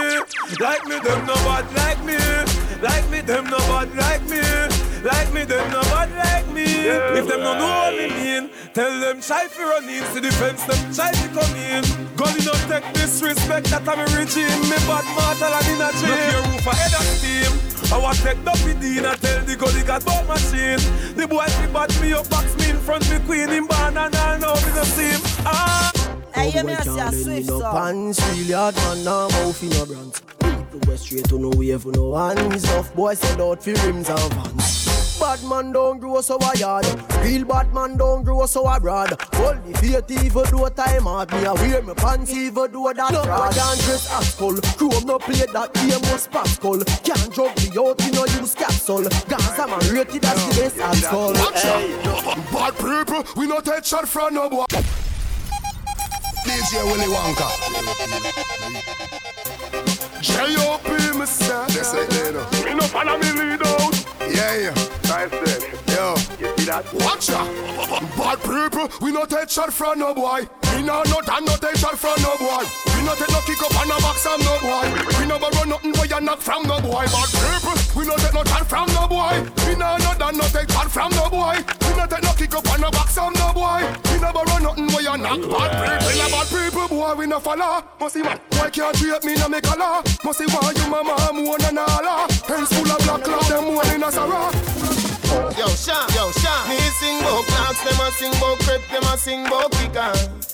like 0.59 0.85
me. 0.87 0.99
Them 0.99 1.25
no 1.25 1.35
bad 1.43 1.65
like 1.75 2.01
me, 2.05 2.15
like 2.83 3.09
me. 3.09 3.21
Them 3.21 3.45
no 3.45 3.57
bad 3.71 3.95
like 3.95 4.23
me, 4.27 4.41
like 5.01 5.33
me. 5.33 5.45
Them 5.45 5.71
no 5.71 5.81
bad 5.89 6.11
like 6.11 6.47
me. 6.53 6.67
If 7.17 7.27
them 7.27 7.39
no 7.39 7.57
know 7.57 7.67
what 7.67 7.97
me 7.97 8.09
mean, 8.09 8.49
tell 8.73 8.91
them 8.99 9.21
try 9.21 9.47
fi 9.47 9.63
run 9.63 9.87
in 9.89 10.03
to 10.13 10.19
the 10.19 10.31
fence. 10.35 10.63
Them 10.67 10.93
try 10.93 11.11
to 11.11 11.27
come 11.31 11.55
in. 11.55 11.83
God, 12.15 12.35
you 12.37 12.45
not 12.45 12.61
take 12.67 12.85
disrespect 12.93 13.67
that 13.71 13.87
I'm 13.87 13.99
a 13.99 14.05
regime. 14.13 14.61
Me 14.69 14.77
bad 14.85 15.07
mortal 15.15 15.55
and 15.55 15.67
in 15.71 15.81
a 15.81 15.89
chain. 15.97 16.11
Look 16.11 16.31
your 16.31 16.43
roof 16.51 16.67
ahead 16.67 16.93
of 16.93 17.07
steam. 17.17 17.53
I 17.91 17.97
was 17.97 18.21
take 18.23 18.39
up 18.45 18.59
with 18.65 18.81
Dean 18.81 19.05
and 19.05 19.21
tell 19.21 19.43
the 19.45 19.55
gully 19.55 19.83
got 19.83 20.03
ball 20.05 20.23
machine. 20.25 20.81
The 21.15 21.27
boy 21.27 21.45
fi 21.45 21.67
bat 21.67 22.01
me 22.01 22.13
up, 22.13 22.29
box 22.29 22.55
me 22.57 22.71
in 22.71 22.77
front 22.77 23.09
me 23.09 23.19
queen 23.25 23.49
in 23.49 23.67
barn 23.67 23.97
and 23.97 24.15
I 24.15 24.37
know 24.37 24.55
me 24.55 24.71
no 24.75 24.83
see 24.83 25.09
him. 25.11 25.21
Ah. 25.45 25.91
Hey, 26.33 26.49
you 26.49 26.63
me 26.63 26.73
a 26.73 26.81
see 26.81 26.99
a 26.99 27.11
swift 27.11 27.49
no 27.49 27.59
pants, 27.59 28.19
really 28.31 28.53
hard 28.53 28.75
man, 28.75 29.03
no 29.03 29.29
mouth 29.29 29.61
in 29.61 29.69
no 29.69 29.85
brands. 29.85 30.42
People 30.73 30.87
go 30.87 30.95
straight 30.95 31.25
to 31.25 31.37
no 31.37 31.49
wave, 31.49 31.85
no 31.85 32.15
hands. 32.15 32.63
Enough 32.63 32.95
boys 32.95 33.19
sell 33.19 33.51
out 33.51 33.63
for 33.63 33.73
rims 33.85 34.09
and 34.09 34.33
vans. 34.33 35.19
Bad 35.19 35.43
man 35.43 35.71
don't 35.71 35.99
grow 35.99 36.19
so 36.21 36.39
a 36.41 36.57
yard. 36.57 36.87
Real 37.21 37.45
bad 37.45 37.71
man 37.75 37.95
don't 37.95 38.23
grow 38.23 38.47
so 38.47 38.67
abroad. 38.67 39.15
Hold 39.35 39.63
the 39.65 39.77
faith 39.77 40.09
even 40.23 40.43
do 40.45 40.65
a 40.65 40.71
time 40.71 41.03
hard. 41.03 41.31
Me 41.31 41.45
a 41.45 41.53
wear 41.53 41.83
my 41.83 41.93
pants 41.93 42.33
even 42.33 42.71
do 42.71 42.87
a 42.87 42.93
that 42.95 43.11
no, 43.11 43.21
fraud. 43.21 43.53
Can't 43.53 43.79
dress 43.81 44.11
asshole. 44.11 44.57
Chrome 44.75 45.05
no 45.05 45.19
play 45.19 45.45
that 45.45 45.71
game 45.75 46.01
was 46.11 46.25
Pascal. 46.25 46.79
Can't 47.03 47.31
drug 47.31 47.55
me 47.55 47.69
out, 47.77 48.03
you 48.03 48.11
know 48.11 48.25
use 48.41 48.55
capsule. 48.55 49.03
Gaza 49.29 49.67
man 49.67 49.79
rated 49.93 50.25
as 50.25 50.47
the 50.47 50.55
best 50.59 50.79
asshole. 50.79 51.33
Watch 51.33 51.65
out. 51.65 52.35
Bad 52.51 52.73
people, 52.79 53.23
we 53.39 53.45
not 53.45 53.63
take 53.63 53.85
shot 53.85 54.07
from 54.07 54.33
no 54.33 54.49
boy. 54.49 54.65
DJ 56.43 56.83
Willy 56.83 57.13
Wonka. 57.13 58.89
J.O.P. 60.23 61.19
me 61.19 61.25
say. 61.25 61.65
Yes, 61.75 61.93
I 61.93 62.07
did. 62.07 62.35
Me 62.63 62.73
no 62.73 62.83
follow 62.87 63.17
me 63.17 63.29
lead 63.33 63.61
out. 63.61 63.92
Yeah, 64.31 64.55
yeah. 64.55 64.73
Nice. 65.09 65.73
Yo. 65.93 66.15
Watch 67.05 67.29
out. 67.29 67.45
Bad 68.17 68.39
people, 68.41 68.87
we 69.01 69.11
not 69.11 69.29
take 69.29 69.49
shot 69.49 69.71
from 69.71 69.99
no 69.99 70.13
boy. 70.13 70.47
We 70.75 70.81
no 70.81 71.03
no 71.03 71.21
done 71.21 71.45
no 71.45 71.55
take 71.57 71.75
shot 71.75 71.99
from 71.99 72.19
no 72.21 72.35
boy. 72.37 72.63
We 72.95 73.03
no 73.05 73.13
take 73.15 73.29
no 73.29 73.39
kick 73.45 73.61
up 73.61 73.75
on 73.79 73.87
no 73.89 73.99
box 73.99 74.23
from 74.23 74.39
no 74.41 74.57
boy. 74.57 74.89
We 75.19 75.27
no 75.27 75.37
run 75.37 75.69
nothing 75.69 75.91
where 75.93 76.07
you 76.07 76.21
knock 76.21 76.39
from 76.39 76.63
no 76.63 76.79
boy. 76.81 77.05
Bad 77.05 77.29
people, 77.29 77.77
we 77.99 78.07
no 78.07 78.15
take 78.15 78.33
no 78.33 78.43
shot 78.43 78.65
from 78.65 78.87
no 78.93 79.07
boy. 79.07 79.43
We 79.67 79.75
no 79.75 79.97
no 79.97 80.13
done 80.17 80.37
no 80.37 80.45
take 80.49 80.71
shot 80.71 80.89
from 80.89 81.11
no 81.11 81.29
boy. 81.29 81.57
We 81.85 81.93
no 81.93 82.07
take 82.07 82.23
no 82.23 82.33
kick 82.33 82.55
up 82.55 82.67
on 82.71 82.81
no 82.81 82.89
box 82.89 83.13
from 83.13 83.33
no 83.33 83.53
boy. 83.53 83.85
We 84.09 84.19
no 84.19 84.31
run 84.31 84.63
nothing 84.63 84.87
where 84.87 85.03
you 85.03 85.17
knock. 85.17 85.41
Bad 85.45 85.71
people, 85.77 86.25
a 86.25 86.27
bad 86.31 86.47
people, 86.47 86.87
boy 86.87 87.13
we 87.13 87.27
no 87.27 87.39
follow. 87.39 87.83
Must 87.99 88.13
see 88.13 88.23
man, 88.23 88.39
why 88.57 88.69
can't 88.71 88.95
treat 88.97 89.23
me 89.25 89.35
no 89.35 89.47
make 89.49 89.67
a 89.67 89.75
law? 89.77 90.01
Must 90.23 90.39
see 90.39 90.47
why 90.47 90.73
you 90.75 90.87
mama 90.89 91.15
more 91.33 91.57
than 91.59 91.77
all. 91.77 92.25
Hands 92.47 92.69
full 92.71 92.89
of 92.89 92.97
black 93.05 93.21
cloud, 93.21 93.45
them 93.45 93.65
more 93.65 93.83
in 94.13 94.19
a 94.19 94.27
sarah. 94.27 95.57
Yo, 95.57 95.67
Sean, 95.67 96.07
yo, 96.13 96.31
Sean. 96.31 96.69
Me 96.69 96.77
sing 96.99 97.19
bout 97.21 97.45
clocks, 97.45 97.83
them 97.83 97.99
a 98.05 98.11
sing 98.11 98.31
bout 98.39 98.59
crepe, 98.59 98.87
them 98.89 99.03
a 99.03 99.17
sing 99.17 99.43
bout 99.45 99.71
kickers. 99.71 100.53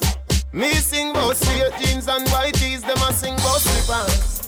Me 0.51 0.73
sing 0.73 1.13
bout 1.13 1.35
straight 1.35 1.73
jeans 1.79 2.07
and 2.07 2.27
white 2.29 2.53
tees, 2.53 2.81
them 2.81 2.97
a 2.97 3.13
sing 3.13 3.35
bout 3.37 3.59
slippers. 3.59 4.38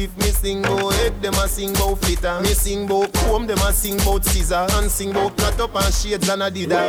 If 0.00 0.16
me 0.16 0.32
sing 0.32 0.62
bout 0.62 0.94
head, 0.94 1.20
them 1.20 1.34
a 1.34 1.46
sing 1.46 1.74
bout 1.74 1.98
flitter. 2.00 2.40
Me 2.40 2.54
sing 2.54 2.86
bout 2.86 3.12
comb, 3.12 3.46
them 3.46 3.58
a 3.58 3.70
sing 3.70 3.98
bout 3.98 4.24
scissor. 4.24 4.66
And 4.72 4.90
sing 4.90 5.12
bout 5.12 5.36
cut 5.36 5.60
up 5.60 5.74
and 5.76 5.92
shades 5.92 6.26
and 6.26 6.40
adidas. 6.40 6.88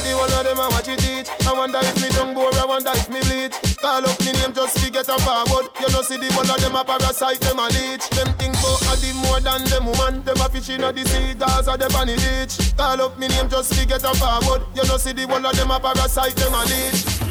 The 0.00 0.16
one 0.16 0.32
of 0.32 0.42
them 0.42 0.56
a 0.56 0.70
watch 0.72 0.88
it 0.88 1.00
teach. 1.00 1.28
I 1.46 1.52
wonder 1.52 1.80
if 1.82 2.00
me 2.00 2.08
tongue 2.16 2.32
bore, 2.32 2.48
I 2.54 2.64
wonder 2.64 2.92
if 2.96 3.10
me 3.10 3.20
bleed. 3.28 3.52
Call 3.76 4.08
up 4.08 4.18
me 4.24 4.32
name 4.40 4.54
just 4.54 4.72
to 4.80 4.90
get 4.90 5.06
a 5.06 5.18
forward. 5.20 5.68
You 5.78 5.92
know 5.92 6.00
see 6.00 6.16
the 6.16 6.32
one 6.32 6.48
of 6.48 6.56
them 6.64 6.76
a 6.76 6.82
parasite, 6.82 7.44
them 7.44 7.60
a 7.60 7.68
leech. 7.68 8.08
Them 8.16 8.32
think 8.40 8.56
bout 8.56 8.80
a 8.88 8.96
the 9.04 9.12
more 9.20 9.40
than 9.44 9.60
them 9.68 9.84
woman. 9.84 10.24
Them 10.24 10.40
a 10.40 10.48
fish 10.48 10.70
inna 10.72 10.96
the 10.96 11.04
sea, 11.04 11.36
a 11.36 11.60
on 11.60 12.08
the 12.08 12.16
beach. 12.16 12.72
Call 12.78 13.04
up 13.04 13.18
me 13.18 13.28
name 13.28 13.52
just 13.52 13.76
to 13.76 13.84
get 13.84 14.00
a 14.00 14.16
forward. 14.16 14.64
You 14.72 14.88
know 14.88 14.96
see 14.96 15.12
the 15.12 15.26
one 15.28 15.44
of 15.44 15.52
them 15.60 15.70
a 15.70 15.76
parasite, 15.76 16.40
them 16.40 16.56
a 16.56 16.64
leech. 16.72 17.23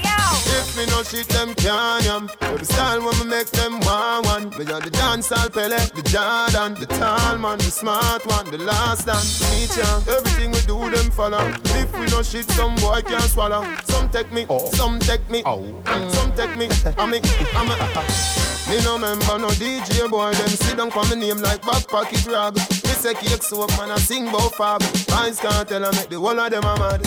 If 0.47 0.77
me 0.77 0.85
no 0.87 1.03
shit, 1.03 1.27
them 1.29 1.53
can 1.55 2.03
yam. 2.03 2.29
Every 2.41 2.65
style 2.65 3.03
when 3.05 3.17
me 3.19 3.25
make 3.25 3.49
them 3.51 3.79
want 3.81 4.25
one. 4.25 4.49
Me 4.49 4.71
on 4.71 4.81
the 4.81 4.91
dancehall 4.91 5.51
Pele, 5.53 5.77
the 5.95 6.03
Jordan, 6.03 6.73
the 6.79 6.85
tall 6.85 7.37
man, 7.37 7.57
the 7.57 7.71
smart 7.71 8.25
one, 8.25 8.49
the 8.51 8.57
last 8.57 9.05
dance. 9.05 9.41
Meet 9.51 9.77
ya. 9.77 10.17
Everything 10.17 10.51
we 10.51 10.61
do, 10.61 10.89
them 10.89 11.11
follow. 11.11 11.45
If 11.79 11.97
we 11.97 12.05
no 12.07 12.21
shit, 12.21 12.49
some 12.51 12.75
boy 12.75 13.01
can't 13.01 13.23
swallow. 13.23 13.63
Some 13.85 14.09
take 14.09 14.31
me, 14.31 14.45
some 14.73 14.99
take 14.99 15.27
me, 15.29 15.43
mm, 15.43 16.11
some 16.11 16.31
take 16.33 16.55
me. 16.57 16.67
I 16.97 17.05
mean, 17.05 17.21
I'm 17.55 17.69
a. 17.71 18.43
Me 18.69 18.81
no 18.83 18.97
member 18.97 19.37
no 19.37 19.49
DJ 19.49 20.09
boy, 20.09 20.31
them 20.31 20.47
sit 20.47 20.77
down 20.77 20.89
for 20.89 21.03
me 21.05 21.15
name 21.15 21.37
like 21.39 21.61
back 21.63 21.85
pocket 21.87 22.25
rag. 22.27 22.55
Me 23.03 23.09
say 23.09 23.15
cake 23.15 23.43
soap, 23.43 23.69
man, 23.71 23.91
I 23.91 23.97
sing 23.97 24.31
bout 24.31 24.55
fab. 24.55 24.81
Eyes 25.11 25.37
can't 25.37 25.67
tell 25.67 25.83
I 25.83 25.91
make 25.91 26.07
the 26.07 26.17
whole 26.17 26.39
of 26.39 26.49
them 26.49 26.63
a 26.63 26.79
mad. 26.79 27.01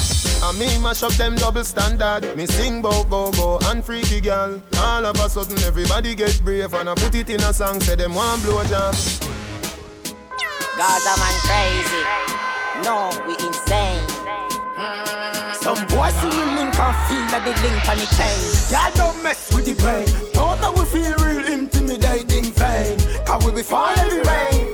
And 0.44 0.59
me 0.59 0.78
mash 0.78 1.03
up 1.03 1.12
them 1.12 1.36
double 1.36 1.64
standard. 1.64 2.36
Me 2.36 2.44
sing 2.44 2.82
bout 2.82 3.09
go 3.09 3.32
go 3.32 3.59
and 3.70 3.82
freaky 3.82 4.20
girl. 4.20 4.61
All 4.76 5.07
of 5.07 5.16
a 5.16 5.30
sudden 5.30 5.57
everybody 5.61 6.14
get 6.14 6.38
brave 6.44 6.74
and 6.74 6.90
I 6.90 6.94
put 6.97 7.14
it 7.14 7.30
in 7.30 7.40
a 7.40 7.51
song, 7.51 7.80
say 7.80 7.94
them 7.94 8.14
one 8.14 8.40
blow 8.42 8.62
job. 8.64 8.94
Gaza 10.76 11.14
man 11.16 11.36
crazy. 11.49 12.03
No, 12.84 13.09
we 13.26 13.32
insane. 13.47 14.05
Some 15.55 15.80
boys 15.88 16.12
see 16.20 16.28
me 16.28 16.44
link 16.61 16.76
and 16.76 16.97
feel 17.09 17.24
that 17.32 17.40
the 17.42 17.57
link 17.64 17.88
on 17.88 17.97
the 17.97 18.07
chain. 18.12 18.36
Y'all 18.68 18.92
don't 18.97 19.22
mess 19.22 19.51
with 19.55 19.64
the 19.64 19.72
brain. 19.80 20.05
Don't 20.34 20.61
that 20.61 20.74
we 20.76 20.84
feel 20.84 21.14
real 21.24 21.47
intimidating 21.51 22.53
vain. 22.53 22.99
Cause 23.24 23.47
we 23.47 23.53
be 23.53 23.62
falling 23.62 23.99
every 23.99 24.20
rain. 24.20 24.65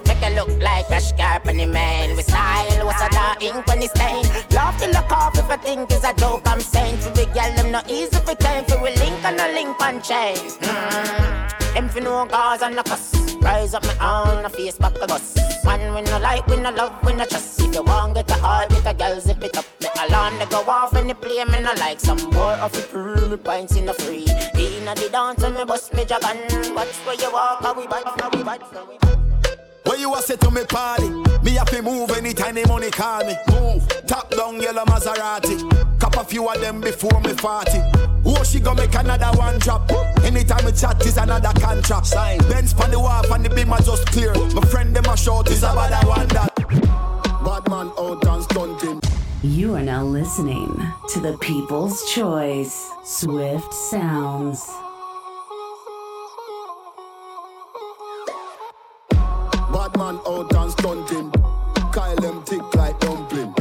Like 0.61 0.91
a 0.91 1.01
scarp 1.01 1.47
on 1.47 1.57
the 1.57 1.67
man. 1.67 2.17
We 2.17 2.23
style, 2.23 2.87
what's 2.87 3.03
a 3.03 3.09
da 3.11 3.35
ink 3.41 3.69
on 3.69 3.81
the 3.81 3.89
stain. 3.89 4.25
Love 4.55 4.77
to 4.79 4.89
look 4.89 5.11
off 5.13 5.39
if 5.39 5.51
I 5.51 5.57
think 5.57 5.91
it's 5.91 6.05
a 6.05 6.15
joke. 6.15 6.43
I'm 6.47 6.61
saying 6.61 6.99
to 7.01 7.11
the 7.11 7.27
girl, 7.27 7.53
them 7.57 7.73
not 7.73 7.91
easy 7.91 8.17
for 8.17 8.35
time. 8.35 8.65
For 8.65 8.81
we 8.83 8.95
link 8.97 9.25
and 9.25 9.41
a 9.41 9.53
link 9.53 9.81
on 9.81 10.03
chain. 10.03 10.37
Mm. 10.37 11.75
Them 11.75 11.89
for 11.89 12.01
no 12.01 12.27
cause 12.27 12.63
and 12.63 12.77
no 12.77 12.83
cuss. 12.83 13.35
Rise 13.37 13.75
up 13.75 13.85
my 13.85 13.97
own, 14.01 14.45
a 14.45 14.49
face 14.49 14.79
back 14.79 14.95
a 15.01 15.07
bus. 15.07 15.37
Man, 15.65 15.95
we 15.95 16.03
no 16.03 16.19
like, 16.19 16.47
we 16.47 16.57
no 16.57 16.71
love, 16.71 16.93
we 17.05 17.13
no 17.15 17.25
trust. 17.25 17.61
If 17.61 17.75
you 17.75 17.83
want 17.83 18.15
get 18.15 18.31
a 18.31 18.35
heart 18.35 18.69
with 18.71 18.87
a 18.87 18.95
girl, 18.95 19.19
zip 19.21 19.43
it 19.43 19.57
up. 19.57 19.65
Me 19.81 19.89
alarm 20.07 20.39
they 20.39 20.47
go 20.47 20.59
off 20.69 20.93
and 20.95 21.09
they 21.09 21.15
play 21.15 21.43
me 21.45 21.61
no 21.61 21.73
like 21.79 21.99
some 21.99 22.19
boy 22.31 22.57
off 22.61 22.73
the 22.73 22.83
pool, 22.83 23.29
me 23.31 23.37
pints 23.37 23.77
in 23.77 23.87
the 23.87 23.95
free. 23.95 24.27
Inna 24.55 24.95
the 24.95 25.09
dance 25.11 25.43
and 25.43 25.55
me 25.55 25.65
bust 25.65 25.95
me 25.95 26.05
dragon. 26.05 26.75
Watch 26.75 26.95
where 27.07 27.15
you 27.15 27.33
walk, 27.33 27.63
how 27.63 27.75
we 27.75 27.87
bite, 27.87 28.05
how 28.21 28.31
we 28.31 28.43
bite, 28.43 28.63
how 28.63 28.85
we 28.85 28.99
bite. 28.99 29.22
Where 29.85 29.99
you 29.99 30.15
a 30.15 30.23
say 30.23 30.37
to 30.37 30.51
me 30.51 30.65
party? 30.65 31.09
Me 31.43 31.53
have 31.53 31.69
to 31.71 31.83
move 31.83 32.11
anytime 32.11 32.55
the 32.55 32.67
money 32.69 32.91
call 32.91 33.25
me. 33.25 33.35
Move. 33.51 33.87
Top 34.07 34.31
down 34.31 34.61
yellow 34.61 34.85
Maserati. 34.85 35.59
Cop 35.99 36.17
a 36.17 36.25
few 36.25 36.49
of 36.49 36.61
them 36.61 36.81
before 36.81 37.21
me 37.21 37.33
40. 37.33 37.71
Oh, 38.25 38.43
she 38.45 38.61
gonna 38.61 38.83
make 38.83 38.95
another 38.95 39.37
one 39.37 39.59
drop. 39.59 39.91
Anytime 40.23 40.65
we 40.65 40.73
chat 40.73 41.05
is 41.05 41.17
another 41.17 41.53
contract. 41.61 42.07
Sign. 42.07 42.39
Benz 42.49 42.73
pan 42.73 42.91
the 42.91 43.01
wharf 43.01 43.31
and 43.31 43.45
the 43.45 43.51
beam 43.51 43.73
are 43.73 43.81
just 43.81 44.07
clear. 44.07 44.33
My 44.55 44.63
friend 44.63 44.95
them 44.95 45.07
a 45.07 45.17
short 45.17 45.51
is 45.51 45.63
a 45.63 45.75
bad 45.75 46.07
one 46.07 46.29
that. 46.29 46.55
Bad 47.45 47.69
man 47.69 47.91
out 47.99 48.25
and 48.25 48.45
stunting. 48.45 49.01
You 49.43 49.75
are 49.75 49.83
now 49.83 50.05
listening 50.05 50.81
to 51.09 51.21
the 51.21 51.37
People's 51.39 52.13
Choice 52.13 52.89
Swift 53.05 53.75
Sounds. 53.75 54.65
Man 59.97 60.19
out 60.27 60.55
and 60.55 60.73
stunting. 60.73 61.31
Kyle 61.93 62.17
them 62.17 62.43
tick 62.45 62.63
like 62.75 62.99
dumpling. 63.01 63.55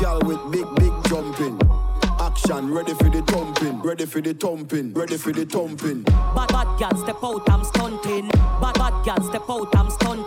Girl 0.00 0.20
with 0.24 0.40
big, 0.52 0.66
big 0.76 0.92
jumping. 1.08 1.58
Action, 2.20 2.72
ready 2.72 2.94
for 2.94 3.08
the 3.08 3.22
thumping. 3.22 3.80
Ready 3.80 4.04
for 4.06 4.20
the 4.20 4.34
thumping. 4.34 4.92
Ready 4.92 5.16
for 5.16 5.32
the 5.32 5.44
thumping. 5.44 6.02
Bad 6.02 6.48
bad 6.48 6.78
girl 6.78 6.96
step 7.02 7.22
out, 7.22 7.48
I'm 7.50 7.64
stunting. 7.64 8.28
Bad 8.60 8.74
bad 8.74 9.04
girl 9.04 9.28
step 9.28 9.48
out, 9.48 9.74
I'm 9.74 9.90
stunt. 9.90 10.26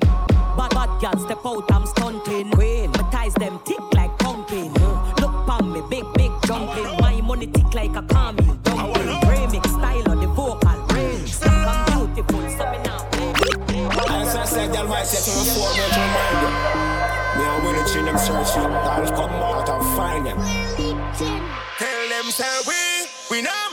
Bad 0.58 0.70
bad 0.72 1.02
girl 1.02 1.18
step 1.26 1.46
out, 1.46 1.72
I'm 1.72 1.85
I 14.96 15.04
said, 15.04 15.28
girl, 15.28 15.44
might 15.44 15.44
say 15.44 15.44
to 15.44 15.44
me 15.44 15.44
four 15.60 15.72
to 15.76 16.00
remind 16.00 16.38
you. 16.40 16.52
Me 17.36 17.44
and 17.44 17.64
Willie 17.68 17.86
Chin, 17.92 18.06
them 18.06 18.18
searching. 18.18 18.64
I'll 18.64 19.12
come 19.12 19.36
out 19.44 19.68
and 19.68 19.84
find 19.96 20.26
them. 20.26 20.40
Tell 21.78 22.10
them, 22.10 22.32
say 22.32 22.48
we, 22.64 22.80
we 23.30 23.42
not 23.44 23.65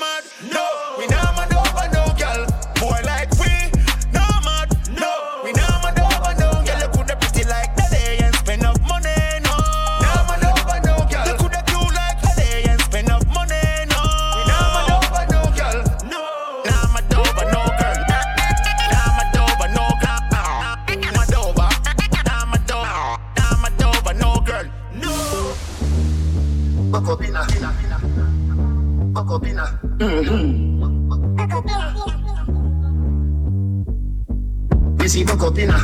inna. 35.59 35.78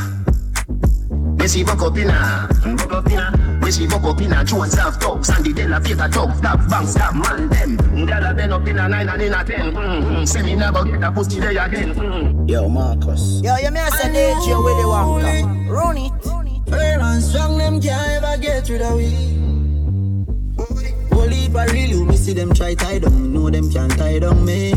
We 1.37 1.47
see 1.47 1.63
buck 1.63 1.81
up 1.81 1.97
inna. 1.97 2.49
Buck 2.77 2.93
up 2.93 3.09
inna. 3.09 3.59
We 3.61 3.71
see 3.71 3.87
buck 3.87 4.03
up 4.03 4.21
inna. 4.21 4.43
Jones 4.43 4.75
have 4.75 4.95
thugs 4.97 5.29
and 5.29 5.45
the 5.45 5.53
Della 5.53 5.79
Peter 5.79 6.07
thugs. 6.07 6.41
That 6.41 6.69
banks 6.69 6.93
that 6.95 7.15
man 7.15 7.49
them. 7.49 7.77
Gyal 8.07 8.31
a 8.31 8.33
been 8.33 8.51
up 8.51 8.67
inna 8.67 8.89
nine 8.89 9.09
and 9.09 9.21
inna 9.21 9.43
ten. 9.43 9.73
Mm-hmm. 9.73 10.25
Say 10.25 10.41
me 10.41 10.55
never 10.55 10.83
get 10.85 11.03
a 11.03 11.11
pussy 11.11 11.39
there 11.39 11.51
again. 11.51 11.93
Mm-hmm. 11.93 12.47
Yo, 12.47 12.69
Marcus. 12.69 13.41
Yo, 13.41 13.55
you 13.57 13.71
may 13.71 13.87
say 13.89 14.09
DJ 14.09 14.63
Willy 14.63 14.83
Wonka. 14.83 15.69
Run 15.69 15.97
it. 15.97 16.69
Firm 16.69 17.01
and 17.01 17.23
strong, 17.23 17.57
them 17.57 17.81
can't 17.81 18.23
ever 18.23 18.41
get 18.41 18.69
rid 18.69 18.81
of 18.81 18.95
we. 18.95 19.58
Holy 21.11 21.47
for 21.49 21.65
real, 21.73 21.89
you 21.89 22.05
me 22.05 22.15
see 22.15 22.33
them 22.33 22.53
try 22.53 22.73
tie 22.73 22.99
down, 22.99 23.21
me 23.21 23.27
know 23.29 23.49
them 23.49 23.71
can't 23.71 23.91
tie 23.97 24.19
down 24.19 24.45
me. 24.45 24.73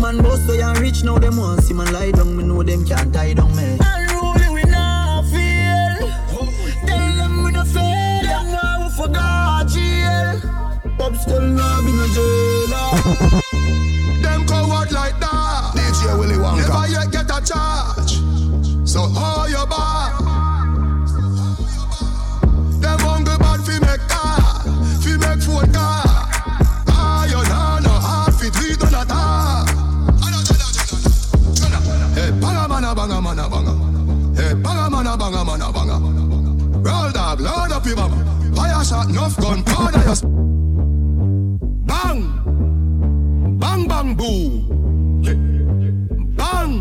Man 0.00 0.22
boss 0.22 0.44
so 0.46 0.52
young 0.52 0.78
rich, 0.80 1.02
now 1.04 1.18
them 1.18 1.36
want 1.36 1.62
see 1.62 1.74
man 1.74 1.92
lie 1.92 2.10
down, 2.10 2.36
me 2.36 2.44
know 2.44 2.62
them 2.62 2.84
can't 2.84 3.12
tie 3.12 3.34
down 3.34 3.54
me. 3.56 3.78
Unruly 3.80 4.48
we 4.54 4.62
not 4.70 5.24
feel. 5.26 6.08
Tell 6.86 7.44
we 7.44 7.52
no 7.52 7.64
fail, 7.64 8.22
them 8.22 8.46
know 8.52 8.84
we 8.84 8.90
forgot 8.96 9.68
jail. 9.68 10.40
Still 11.20 11.42
not 11.42 11.84
be 11.84 11.92
no 11.92 12.06
jailer. 12.14 13.38
enough 39.12 39.36
gun, 39.36 39.62
powder 39.64 39.98
your. 39.98 40.16
Bang, 41.86 42.20
bang 43.58 43.88
bang 43.88 44.14
boom. 44.14 45.22
Hey. 45.22 45.34
Bang, 46.40 46.72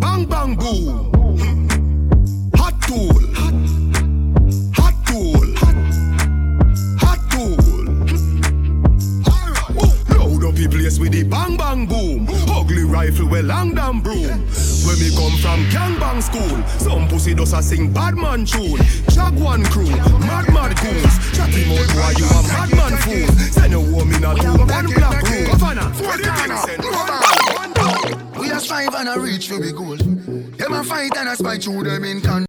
bang 0.00 0.24
bang 0.26 0.56
boom. 0.56 1.12
Hot 2.56 2.74
tool, 2.82 3.20
hot 4.74 4.94
tool, 5.06 5.46
hot 6.98 7.20
tool. 7.30 7.56
Load 10.16 10.44
up 10.44 10.54
the 10.54 10.68
place 10.68 10.98
with 10.98 11.12
the 11.12 11.22
bang 11.22 11.56
bang 11.56 11.86
boom. 11.86 12.26
Ugly 12.50 12.84
rifle 12.84 13.28
with 13.28 13.44
long 13.44 13.74
damn 13.74 14.00
broom. 14.00 14.44
When 14.86 15.00
me 15.00 15.10
come 15.16 15.36
from 15.38 15.64
gangbang 15.66 16.22
school, 16.22 16.62
some 16.78 17.08
pussy 17.08 17.34
does 17.34 17.52
a 17.52 17.60
sing 17.60 17.92
bad 17.92 18.14
man 18.14 18.44
tune. 18.44 18.78
Jaguan 19.10 19.64
crew, 19.64 19.90
mad 20.20 20.46
mad 20.54 20.76
goons. 20.80 21.18
Chatty 21.36 21.66
mouth 21.66 21.90
boy, 21.90 22.14
you 22.16 22.26
a 22.26 22.42
madman 22.46 22.96
fool. 23.02 23.26
Send 23.50 23.74
a 23.74 23.80
woman 23.80 24.24
a 24.24 24.34
two 24.36 24.56
one 24.56 24.86
black 24.86 25.22
room. 25.22 25.46
Governor, 25.46 25.90
four 25.92 26.16
We 28.40 28.50
a 28.50 28.60
strive 28.60 28.94
and 28.94 29.08
a 29.08 29.18
reach 29.18 29.48
for 29.48 29.58
the 29.58 29.72
goal. 29.72 29.96
Them 29.96 30.72
a 30.72 30.84
fight 30.84 31.16
and 31.16 31.30
a 31.30 31.36
spite 31.36 31.64
through 31.64 31.82
them 31.82 32.04
in 32.04 32.20
con. 32.20 32.46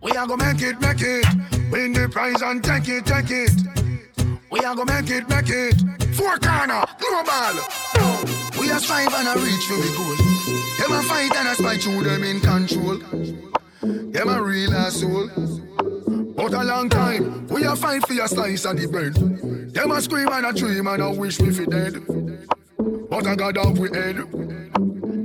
We 0.00 0.12
a 0.12 0.26
go 0.26 0.36
make 0.38 0.62
it, 0.62 0.80
make 0.80 1.02
it. 1.02 1.26
Win 1.70 1.92
the 1.92 2.08
prize 2.10 2.40
and 2.40 2.64
take 2.64 2.88
it, 2.88 3.04
take 3.04 3.30
it. 3.30 3.52
We 4.50 4.60
a 4.60 4.74
go 4.74 4.86
make 4.86 5.10
it, 5.10 5.28
make 5.28 5.50
it. 5.50 5.74
Four 6.16 6.38
corner, 6.38 6.84
global. 6.98 8.37
We 8.68 8.74
a 8.74 8.80
strive 8.80 9.14
and 9.14 9.28
a 9.28 9.42
reach 9.42 9.64
for 9.64 9.76
the 9.76 9.94
goal. 9.96 10.16
Them 10.76 11.00
a 11.00 11.02
fight 11.02 11.34
and 11.36 11.48
a 11.48 11.54
spite 11.54 11.80
through 11.80 12.02
them 12.02 12.22
in 12.22 12.38
control. 12.38 12.98
Them 14.12 14.28
a 14.28 14.42
real 14.42 14.74
asshole. 14.74 15.30
But 16.36 16.52
a 16.52 16.64
long 16.64 16.90
time, 16.90 17.46
we 17.46 17.64
a 17.64 17.74
fight 17.74 18.06
for 18.06 18.22
a 18.22 18.28
slice 18.28 18.66
of 18.66 18.78
the 18.78 18.86
bread. 18.86 19.14
Them 19.72 19.90
a 19.90 20.02
scream 20.02 20.28
and 20.30 20.44
a 20.44 20.52
dream 20.52 20.86
and 20.86 21.02
a 21.02 21.10
wish 21.10 21.40
we 21.40 21.50
fi 21.50 21.64
dead. 21.64 22.04
But 23.08 23.26
I 23.26 23.36
got 23.36 23.56
off 23.56 23.78
we 23.78 23.88
head. 23.88 24.18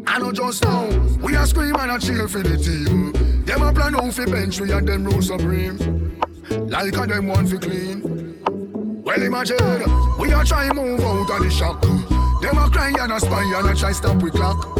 I 0.08 0.20
know 0.20 0.32
just 0.32 0.64
now, 0.64 0.88
we 1.22 1.36
a 1.36 1.46
scream 1.46 1.76
and 1.76 1.92
a 1.92 2.00
cheer 2.00 2.30
for 2.30 2.44
the 2.44 2.56
team. 2.56 3.44
Them 3.44 3.62
a 3.62 3.74
plan 3.74 3.94
out 3.96 4.14
fi 4.14 4.24
bench 4.24 4.62
we 4.62 4.72
and 4.72 4.88
them 4.88 5.04
rule 5.04 5.22
supreme. 5.22 6.18
Like 6.50 6.96
a 6.96 7.08
them 7.08 7.28
want 7.28 7.50
fi 7.50 7.58
clean. 7.58 9.04
Well 9.04 9.22
imagine, 9.22 10.18
we 10.18 10.32
a 10.32 10.46
try 10.46 10.72
move 10.72 11.02
out 11.02 11.30
of 11.30 11.44
the 11.44 11.50
shock. 11.52 12.13
Them 12.44 12.58
a 12.58 12.70
cry 12.70 12.92
and 13.00 13.14
a 13.14 13.20
spy 13.22 13.42
and 13.56 13.70
a 13.70 13.74
try 13.74 13.94
stop 13.94 14.22
we 14.22 14.30
clock. 14.30 14.76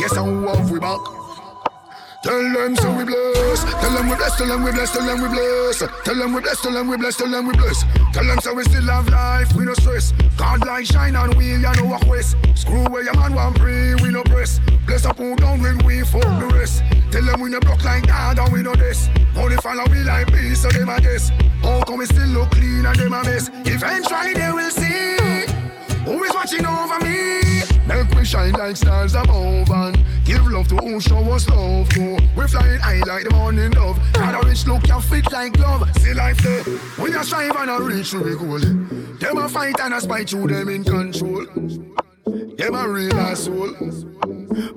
Guess 0.00 0.16
how 0.16 0.26
have 0.26 0.68
we 0.68 0.80
back? 0.80 0.98
Tell 2.24 2.42
them 2.42 2.74
so 2.74 2.92
we 2.92 3.04
bless. 3.04 3.62
Tell 3.62 3.94
them 3.94 4.08
we 4.08 4.16
bless. 4.16 4.36
Tell 4.36 4.48
them 4.48 4.64
we 4.64 4.72
bless. 4.72 4.92
Tell 4.92 5.06
them 5.06 5.20
we 5.22 5.28
bless. 5.28 5.78
Tell 6.02 6.16
them 6.16 6.32
we 6.34 6.40
bless. 6.40 6.60
Tell 6.60 6.72
them 6.72 6.88
we 6.88 6.96
bless. 6.96 7.16
Tell 7.16 7.30
them 7.30 7.46
we 7.46 7.54
bless. 7.54 7.84
Tell 8.12 8.24
them 8.24 8.40
so 8.40 8.52
we 8.52 8.64
still 8.64 8.82
have 8.82 9.08
life. 9.08 9.54
We 9.54 9.64
no 9.64 9.74
stress. 9.74 10.10
God 10.36 10.66
like 10.66 10.86
shine 10.86 11.14
and 11.14 11.34
we 11.36 11.54
ya 11.54 11.72
know 11.74 11.84
walk 11.84 12.04
west. 12.08 12.36
Screw 12.56 12.82
where 12.90 13.04
your 13.04 13.14
man 13.14 13.36
want 13.36 13.60
pray. 13.60 13.94
We 14.02 14.08
no 14.08 14.24
press. 14.24 14.58
Bless 14.88 15.06
up 15.06 15.18
who 15.18 15.36
down 15.36 15.62
when 15.62 15.78
we 15.86 16.02
fuck 16.02 16.24
the 16.40 16.50
rest. 16.52 16.82
Tell 17.12 17.22
them 17.22 17.42
we 17.42 17.48
no 17.48 17.60
block 17.60 17.84
like 17.84 18.08
God 18.08 18.40
and 18.40 18.52
we 18.52 18.62
no 18.62 18.74
this. 18.74 19.08
Only 19.36 19.56
follow 19.58 19.84
we 19.88 20.02
like 20.02 20.26
peace 20.32 20.62
so 20.62 20.68
them 20.70 20.88
a 20.88 21.00
guess. 21.00 21.28
How 21.62 21.80
come 21.84 21.98
we 21.98 22.06
still 22.06 22.26
look 22.26 22.50
clean 22.50 22.84
and 22.84 22.98
them 22.98 23.12
a 23.12 23.22
mess? 23.22 23.50
Eventually 23.64 24.34
they 24.34 24.50
will 24.50 24.70
see 24.72 25.55
who 26.06 26.22
is 26.22 26.32
watching 26.32 26.64
over 26.64 26.98
me. 27.00 27.62
Make 27.86 28.10
we 28.14 28.24
shine 28.24 28.52
like 28.52 28.76
stars 28.76 29.14
above 29.14 29.70
and 29.70 30.04
give 30.24 30.46
love 30.46 30.68
to 30.68 30.76
who 30.76 31.00
show 31.00 31.18
us 31.32 31.48
love 31.48 31.88
to. 31.90 32.18
We 32.36 32.46
flying 32.46 32.80
high 32.80 33.00
like 33.00 33.24
the 33.24 33.34
morning 33.34 33.70
dove. 33.72 33.98
Got 34.12 34.42
a 34.42 34.48
rich 34.48 34.66
look, 34.66 34.84
can 34.84 35.00
fit 35.00 35.30
like 35.32 35.52
glove. 35.54 35.88
See 35.98 36.14
life 36.14 36.38
there. 36.38 36.64
We 36.98 37.14
a 37.14 37.24
strive 37.24 37.56
and 37.56 37.70
a 37.70 37.82
reach 37.82 38.12
to 38.12 38.20
the 38.20 38.36
goal. 38.36 38.60
Them 39.18 39.38
a 39.38 39.48
fight 39.48 39.80
and 39.80 39.94
a 39.94 40.00
spite 40.00 40.28
to 40.28 40.46
them 40.46 40.68
in 40.68 40.84
control. 40.84 41.46
Them 42.56 42.74
a 42.74 42.88
real 42.88 43.14
asshole. 43.14 43.74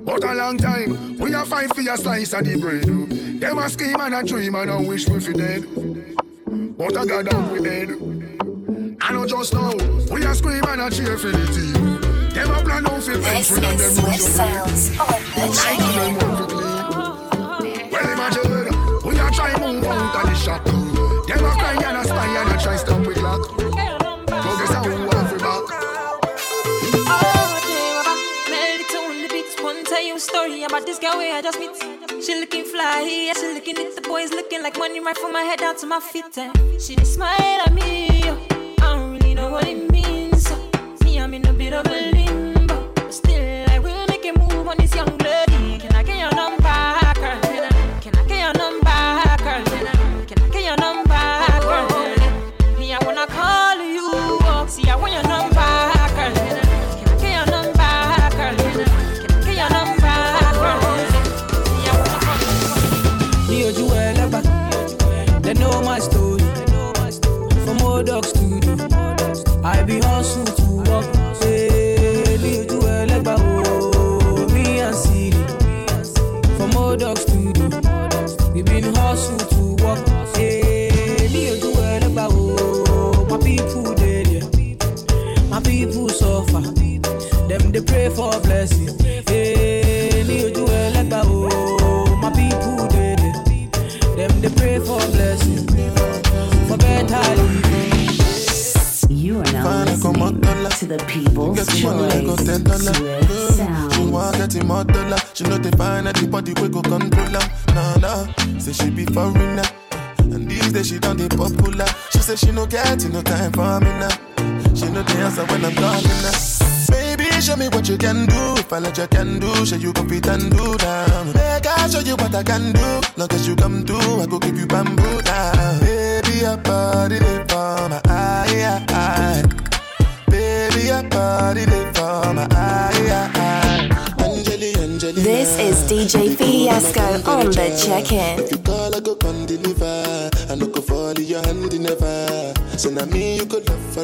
But 0.04 0.24
a 0.24 0.34
long 0.34 0.58
time, 0.58 1.18
we 1.18 1.32
a 1.32 1.44
fight 1.44 1.74
for 1.74 1.80
your 1.80 1.96
slice 1.96 2.32
of 2.32 2.44
the 2.44 2.58
bread. 2.58 3.40
Them 3.40 3.58
a 3.58 3.68
scheme 3.68 4.00
and 4.00 4.14
a 4.14 4.22
dream 4.22 4.54
and 4.56 4.70
a 4.70 4.82
wish 4.82 5.08
we 5.08 5.20
fi 5.20 5.32
dead. 5.32 5.64
But 6.76 6.96
I 6.96 7.04
got 7.06 7.24
down 7.26 7.52
we 7.52 7.60
dead. 7.62 7.88
I 9.02 9.12
know 9.12 9.26
just 9.26 9.54
now, 9.54 9.72
we 10.12 10.24
a 10.24 10.34
scream 10.34 10.62
and 10.68 10.80
a 10.80 10.90
cheer 10.90 11.16
for 11.16 11.28
the 11.28 11.46
team. 11.52 12.00
Them 12.30 12.50
a 12.50 12.62
plan 12.62 12.86
out 12.86 13.02
fi 13.02 13.14
bench 13.14 13.50
we 13.50 13.56
and 13.66 13.78
them 13.80 14.04
run 14.04 14.18
sounds. 14.18 14.98
I 14.98 15.76
do 15.76 15.86
them 15.98 16.14
want 16.20 16.38
to 16.38 16.46
clean. 16.54 17.90
Well 17.90 18.08
imagine, 18.12 18.50
we 19.04 19.18
a 19.18 19.30
try 19.32 19.52
move 19.58 19.84
out 19.84 20.24
of 20.24 20.30
the 20.30 20.34
shop. 20.34 20.64
Them 20.64 21.44
a 21.44 21.50
cry 21.58 21.74
and 21.74 21.96
a 21.96 22.04
spy 22.04 22.26
and 22.40 22.50
a 22.50 22.62
try 22.62 22.76
stop 22.76 23.06
we 23.06 23.14
clock. 23.14 23.42
So 23.48 24.50
guess 24.58 24.74
how 24.74 24.84
we 24.86 24.94
want 24.94 25.32
we 25.32 25.38
back. 25.38 25.86
One 29.62 29.84
tell 29.84 30.02
you 30.02 30.16
a 30.16 30.20
story 30.20 30.62
about 30.64 30.86
this 30.86 30.98
girl 30.98 31.18
where 31.18 31.36
I 31.36 31.42
just 31.42 31.58
meet. 31.58 31.76
She 32.24 32.34
looking 32.40 32.64
fly, 32.64 33.02
yeah, 33.02 33.34
she 33.34 33.52
looking 33.52 33.76
at 33.76 33.94
the 33.94 34.00
boys 34.02 34.30
looking 34.30 34.62
like 34.62 34.78
money 34.78 35.00
right 35.00 35.16
from 35.16 35.32
my 35.32 35.42
head 35.42 35.58
down 35.58 35.76
to 35.76 35.86
my 35.86 36.00
feet. 36.00 36.38
And 36.38 36.80
she 36.80 36.96
just 36.96 37.14
smile 37.14 37.60
at 37.66 37.72
me. 37.74 38.24
yo. 38.24 38.49
Know 39.40 39.48
what 39.48 39.66
it 39.66 39.90
means. 39.90 40.52
Me, 41.02 41.18
I'm 41.18 41.32
in 41.32 41.46
a 41.46 41.52
bit 41.54 41.72
of 41.72 41.86
a 41.86 42.10
limbo, 42.12 42.49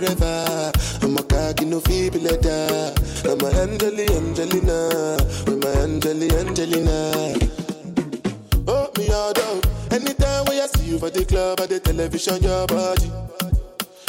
forever. 0.00 0.72
I'm 1.02 1.16
a 1.16 1.22
cocky 1.22 1.64
no 1.64 1.80
feeble 1.80 2.20
letter. 2.20 2.92
I'm 3.24 3.40
a 3.40 3.48
Angeli 3.62 4.06
Angelina. 4.08 5.16
With 5.46 5.62
my 5.62 5.70
Angeli 5.82 6.28
Angelina. 6.36 7.38
Oh 8.68 8.90
me 8.98 9.08
all 9.10 9.32
down. 9.32 9.60
Anytime 9.90 10.44
when 10.46 10.60
I 10.60 10.66
see 10.66 10.90
you 10.90 10.98
for 10.98 11.10
the 11.10 11.24
club 11.24 11.60
or 11.60 11.66
the 11.66 11.80
television, 11.80 12.42
your 12.42 12.66
body. 12.66 13.10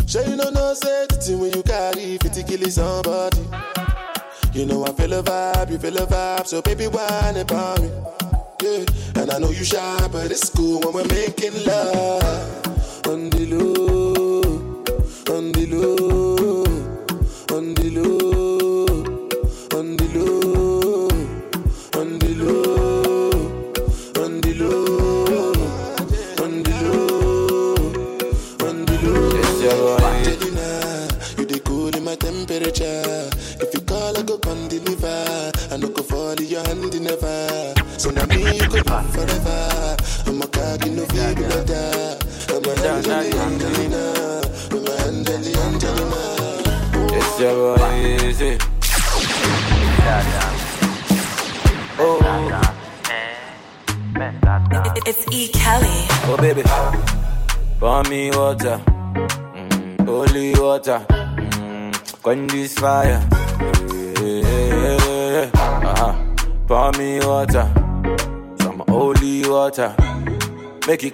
Sure 0.08 0.24
you 0.24 0.36
know 0.36 0.50
no 0.50 0.74
thing 0.74 1.40
when 1.40 1.54
you 1.54 1.64
carry 1.64 2.18
50 2.18 2.44
kill 2.44 2.70
somebody. 2.70 3.44
You 4.54 4.66
know 4.66 4.86
I 4.86 4.92
feel 4.94 5.14
a 5.14 5.22
vibe, 5.22 5.72
you 5.72 5.78
feel 5.78 5.98
a 5.98 6.08
vibe, 6.08 6.48
so 6.48 6.62
baby 6.62 6.88
why 6.88 7.34
about 7.38 7.66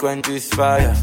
quench 0.04 0.28
this 0.28 0.49
fire. 0.49 0.93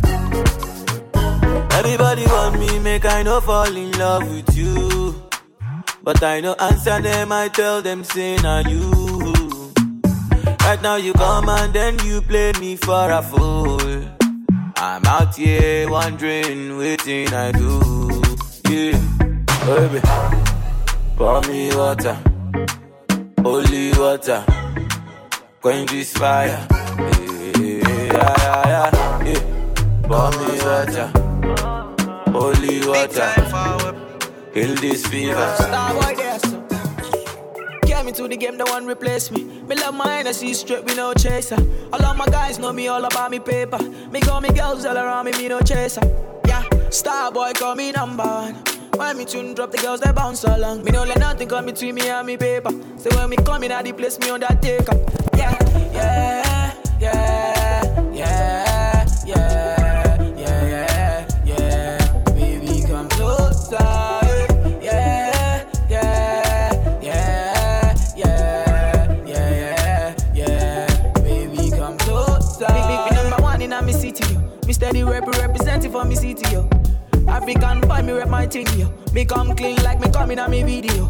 Everybody 1.78 2.24
want 2.26 2.60
me, 2.60 2.78
make 2.80 3.06
I 3.06 3.22
no 3.22 3.40
fall 3.40 3.74
in 3.74 3.90
love 3.92 4.28
with 4.30 4.54
you. 4.54 5.14
But 6.02 6.22
I 6.22 6.40
no 6.40 6.52
answer 6.60 7.00
them, 7.00 7.32
I 7.32 7.48
tell 7.48 7.80
them, 7.80 8.04
say 8.04 8.36
na 8.42 8.58
you. 8.68 8.84
Right 10.66 10.82
now 10.82 10.96
you 10.96 11.14
come 11.14 11.48
and 11.48 11.72
then 11.72 11.98
you 12.04 12.20
play 12.20 12.52
me 12.60 12.76
for 12.76 13.10
a 13.10 13.22
fool. 13.22 13.80
I'm 14.76 15.06
out 15.06 15.34
here 15.34 15.88
wondering, 15.88 16.76
waiting 16.76 17.32
I 17.32 17.52
do. 17.52 17.72
Yeah, 18.68 19.00
baby, 19.64 20.00
pour 21.16 21.40
me 21.48 21.74
water, 21.74 22.18
holy 23.40 23.92
water, 23.92 24.44
quench 25.62 25.90
this 25.90 26.12
fire. 26.12 26.89
Yeah, 28.12 28.34
yeah, 28.38 28.66
yeah, 28.66 29.24
yeah. 29.24 30.30
me 30.38 30.50
water, 30.66 31.06
holy 32.32 32.86
water, 32.86 33.30
kill 34.52 34.74
this 34.76 35.06
fever. 35.06 35.54
Starboy 35.58 36.16
there, 36.16 36.38
so. 36.40 36.60
Get 37.86 38.04
me 38.04 38.12
to 38.12 38.26
the 38.26 38.36
game, 38.36 38.58
the 38.58 38.64
one 38.64 38.86
replace 38.86 39.30
me. 39.30 39.44
Me 39.44 39.76
love 39.76 39.94
my 39.94 40.16
Hennessy 40.16 40.54
straight, 40.54 40.84
we 40.84 40.94
no 40.94 41.14
chaser. 41.14 41.56
All 41.92 42.04
of 42.04 42.16
my 42.16 42.26
guys 42.26 42.58
know 42.58 42.72
me 42.72 42.88
all 42.88 43.04
about 43.04 43.30
me 43.30 43.38
paper. 43.38 43.78
Me 44.10 44.20
call 44.20 44.40
me 44.40 44.48
girls 44.50 44.84
all 44.84 44.96
around 44.96 45.26
me, 45.26 45.32
me 45.32 45.48
no 45.48 45.60
chaser. 45.60 46.02
Yeah, 46.46 46.64
Starboy 46.90 47.54
call 47.54 47.76
me 47.76 47.92
number 47.92 48.24
one. 48.24 48.54
When 48.96 49.18
me 49.18 49.24
tune 49.24 49.54
drop, 49.54 49.70
the 49.70 49.78
girls 49.78 50.00
they 50.00 50.10
bounce 50.12 50.42
along. 50.44 50.82
Me 50.82 50.90
no 50.90 51.04
let 51.04 51.18
nothing 51.18 51.48
come 51.48 51.66
between 51.66 51.94
me 51.94 52.08
and 52.08 52.26
me 52.26 52.36
paper. 52.36 52.70
So 52.96 53.08
when 53.16 53.30
me 53.30 53.36
come 53.36 53.62
in 53.62 53.70
at 53.70 53.84
the 53.84 53.92
place, 53.92 54.18
me 54.18 54.30
on 54.30 54.40
that 54.40 54.60
take 54.60 54.88
up. 54.88 54.98
Yeah, 55.36 55.56
yeah, 55.92 56.74
yeah, 57.00 57.59
African 77.40 77.80
boy, 77.80 78.02
me 78.02 78.12
rep 78.12 78.28
my 78.28 78.46
thing, 78.46 78.66
yo. 78.78 78.92
Me 79.14 79.24
come 79.24 79.56
clean 79.56 79.76
like 79.82 79.98
me 79.98 80.10
come 80.10 80.30
in 80.30 80.38
a 80.38 80.46
me 80.48 80.62
video. 80.62 81.06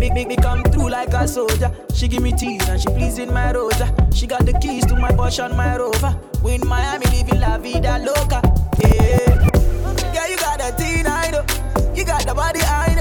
Make, 0.00 0.12
make 0.12 0.26
me 0.26 0.34
come 0.34 0.64
through 0.64 0.90
like 0.90 1.12
a 1.12 1.28
soldier. 1.28 1.70
She 1.94 2.08
give 2.08 2.20
me 2.20 2.32
tease 2.32 2.68
and 2.68 2.80
she 2.80 2.88
pleasing 2.88 3.32
my 3.32 3.52
rosa. 3.52 3.94
She 4.12 4.26
got 4.26 4.44
the 4.44 4.54
keys 4.54 4.84
to 4.86 4.96
my 4.96 5.10
Porsche 5.12 5.46
and 5.46 5.56
my 5.56 5.76
Rover. 5.76 6.18
We 6.42 6.54
in 6.54 6.66
Miami 6.66 7.06
living 7.06 7.40
la 7.40 7.58
vida 7.58 7.98
loca. 8.04 8.42
Yeah, 8.82 9.50
yeah, 10.12 10.26
you 10.26 10.36
got 10.36 10.58
the 10.58 10.74
teen, 10.76 11.06
I 11.06 11.30
know. 11.30 11.44
You 11.94 12.04
got 12.04 12.26
the 12.26 12.34
body, 12.34 12.60
I 12.60 12.94
know. 12.96 12.97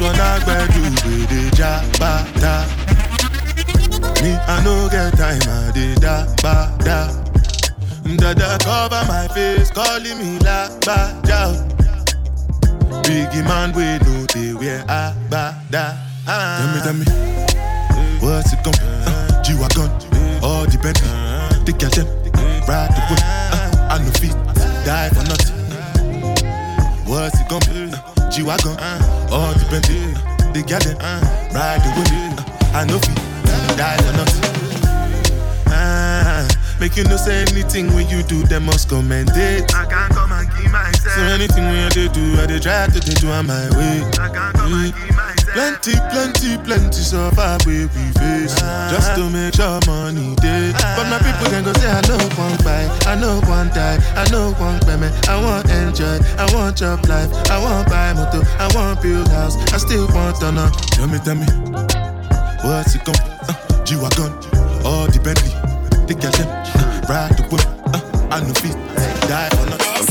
One 0.00 0.18
I 0.18 0.38
better 0.44 0.72
do 0.72 0.82
with 0.82 1.28
the 1.30 1.50
jabata. 1.56 2.66
Me, 4.22 4.32
I 4.34 4.62
no 4.64 4.88
get 4.88 5.16
time, 5.16 5.40
I 5.48 5.70
did 5.72 6.00
da 6.00 6.26
ba 6.42 6.76
da. 6.84 7.08
Dada 8.16 8.58
cover 8.64 9.04
my 9.08 9.28
face, 9.28 9.70
calling 9.70 10.18
me 10.18 10.38
la 10.40 10.68
ba 10.80 11.14
da. 11.22 11.54
Biggie 13.02 13.44
man, 13.44 13.72
we 13.72 13.98
know 14.04 14.26
they 14.34 14.54
wear 14.54 14.84
a 14.88 15.14
ba 15.30 15.54
da. 15.70 15.94
Tell 16.26 16.68
me, 16.74 16.80
tell 16.82 16.94
me, 16.94 17.04
what's 18.20 18.52
it 18.52 18.62
come? 18.64 18.74
Uh, 19.06 19.42
G-Wagon, 19.42 19.90
all 20.42 20.66
the 20.66 20.78
Bentley, 20.82 21.08
take 21.64 21.80
your 21.80 21.90
them, 21.90 22.06
ride 22.66 22.90
the 22.90 23.00
whip. 23.08 23.20
Uh, 23.22 23.92
I 23.92 23.98
no 24.02 24.10
fit, 24.18 24.34
die 24.84 25.10
for 25.10 25.24
nothing. 25.24 25.56
What's 27.06 27.40
it 27.40 27.48
gonna 27.48 27.66
be? 27.70 27.92
Uh, 27.94 28.30
G-Wagon, 28.30 28.76
uh, 28.78 29.15
all 29.32 29.52
the 29.54 29.66
Bentley, 29.70 30.12
the 30.52 30.62
gal 30.66 30.80
them, 30.80 30.96
uh, 31.00 31.20
ride 31.54 31.80
the 31.82 31.90
wind, 32.10 32.38
uh, 32.40 32.78
I 32.78 32.84
know 32.84 32.98
fi, 32.98 33.14
die 33.76 33.96
or 34.08 34.12
not. 34.16 34.30
Ah, 35.68 36.46
make 36.80 36.96
you 36.96 37.04
no 37.04 37.16
say 37.16 37.42
anything 37.42 37.92
when 37.94 38.08
you 38.08 38.22
do, 38.22 38.42
them 38.44 38.64
must 38.66 38.88
commend 38.88 39.30
it. 39.34 39.74
I 39.74 39.84
can't 39.86 40.12
come 40.12 40.32
and 40.32 40.48
keep 40.54 40.70
myself. 40.70 41.14
So 41.14 41.22
anything 41.22 41.64
when 41.64 41.90
you 41.96 42.08
do, 42.08 42.40
I 42.40 42.46
dey 42.46 42.58
try 42.60 42.86
to 42.86 43.00
do 43.00 43.28
on 43.30 43.46
my 43.46 43.68
way. 43.76 44.02
I 44.20 44.28
can't 44.32 44.54
come 44.56 44.72
and 44.74 44.94
keep 44.94 45.14
myself. 45.16 45.25
Plenty, 45.56 45.96
plenty, 46.12 46.58
plenty 46.68 47.00
suffer 47.00 47.56
where 47.64 47.88
we 47.96 48.12
face. 48.20 48.52
Just 48.92 49.16
to 49.16 49.24
make 49.32 49.54
sure 49.54 49.80
money 49.88 50.36
day. 50.36 50.68
But 50.76 51.08
my 51.08 51.16
people 51.16 51.48
can 51.48 51.64
go 51.64 51.72
say 51.80 51.88
I 51.88 52.04
know 52.04 52.20
one 52.36 52.60
buy, 52.60 52.84
I 53.08 53.16
know 53.16 53.40
one 53.48 53.68
die, 53.72 53.96
I 54.20 54.28
know 54.28 54.52
one 54.60 54.78
payment. 54.80 55.16
I 55.26 55.40
want 55.40 55.64
enjoy, 55.70 56.20
I 56.36 56.44
want 56.52 56.76
job 56.76 57.08
life 57.08 57.32
I 57.48 57.56
want 57.58 57.88
buy 57.88 58.12
motor, 58.12 58.44
I 58.60 58.68
want 58.74 59.00
build 59.00 59.28
house. 59.28 59.56
I 59.72 59.78
still 59.78 60.06
want 60.08 60.36
to 60.40 60.52
know 60.52 60.68
Tell 60.92 61.08
me, 61.08 61.18
tell 61.24 61.34
me 61.34 61.46
What's 62.60 62.94
it 62.94 63.04
come? 63.06 63.16
Uh, 63.48 63.84
G-Wagon 63.84 64.32
All 64.84 65.06
the 65.08 65.20
Bentley 65.24 65.56
The 66.06 66.14
them 66.20 66.48
uh, 66.52 67.08
Ride 67.08 67.32
the 67.32 67.42
whip 67.48 67.64
uh, 67.94 68.28
I 68.30 68.40
know 68.40 68.52
feet 68.60 68.76
Die 69.26 69.48
for 69.56 69.65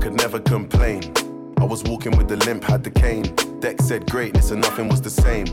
Could 0.00 0.14
never 0.14 0.38
complain. 0.38 1.12
I 1.58 1.64
was 1.64 1.82
walking 1.84 2.16
with 2.16 2.28
the 2.28 2.36
limp, 2.36 2.64
had 2.64 2.84
the 2.84 2.90
cane. 2.90 3.24
Deck 3.60 3.80
said 3.82 4.08
greatness 4.10 4.52
and 4.52 4.60
nothing 4.60 4.88
was 4.88 5.02
the 5.02 5.10
same. 5.10 5.46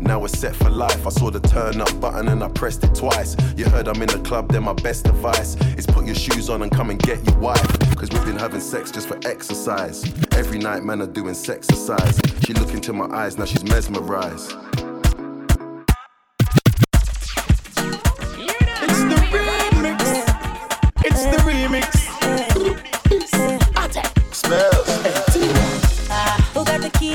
Now 0.00 0.18
we're 0.18 0.28
set 0.28 0.56
for 0.56 0.68
life. 0.68 1.06
I 1.06 1.10
saw 1.10 1.30
the 1.30 1.38
turn 1.38 1.80
up 1.80 2.00
button 2.00 2.28
and 2.28 2.42
I 2.42 2.48
pressed 2.48 2.82
it 2.82 2.94
twice. 2.94 3.36
You 3.56 3.66
heard 3.66 3.86
I'm 3.86 4.02
in 4.02 4.08
the 4.08 4.18
club, 4.18 4.50
then 4.50 4.64
my 4.64 4.72
best 4.72 5.06
advice 5.06 5.54
is 5.78 5.86
put 5.86 6.04
your 6.04 6.16
shoes 6.16 6.50
on 6.50 6.62
and 6.62 6.72
come 6.72 6.90
and 6.90 6.98
get 6.98 7.24
your 7.24 7.38
wife. 7.38 7.78
Cause 7.96 8.10
we've 8.10 8.24
been 8.24 8.38
having 8.38 8.60
sex 8.60 8.90
just 8.90 9.06
for 9.06 9.18
exercise. 9.24 10.04
Every 10.32 10.58
night, 10.58 10.82
man, 10.82 11.00
are 11.00 11.06
doing 11.06 11.34
sexercise. 11.34 12.44
She 12.44 12.52
look 12.54 12.74
into 12.74 12.92
my 12.92 13.06
eyes, 13.16 13.38
now 13.38 13.44
she's 13.44 13.62
mesmerized. 13.62 14.52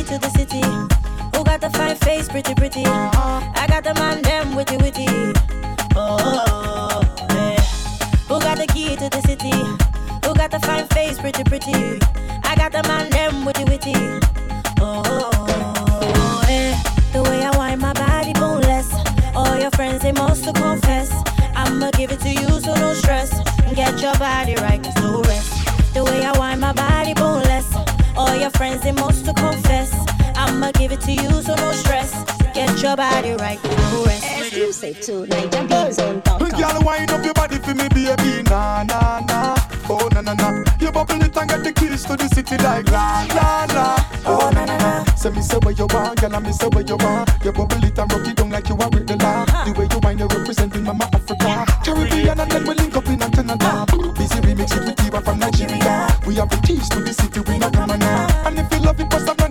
To 0.07 0.17
the 0.17 0.29
city? 0.29 0.61
Who 1.35 1.43
got 1.43 1.59
the 1.59 1.69
fine 1.71 1.97
face, 1.97 2.29
pretty, 2.29 2.55
pretty? 2.55 2.85
I 2.85 3.65
got 3.67 3.83
the 3.83 3.93
man, 3.95 4.21
them 4.21 4.55
witty, 4.55 4.77
witty. 4.77 5.33
Oh, 5.95 7.01
yeah. 7.31 7.59
Who 8.29 8.39
got 8.39 8.57
the 8.57 8.67
key 8.67 8.95
to 8.95 9.09
the 9.09 9.21
city? 9.21 9.51
Who 10.25 10.33
got 10.33 10.51
the 10.51 10.59
fine 10.59 10.87
face, 10.87 11.19
pretty, 11.19 11.43
pretty? 11.43 11.99
I 12.43 12.55
got 12.55 12.71
the 12.71 12.83
man, 12.87 13.09
them 13.09 13.43
witty, 13.43 13.65
witty. 13.65 13.95
Oh, 14.79 15.03
oh 15.05 16.45
yeah. 16.47 16.81
The 17.11 17.23
way 17.23 17.43
I 17.43 17.57
wind 17.57 17.81
my 17.81 17.91
body 17.91 18.31
boneless. 18.31 18.89
All 19.35 19.57
your 19.59 19.71
friends, 19.71 20.03
they 20.03 20.13
must 20.13 20.45
confess. 20.45 21.11
I'ma 21.53 21.91
give 21.91 22.11
it 22.11 22.21
to 22.21 22.29
you, 22.29 22.47
so 22.61 22.73
no 22.75 22.93
stress. 22.93 23.31
Get 23.75 24.01
your 24.01 24.15
body 24.15 24.55
right, 24.55 24.81
cause 24.81 24.95
no 25.03 25.21
rest. 25.23 25.93
The 25.93 26.05
way 26.05 26.23
I 26.23 26.31
wind 26.39 26.61
my 26.61 26.71
body 26.71 27.13
boneless. 27.13 27.46
All 28.37 28.43
your 28.43 28.51
friends, 28.51 28.83
they 28.83 28.91
must 28.91 29.25
to 29.25 29.33
confess. 29.33 29.91
I'ma 30.35 30.69
give 30.73 30.91
it 30.91 31.01
to 31.01 31.11
you, 31.11 31.41
so 31.41 31.55
no 31.55 31.71
stress. 31.71 32.13
Get 32.53 32.69
your 32.83 32.95
body 32.95 33.31
right, 33.33 33.57
no 33.63 34.05
rest. 34.05 34.25
Exclusive 34.37 35.01
to 35.01 35.25
Girl, 35.25 36.81
wind 36.85 37.09
up 37.09 37.25
your 37.25 37.33
body 37.33 37.57
for 37.57 37.73
me, 37.73 37.89
baby. 37.89 38.43
Nah, 38.43 38.83
nah, 38.83 39.21
nah. 39.21 39.55
Oh, 39.89 40.07
na 40.13 40.21
na 40.21 40.35
na. 40.35 40.63
You 40.79 40.91
bubble 40.91 41.19
it 41.23 41.35
and 41.35 41.49
get 41.49 41.63
the 41.63 41.73
keys 41.73 42.03
to 42.05 42.15
the 42.15 42.27
city 42.27 42.57
like 42.59 42.85
la 42.91 43.25
la 43.33 43.65
la. 43.73 44.05
Oh, 44.27 44.51
na 44.53 44.65
na 44.65 44.77
na. 44.77 45.03
Say 45.15 45.31
me 45.31 45.41
say 45.41 45.57
what 45.63 45.79
you 45.79 45.87
want, 45.89 46.21
girl, 46.21 46.35
and 46.35 46.45
me 46.45 46.51
say 46.51 46.67
what 46.67 46.87
you 46.87 46.97
want. 46.97 47.31
You 47.43 47.51
bubble 47.51 47.83
it 47.83 47.97
and 47.97 48.13
rock 48.13 48.27
it 48.27 48.35
down 48.35 48.51
like 48.51 48.69
you 48.69 48.77
are 48.77 48.89
with 48.89 49.07
the 49.07 49.15
law. 49.17 49.45
The 49.65 49.73
way 49.73 49.87
you 49.89 49.99
wind, 50.03 50.19
you're 50.19 50.27
representing 50.27 50.83
Mama 50.83 51.09
Africa. 51.11 51.65
Caribbean 51.83 52.39
and 52.39 52.51
then 52.51 52.67
we 52.67 52.75
link 52.75 52.95
up 52.95 53.07
in 53.07 53.19
Antenna. 53.23 53.57
Busy 54.13 54.39
remix 54.41 54.77
it 54.77 54.85
with 54.85 54.95
Diva 54.95 54.97
from 54.97 55.05
Nigeria. 55.05 55.06
We 56.27 56.35
have 56.35 56.49
the 56.49 56.57
keys 56.57 56.89
to 56.89 56.99
the 56.99 57.13
city, 57.13 57.39
we 57.39 57.57
not 57.57 57.71
coming 57.71 57.99
now. 57.99 58.27
And 58.45 58.59
if 58.59 58.69
you 58.73 58.79
love 58.79 58.99
it, 58.99 59.09
bust 59.09 59.29
a 59.29 59.46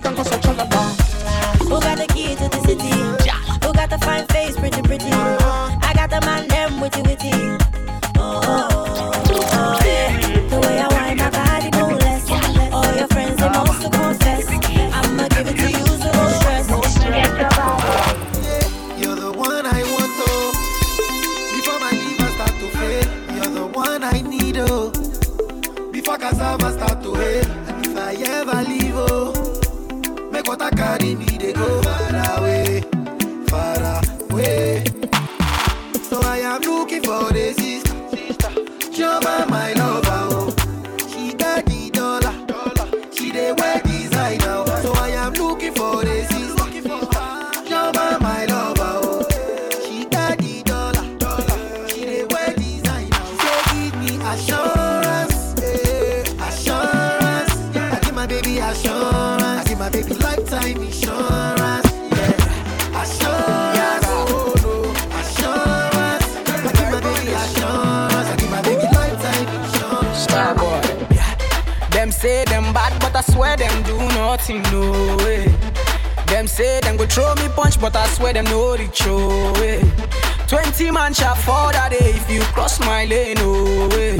no 83.39 83.87
way. 83.95 84.17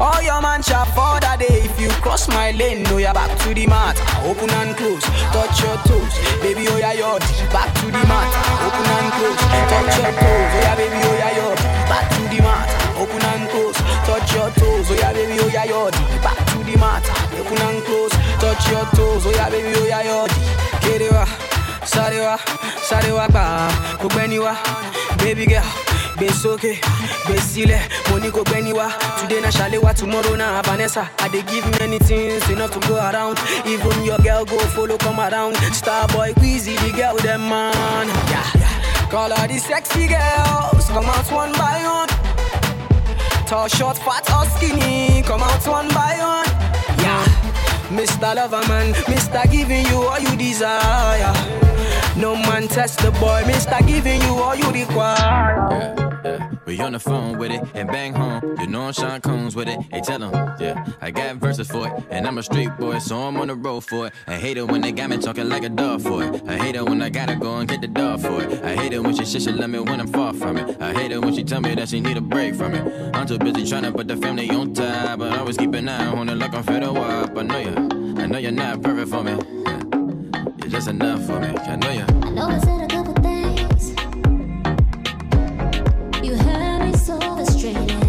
All 0.00 0.22
your 0.22 0.40
man 0.40 0.62
shall 0.62 0.86
fall 0.96 1.20
that 1.20 1.38
day 1.40 1.60
if 1.68 1.78
you 1.78 1.88
cross 2.00 2.28
my 2.28 2.52
lane. 2.52 2.82
No, 2.84 2.96
you're 2.96 3.12
back 3.12 3.28
to 3.44 3.52
the 3.52 3.66
mat. 3.66 3.96
Open 4.24 4.48
and 4.48 4.72
close, 4.76 5.04
touch 5.32 5.60
your 5.60 5.76
toes, 5.84 6.14
baby. 6.40 6.64
Oh 6.72 6.78
yeah, 6.80 6.96
your 6.96 7.18
back 7.52 7.68
to 7.80 7.86
the 7.92 8.02
mat. 8.08 8.30
Open 8.64 8.88
and 8.96 9.08
close, 9.12 9.40
touch 9.68 9.96
your 10.00 10.12
toes. 10.16 10.50
Oh 10.56 10.60
yeah, 10.64 10.76
baby. 10.76 10.98
Oh 11.04 11.16
yeah, 11.20 11.36
your 11.36 11.54
back 11.84 12.06
to 12.16 12.22
the 12.32 12.40
mat. 12.40 12.68
Open 12.96 13.20
and 13.28 13.44
close, 13.52 13.76
touch 14.08 14.32
your 14.32 14.48
toes. 14.56 14.88
Oh 14.88 14.96
yeah, 14.96 15.12
baby. 15.12 15.36
Oh 15.36 15.50
yeah, 15.52 15.64
your 15.68 15.90
back 16.24 16.38
to 16.48 16.58
the 16.64 16.74
mat. 16.80 17.04
Open 17.36 17.60
and 17.60 17.84
close, 17.84 18.14
touch 18.40 18.64
your 18.72 18.84
toes. 18.96 19.26
Oh 19.28 19.32
yeah, 19.36 19.50
baby. 19.52 19.72
Oh 19.76 19.84
yeah, 19.84 20.02
your 20.02 20.26
Kerewa, 20.80 21.28
Sorry 21.84 22.20
wa, 22.20 22.36
sorry 22.80 23.12
wa 23.12 23.28
wa, 23.28 24.56
baby 25.20 25.44
girl. 25.46 25.64
Gbé 26.16 26.28
sókè, 26.42 26.78
gbé 27.26 27.36
sílẹ̀, 27.40 27.82
mo 28.10 28.18
ní 28.18 28.30
kò 28.30 28.42
gbẹ́ni 28.44 28.72
wa. 28.72 28.88
Today 29.20 29.40
na 29.40 29.50
Shalewa, 29.50 29.94
tomorrow 29.94 30.34
na 30.36 30.62
Vanessa. 30.62 31.08
I 31.20 31.28
dey 31.28 31.42
give 31.42 31.66
many 31.78 31.98
things 31.98 32.48
enough 32.50 32.70
to 32.72 32.80
go 32.88 32.96
around. 32.96 33.38
Even 33.66 34.04
your 34.04 34.18
girl 34.18 34.44
go 34.44 34.58
follow 34.74 34.96
come 34.98 35.20
around. 35.20 35.56
Starboy, 35.72 36.34
Queasy, 36.38 36.74
the 36.76 36.92
girl 36.96 37.14
with 37.14 37.24
them 37.24 37.48
man. 37.48 38.06
Yeah, 38.32 38.46
yeah. 38.58 39.08
Call 39.10 39.32
all 39.32 39.46
the 39.48 39.58
sexy 39.58 40.06
girls, 40.08 40.86
come 40.88 41.06
out 41.06 41.30
one 41.32 41.52
by 41.52 41.82
one. 41.84 42.08
Tall, 43.46 43.68
short, 43.68 43.98
fat 43.98 44.24
or 44.32 44.46
skinny, 44.56 45.22
come 45.22 45.42
out 45.42 45.66
one 45.66 45.88
by 45.88 46.14
one. 46.18 46.46
Yeah, 47.02 47.24
Mr. 47.90 48.34
Loverman, 48.36 48.92
Mr. 49.10 49.50
Giving 49.50 49.86
you 49.86 50.02
all 50.02 50.20
you 50.20 50.36
desire. 50.36 51.32
No 52.16 52.36
man 52.36 52.68
test 52.68 52.98
the 53.00 53.10
boy, 53.12 53.42
Mr. 53.46 53.84
Giving 53.86 54.20
you 54.22 54.34
all 54.34 54.54
you 54.54 54.70
require. 54.70 55.66
Yeah, 55.70 56.09
we 56.66 56.80
on 56.80 56.92
the 56.92 56.98
phone 57.00 57.38
with 57.38 57.50
it 57.50 57.62
and 57.74 57.88
bang 57.88 58.12
home. 58.12 58.56
You 58.60 58.66
know 58.66 58.82
I'm 58.82 58.92
Sean 58.92 59.20
Combs 59.20 59.54
with 59.56 59.68
it. 59.68 59.78
Hey, 59.90 60.00
tell 60.00 60.22
'em, 60.22 60.32
yeah, 60.60 60.84
I 61.00 61.10
got 61.10 61.36
verses 61.36 61.68
for 61.68 61.86
it. 61.86 61.92
And 62.10 62.26
I'm 62.26 62.38
a 62.38 62.42
street 62.42 62.70
boy, 62.78 62.98
so 62.98 63.18
I'm 63.18 63.36
on 63.36 63.48
the 63.48 63.54
road 63.54 63.80
for 63.80 64.06
it. 64.06 64.12
I 64.26 64.34
hate 64.34 64.56
it 64.56 64.66
when 64.66 64.80
they 64.80 64.92
got 64.92 65.10
me 65.10 65.18
talking 65.18 65.48
like 65.48 65.64
a 65.64 65.68
dog 65.68 66.02
for 66.02 66.22
it. 66.24 66.42
I 66.48 66.56
hate 66.56 66.76
it 66.76 66.84
when 66.84 67.00
I 67.02 67.10
gotta 67.10 67.36
go 67.36 67.58
and 67.58 67.68
get 67.68 67.80
the 67.80 67.88
dog 67.88 68.20
for 68.20 68.42
it. 68.42 68.62
I 68.64 68.74
hate 68.74 68.92
it 68.92 69.02
when 69.02 69.14
she 69.14 69.24
shit, 69.24 69.42
she 69.42 69.52
love 69.52 69.70
me 69.70 69.78
when 69.80 70.00
I'm 70.00 70.08
far 70.08 70.32
from 70.34 70.56
it. 70.56 70.80
I 70.80 70.92
hate 70.92 71.12
it 71.12 71.20
when 71.24 71.34
she 71.34 71.44
tell 71.44 71.60
me 71.60 71.74
that 71.74 71.88
she 71.88 72.00
need 72.00 72.16
a 72.16 72.20
break 72.20 72.54
from 72.54 72.74
it. 72.74 72.84
I'm 73.14 73.26
too 73.26 73.38
busy 73.38 73.66
trying 73.66 73.84
to 73.84 73.92
put 73.92 74.08
the 74.08 74.16
family 74.16 74.50
on 74.50 74.74
top, 74.74 75.18
but 75.18 75.32
I 75.32 75.38
always 75.38 75.56
keep 75.56 75.74
an 75.74 75.88
eye 75.88 76.06
on 76.06 76.28
it 76.28 76.36
like 76.36 76.54
I'm 76.54 76.62
fed 76.62 76.82
up. 76.82 76.96
I 77.36 77.42
know 77.42 77.58
you, 77.58 77.74
I 78.22 78.26
know 78.26 78.38
you're 78.38 78.52
not 78.52 78.82
perfect 78.82 79.10
for 79.10 79.22
me. 79.24 79.32
Yeah. 79.66 79.80
You're 80.58 80.68
just 80.68 80.88
enough 80.88 81.24
for 81.26 81.40
me. 81.40 81.48
I 81.48 81.76
know 81.76 81.90
you. 81.90 82.04
I 82.22 82.30
know 82.30 82.48
I 82.48 82.89
so 87.60 87.99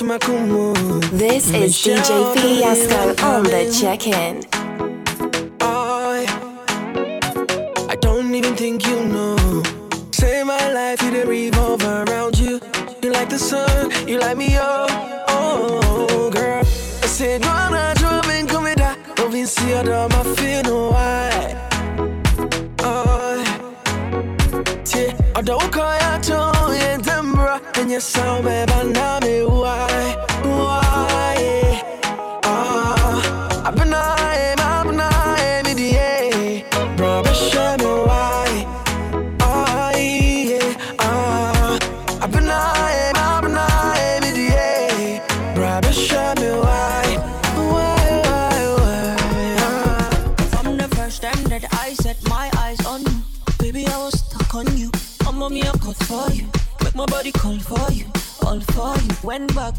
This 0.00 1.50
is 1.50 1.76
DJ 1.76 2.32
Fiasco 2.34 3.22
on 3.22 3.42
the 3.42 3.70
check-in. 3.70 4.42
I, 5.60 6.24
I 7.86 7.96
don't 7.96 8.34
even 8.34 8.56
think 8.56 8.86
you 8.86 9.04
know. 9.04 9.36
Say 10.10 10.42
my 10.42 10.72
life, 10.72 11.02
it 11.02 11.28
revolve 11.28 11.84
around 11.84 12.38
you. 12.38 12.58
You 13.02 13.12
like 13.12 13.28
the 13.28 13.38
sun, 13.38 13.90
you 14.08 14.18
light 14.18 14.38
me 14.38 14.56
up. 14.56 14.88
Oh, 15.28 16.30
girl. 16.32 16.60
I 16.60 17.06
said, 17.06 17.42
no, 17.42 17.50
I'm 17.50 17.72
not 17.72 17.98
come 18.48 18.62
with 18.62 18.78
that. 18.78 18.96
Don't 19.16 19.30
be 19.30 19.44
see 19.44 19.72
how 19.72 19.82
dumb 19.82 20.12
I 20.12 20.34
feel, 20.34 20.62
no, 20.62 20.90
why. 20.92 21.68
Oh, 22.78 23.36
yeah. 24.94 25.14
I 25.36 25.42
don't 25.42 25.70
call 25.70 25.92
you 25.92 26.22
to 26.22 26.74
yeah, 26.74 26.96
Denver. 26.96 27.60
And 27.74 27.90
you 27.90 28.00
sound 28.00 28.44
baby, 28.46 28.92
now 28.92 29.19
me 29.19 29.19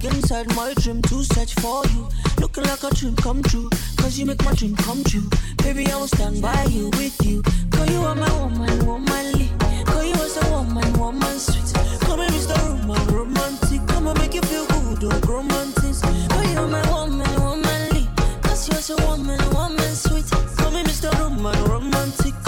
inside 0.06 0.48
my 0.56 0.74
dream 0.76 1.02
to 1.04 1.24
search 1.24 1.54
for 1.56 1.84
you, 1.94 2.08
looking 2.40 2.64
like 2.64 2.84
a 2.84 2.90
dream 2.96 3.16
come 3.18 3.44
true. 3.44 3.70
Cause 3.98 4.18
you 4.18 4.26
make 4.26 4.44
my 4.44 4.54
dream 4.54 4.76
come 4.76 5.04
true, 5.04 5.30
baby. 5.58 5.88
I 5.92 5.96
will 5.98 6.08
stand 6.08 6.42
by 6.42 6.64
you 6.66 6.90
with 6.98 7.18
you. 7.26 7.44
Cause 7.72 7.90
you 7.90 8.00
are 8.02 8.16
my 8.16 8.32
woman, 8.40 8.86
womanly. 8.86 9.50
Cause 9.86 10.06
you 10.06 10.14
was 10.14 10.38
a 10.38 10.50
woman, 10.52 10.94
woman 11.00 11.40
sweet. 11.40 11.74
Come 12.02 12.20
here, 12.20 12.30
Mr. 12.30 12.58
Roman, 12.68 13.08
romantic. 13.08 13.88
Come 13.88 14.08
and 14.08 14.20
make 14.20 14.34
you 14.34 14.42
feel 14.42 14.66
good, 14.68 15.04
oh, 15.04 15.20
romantic. 15.28 15.84
Cause 16.30 16.52
you 16.52 16.58
are 16.60 16.68
my 16.68 16.82
woman, 16.92 17.42
womanly. 17.42 18.08
Cause 18.42 18.68
you 18.68 18.76
was 18.76 18.90
a 18.90 18.96
woman, 19.08 19.40
woman 19.54 19.96
sweet. 19.96 20.26
Come 20.58 20.74
here, 20.74 20.84
Mr. 20.84 21.12
Roman, 21.20 21.64
romantic. 21.66 22.34
And 22.34 22.41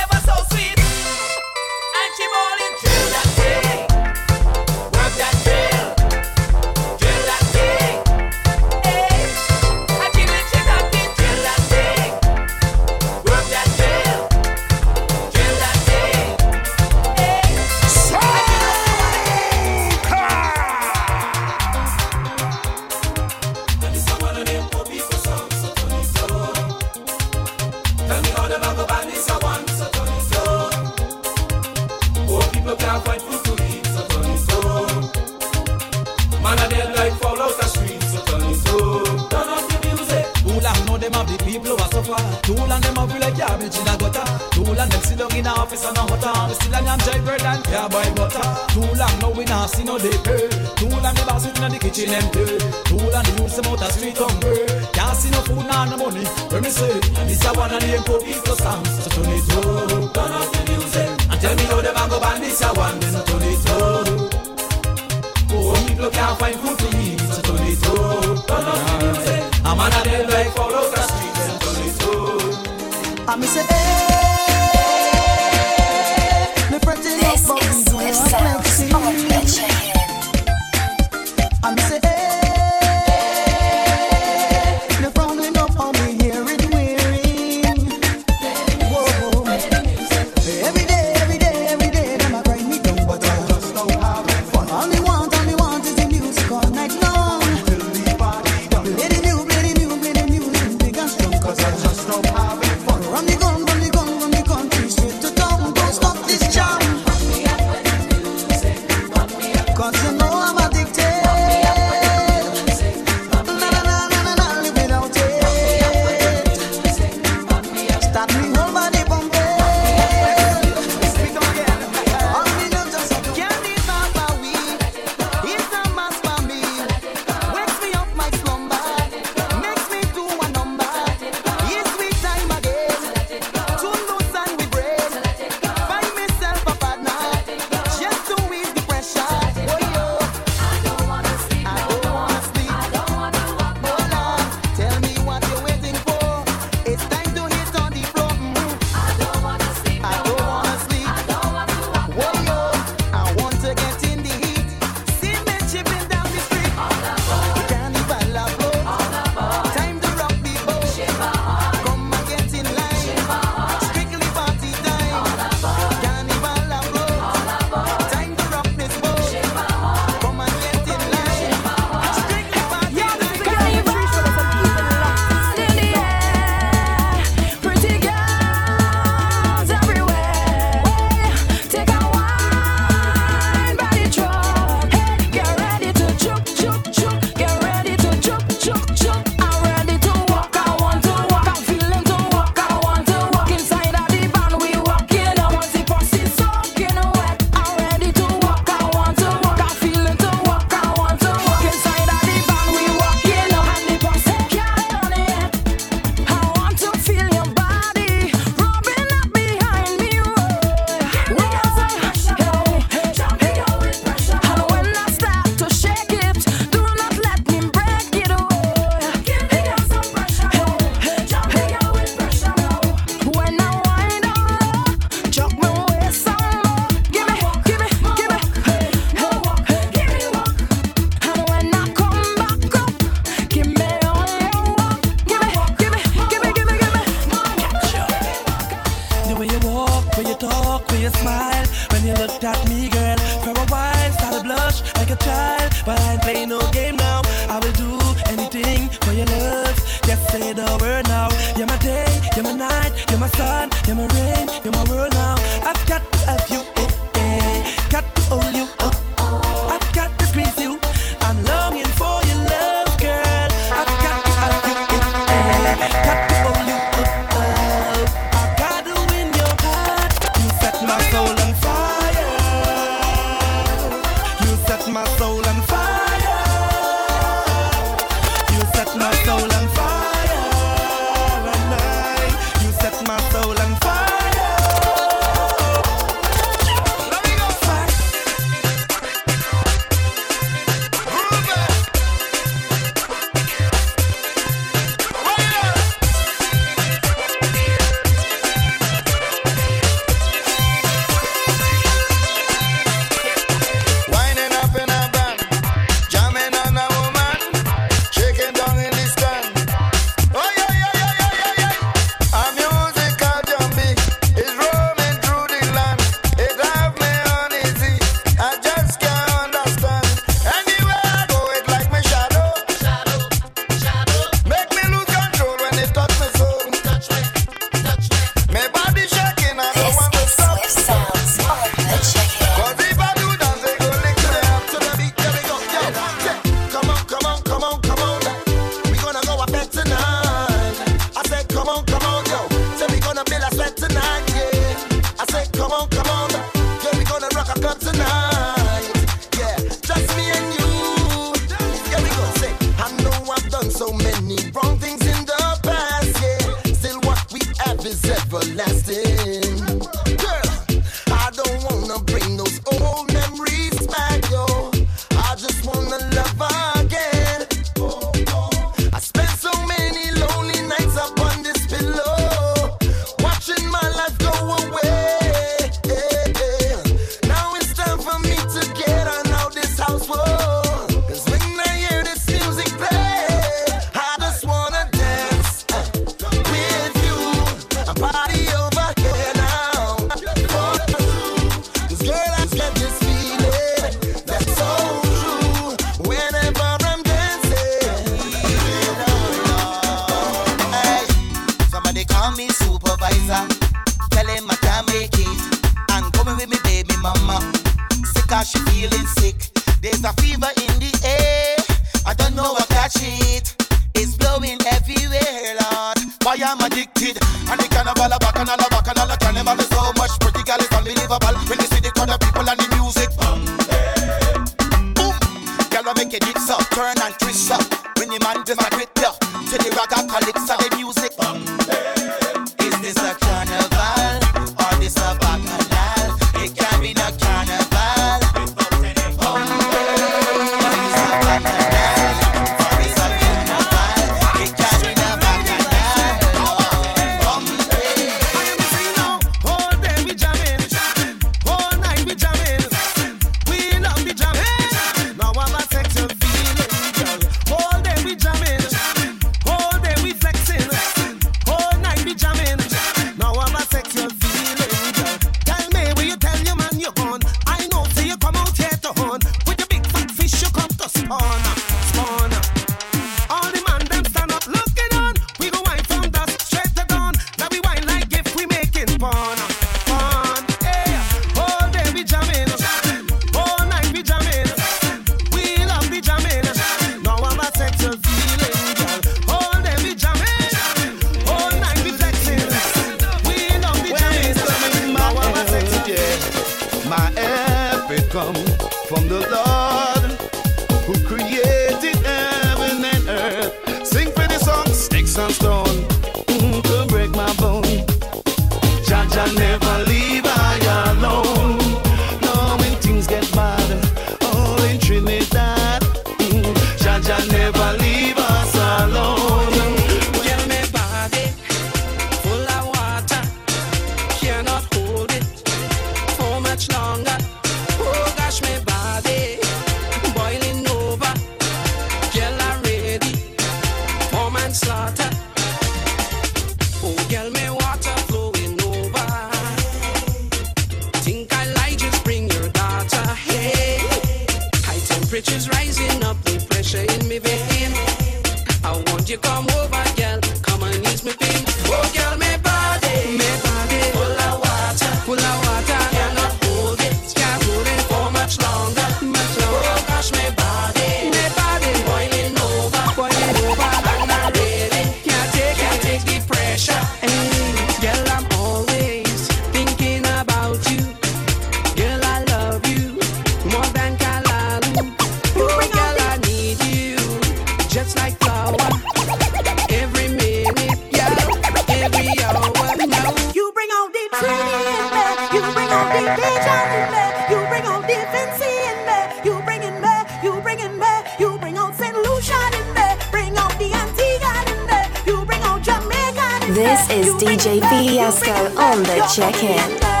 DJ 597.31 597.61
Fiasco 597.61 598.33
on 598.59 598.83
the 598.83 599.09
check-in. 599.15 600.00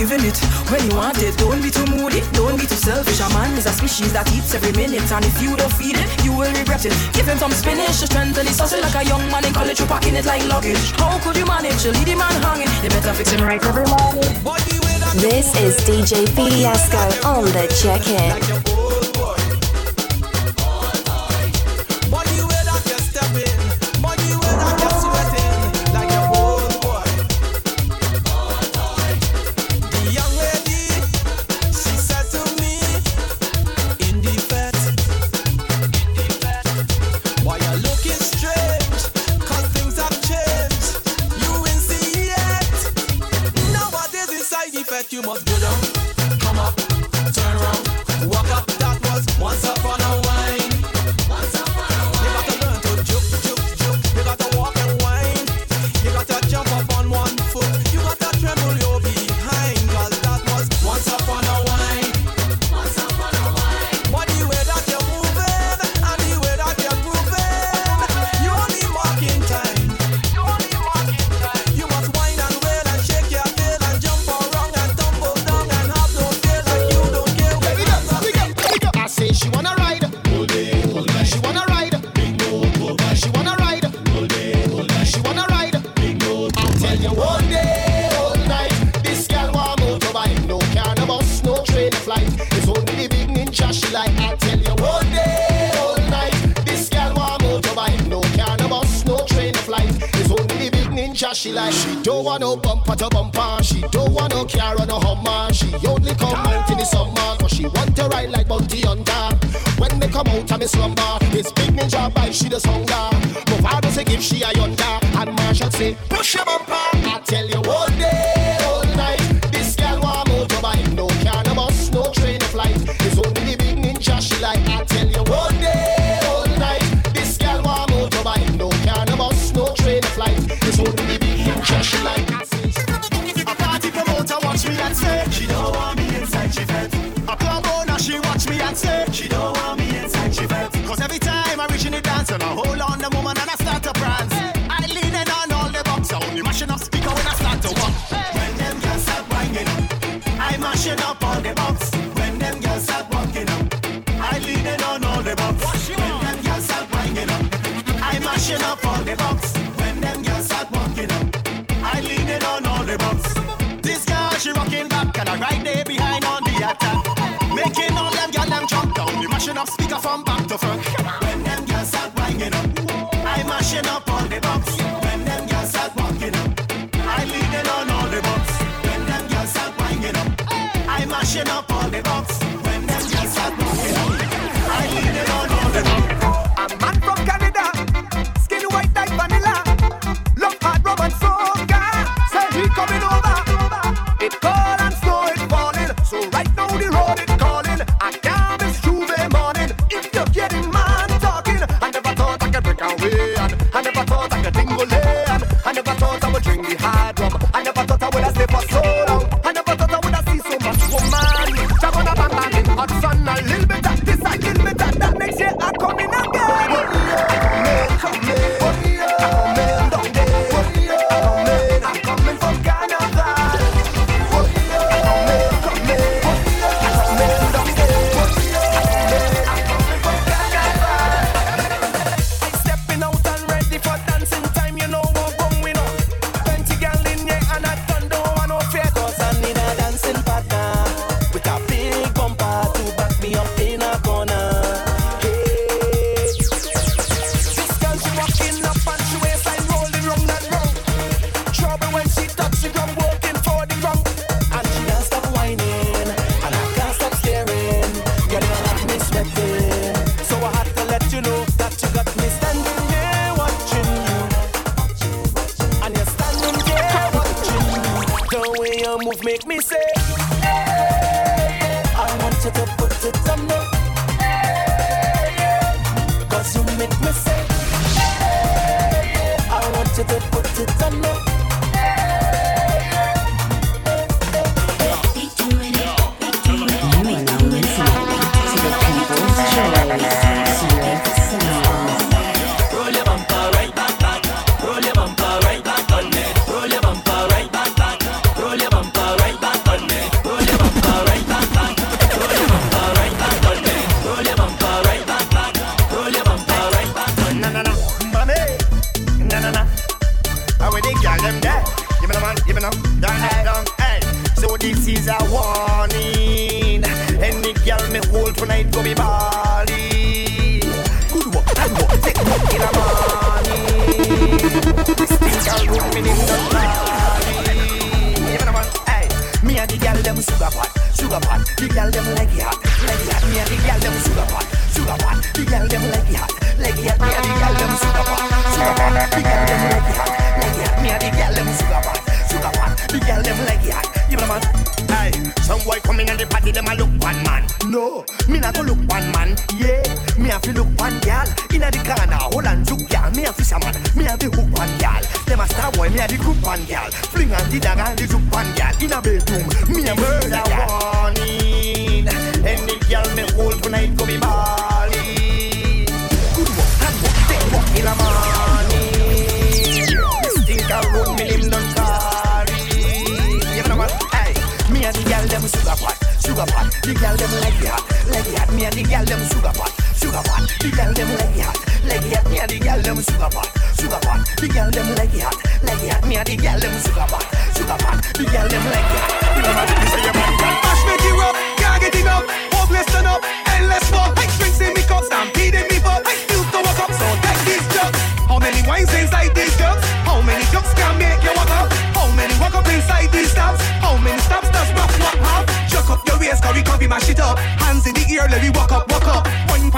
giving 0.00 0.24
it 0.24 0.38
when 0.72 0.80
you 0.88 0.96
want 0.96 1.20
it. 1.20 1.36
Don't 1.36 1.60
be 1.60 1.70
too 1.70 1.84
moody, 1.92 2.24
don't 2.32 2.56
be 2.56 2.64
too 2.64 2.80
selfish. 2.80 3.20
A 3.20 3.28
man 3.36 3.52
is 3.58 3.66
a 3.66 3.72
species 3.72 4.12
that 4.14 4.24
eats 4.32 4.54
every 4.54 4.72
minute, 4.72 5.04
and 5.12 5.24
if 5.24 5.36
you 5.42 5.54
don't 5.56 5.72
feed 5.76 5.96
it, 6.00 6.08
you 6.24 6.32
will 6.32 6.52
regret 6.56 6.86
it. 6.86 6.96
Give 7.12 7.28
him 7.28 7.36
some 7.36 7.52
spinach 7.52 8.00
to 8.00 8.06
strengthen 8.06 8.46
his 8.46 8.56
sausage 8.56 8.80
like 8.80 9.04
a 9.04 9.04
young 9.06 9.24
man 9.30 9.44
in 9.44 9.52
college, 9.52 9.78
you 9.78 9.86
packing 9.86 10.16
it 10.16 10.24
like 10.24 10.42
luggage. 10.48 10.80
How 10.96 11.20
could 11.20 11.36
you 11.36 11.44
manage 11.44 11.82
to 11.82 11.92
leave 11.92 12.08
the 12.08 12.16
man 12.16 12.32
hanging? 12.40 12.72
They 12.80 12.88
better 12.88 13.12
fix 13.12 13.30
him 13.30 13.44
right 13.44 13.62
every 13.62 13.84
morning. 13.84 14.32
This 15.20 15.52
is 15.60 15.76
DJ 15.84 16.24
Fiasco 16.32 17.28
on 17.28 17.44
the 17.44 17.68
check-in. 17.68 18.69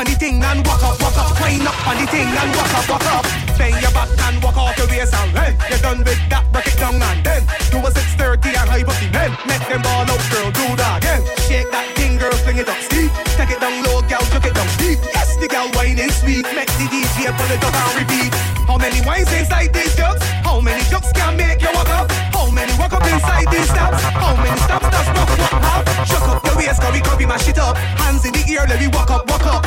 on 0.03 0.11
the 0.11 0.19
thing 0.19 0.43
and 0.43 0.67
walk 0.67 0.83
up, 0.83 0.99
walk 0.99 1.17
up. 1.17 1.31
Wind 1.39 1.63
up 1.63 1.87
on 1.87 1.95
the 1.95 2.07
thing 2.11 2.27
and 2.27 2.51
walk 2.59 2.75
up, 2.75 2.87
walk 2.91 3.07
up. 3.15 3.25
Bend 3.55 3.79
your 3.79 3.93
back 3.95 4.11
and 4.27 4.43
walk 4.43 4.59
off 4.59 4.75
your 4.75 4.89
waist 4.91 5.15
and 5.15 5.31
then 5.31 5.55
you're 5.71 5.79
done 5.79 6.03
with 6.03 6.19
that. 6.27 6.43
Break 6.51 6.67
it 6.67 6.79
down 6.83 6.99
and 6.99 7.23
then 7.23 7.43
do 7.71 7.79
a 7.79 7.91
630 7.91 8.51
and 8.51 8.67
high 8.67 8.83
up 8.83 8.99
the 8.99 9.09
men. 9.15 9.31
Make 9.47 9.63
them 9.71 9.83
ball 9.87 10.03
out, 10.03 10.23
girl. 10.35 10.51
Do 10.51 10.67
that 10.75 10.99
again. 10.99 11.23
Shake 11.47 11.71
that 11.71 11.87
thing, 11.95 12.19
girl. 12.19 12.35
Fling 12.43 12.59
it 12.59 12.67
up 12.67 12.81
steep. 12.83 13.15
Take 13.39 13.55
it 13.55 13.61
down 13.63 13.79
low, 13.87 14.03
girl. 14.11 14.25
Took 14.35 14.43
it 14.43 14.55
down 14.59 14.67
deep. 14.83 14.99
Yes, 15.15 15.39
the 15.39 15.47
girl 15.47 15.71
whining 15.79 16.11
sweet. 16.19 16.51
Make 16.51 16.73
the 16.83 16.87
DJ 16.91 17.31
pull 17.39 17.51
it 17.55 17.63
up 17.63 17.71
and 17.71 17.95
repeat. 18.03 18.35
How 18.67 18.79
many 18.83 18.99
wines 19.07 19.31
inside 19.31 19.71
these 19.71 19.95
jugs? 19.95 20.27
How 20.43 20.59
many 20.59 20.83
jugs 20.91 21.15
can 21.15 21.39
make 21.39 21.63
you 21.63 21.71
walk 21.79 21.91
up? 21.95 22.11
How 22.35 22.51
many 22.51 22.75
walk 22.75 22.91
up 22.91 23.07
inside 23.07 23.47
these 23.55 23.71
stops? 23.71 24.03
How 24.19 24.35
many 24.35 24.59
stops 24.67 24.89
does 24.91 25.09
not 25.15 25.31
walk 25.31 25.55
up? 25.79 25.83
Shut 26.11 26.27
up 26.27 26.43
your 26.43 26.57
waist, 26.59 26.83
cause 26.83 26.91
we 26.91 27.01
copy 27.07 27.27
my 27.27 27.39
shit 27.39 27.59
up. 27.63 27.79
Hands 28.03 28.19
in 28.27 28.35
the 28.35 28.43
air, 28.51 28.67
let 28.67 28.83
me 28.83 28.91
walk 28.91 29.11
up, 29.15 29.31
walk 29.31 29.47
up 29.47 29.63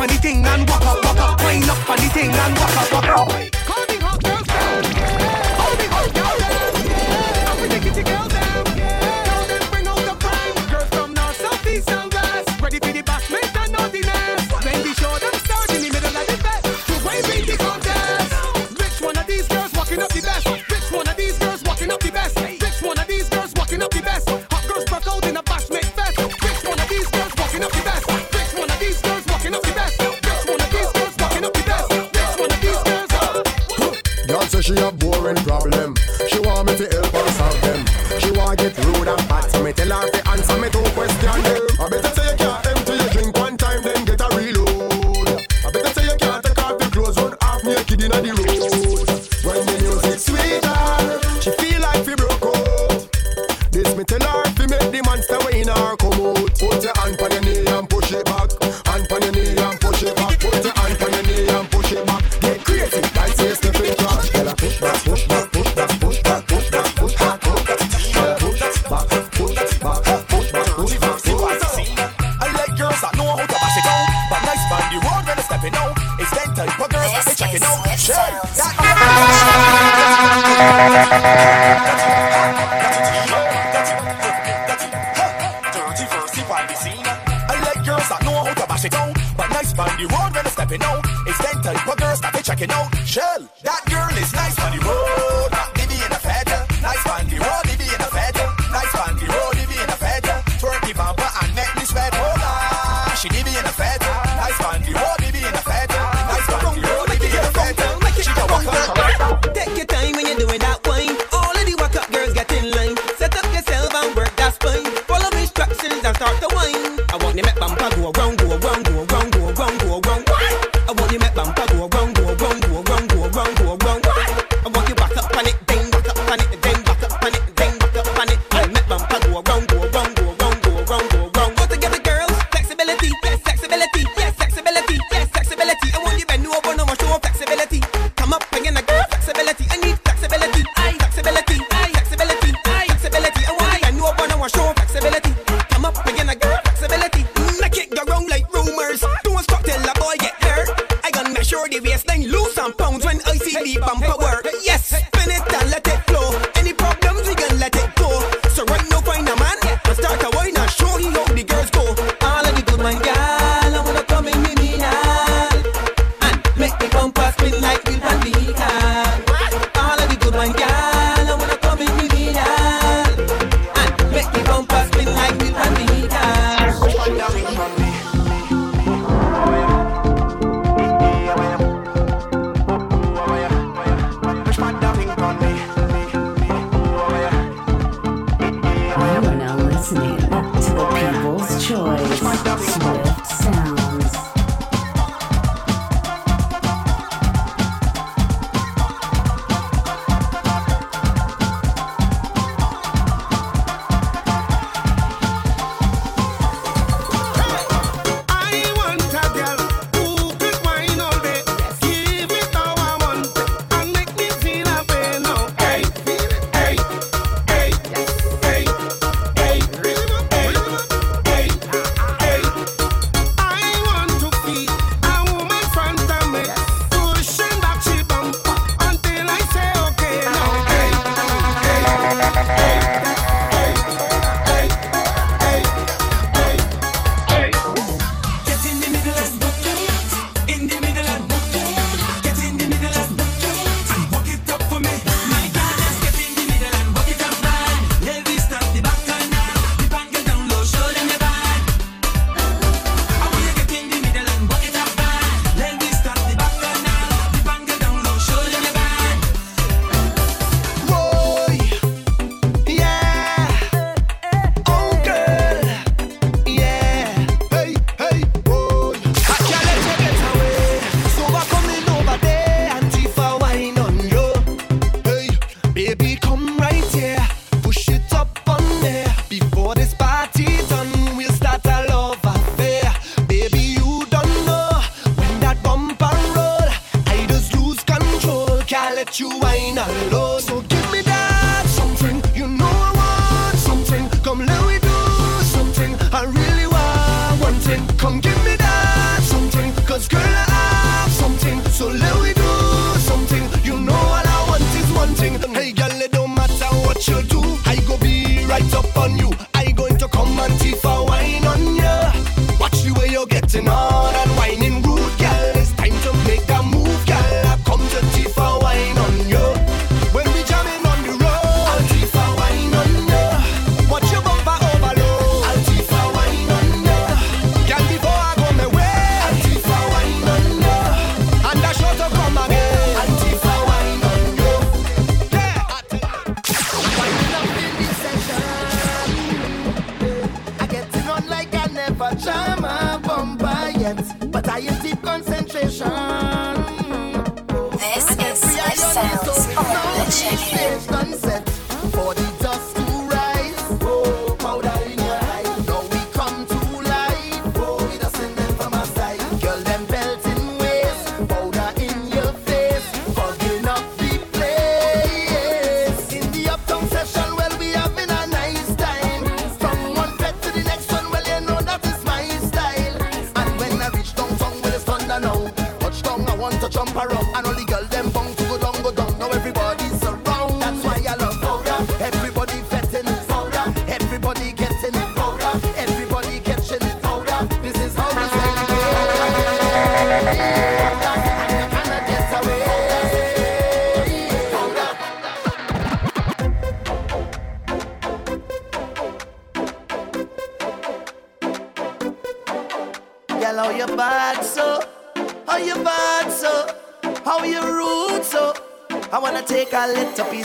on 0.00 0.06
the 0.06 0.14
thing 0.14 0.46
and 0.46 0.68
walk 0.68 0.82
up, 0.82 1.04
walk 1.04 1.18
up. 1.18 1.40
Wind 1.42 1.64
up 1.68 1.90
on 1.90 1.96
the 1.96 2.08
thing 2.10 2.30
and 2.30 2.58
walk 2.58 2.76
up, 2.76 2.92
walk 2.92 3.30
up. 3.32 3.67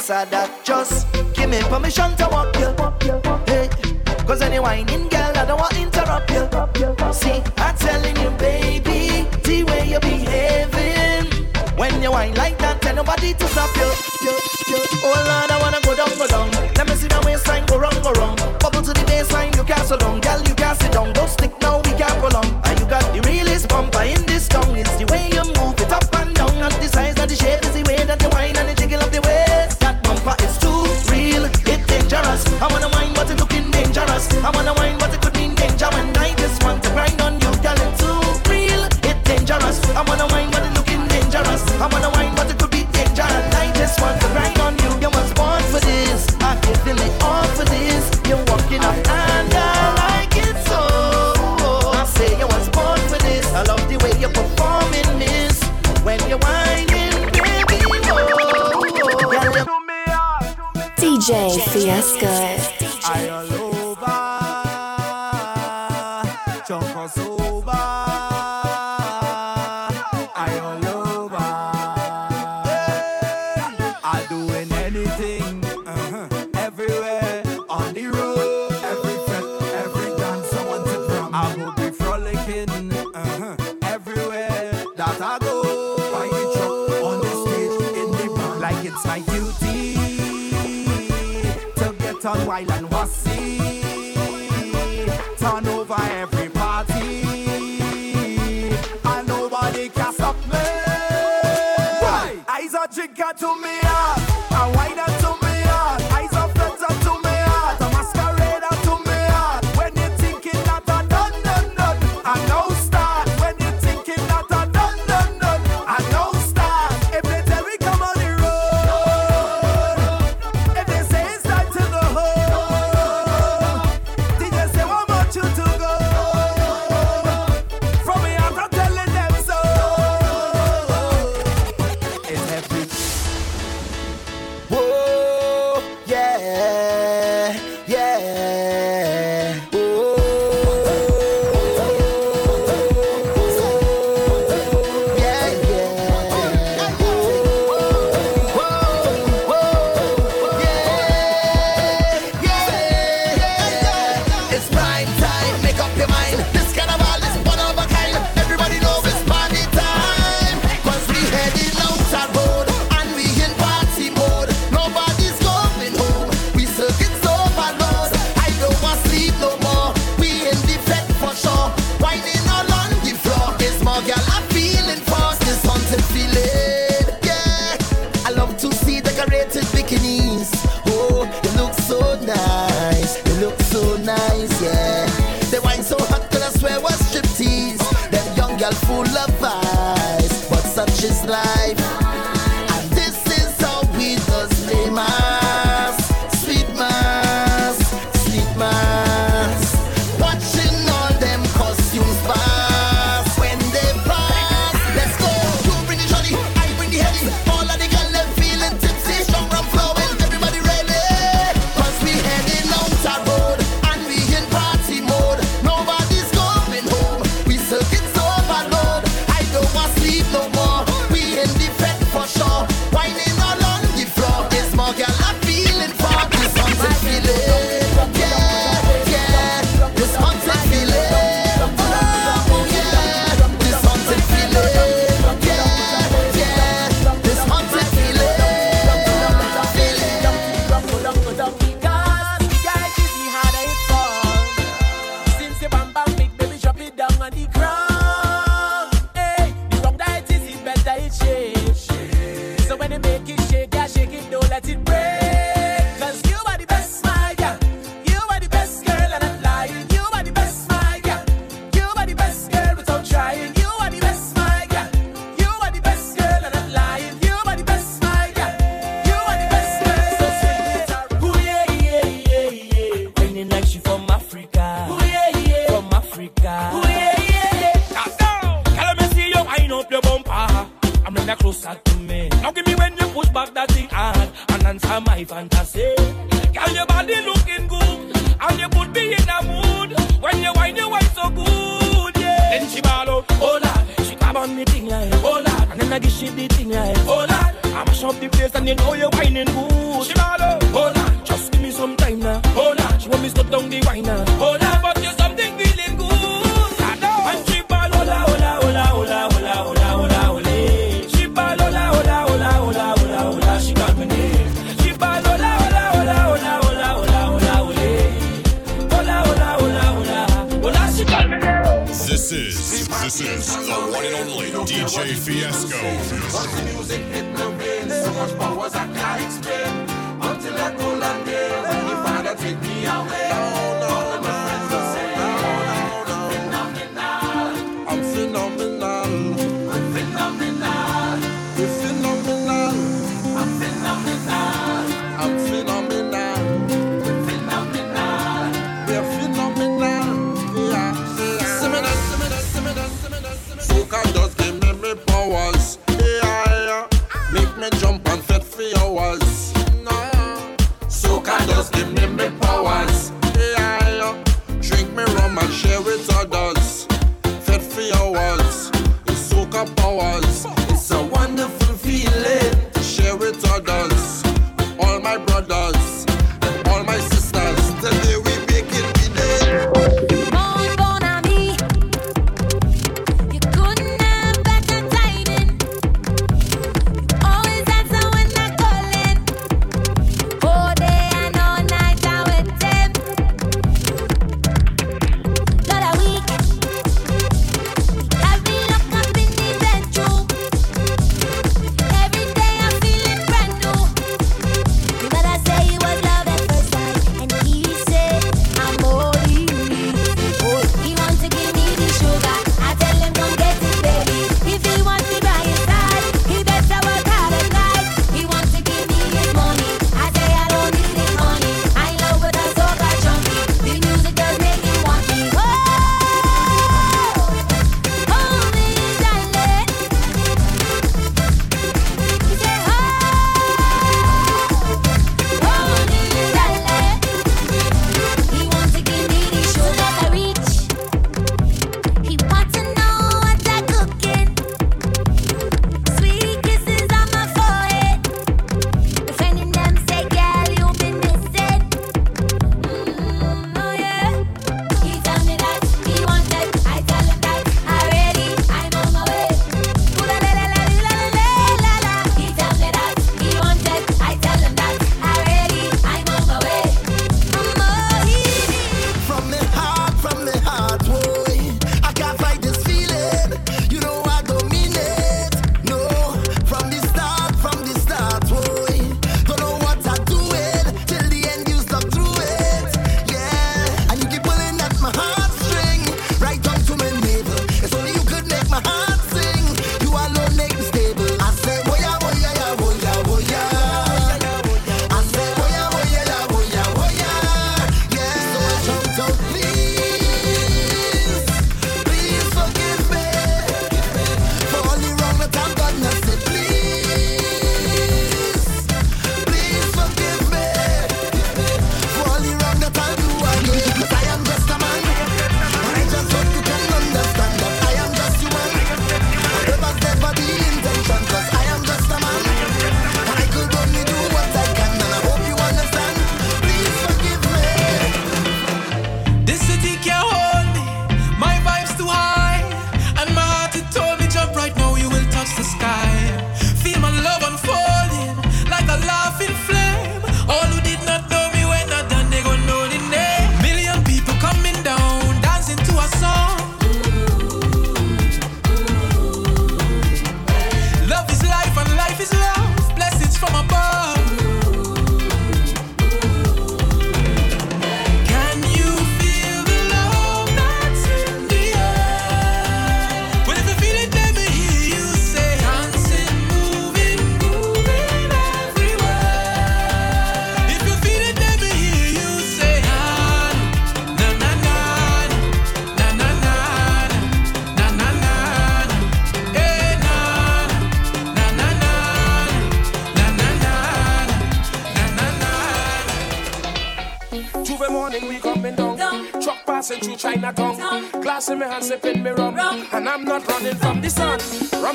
Piece 0.03 0.09
of 0.09 0.30
that. 0.31 0.72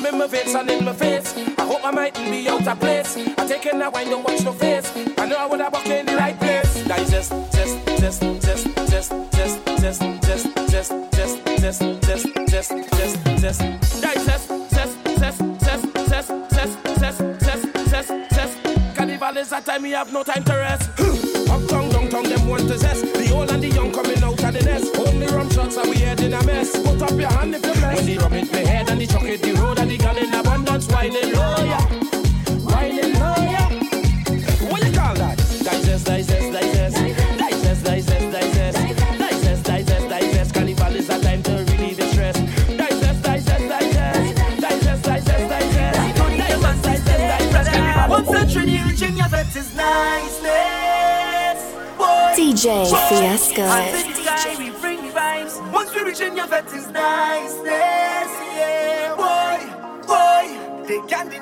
In 0.09 0.17
my 0.17 0.27
veins 0.27 0.55
and 0.55 0.69
in 0.69 0.85
my 0.85 0.93
face. 0.93 1.35
I 1.57 1.63
hope 1.63 1.85
I 1.85 1.91
mightn't 1.91 2.31
be 2.31 2.47
out 2.49 2.67
of 2.67 2.79
place. 2.79 3.17
I 3.17 3.47
take 3.47 3.65
in 3.65 3.79
that 3.79 3.93
wine, 3.93 4.09
don't 4.09 4.23
watch 4.23 4.43
no 4.43 4.51
face. 4.53 4.91
I 5.17 5.25
know 5.25 5.37
I 5.37 5.45
would 5.45 5.59
have 5.59 5.73
walked 5.73 5.87
in 5.87 6.05
the 6.05 6.15
right 6.15 6.37
place. 6.39 6.83
Digest, 6.85 7.31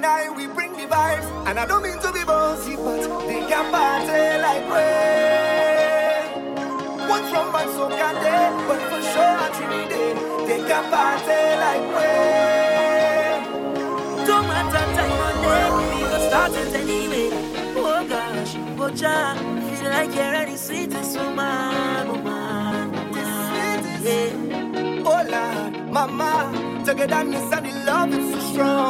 They 0.01 0.29
we 0.29 0.45
bring 0.47 0.73
the 0.73 0.85
vibes. 0.85 1.25
And 1.47 1.57
I 1.59 1.65
don't 1.65 1.81
mean 1.81 1.99
to 1.99 2.11
be 2.11 2.23
bossy, 2.23 2.75
but 2.75 3.01
they 3.27 3.41
can 3.49 3.71
party 3.71 4.37
like 4.45 4.65
we. 4.73 4.85
One 7.09 7.23
from 7.31 7.51
my 7.51 7.65
so 7.65 7.89
can 7.89 8.15
they, 8.21 8.49
but 8.67 8.81
for 8.89 9.01
sure 9.01 9.37
at 9.45 9.53
Trinidad, 9.55 10.17
they 10.47 10.59
can 10.69 10.85
party 10.93 11.41
like 11.65 11.87
we. 11.97 12.11
Don't 14.27 14.45
matter 14.47 14.85
time 14.97 15.17
on 15.25 15.35
day, 15.41 15.65
we 15.77 15.85
gon' 16.05 16.23
start 16.29 16.53
it 16.53 16.73
anyway. 16.75 17.29
Oh 17.75 18.01
gosh, 18.07 18.53
oh 18.77 18.89
ja, 18.93 19.15
feel 19.35 19.89
like 19.89 20.13
you're 20.13 20.31
ready, 20.31 20.57
sweetest 20.57 21.17
woman, 21.17 22.07
woman, 22.07 22.91
woman. 22.91 23.79
Yeah. 24.03 25.05
Oh 25.05 25.21
Lord, 25.33 25.73
mama, 25.91 26.31
together, 26.85 27.23
togetherness 27.23 27.51
and 27.51 27.65
the 27.65 27.71
love 27.91 28.13
is 28.13 28.25
so 28.33 28.39
strong. 28.51 28.86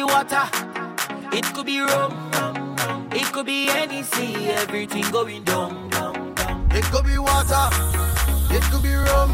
Be 0.00 0.12
water, 0.12 0.48
it 1.32 1.44
could 1.52 1.66
be 1.66 1.80
rum, 1.80 2.12
it 3.12 3.26
could 3.32 3.44
be 3.44 3.68
any 3.68 4.02
sea, 4.02 4.48
everything 4.48 5.04
going 5.10 5.42
down, 5.44 5.90
down, 5.90 6.34
down. 6.34 6.68
It 6.72 6.84
could 6.84 7.04
be 7.04 7.18
water, 7.18 7.68
it 8.50 8.62
could 8.70 8.82
be 8.82 8.94
rum, 8.94 9.30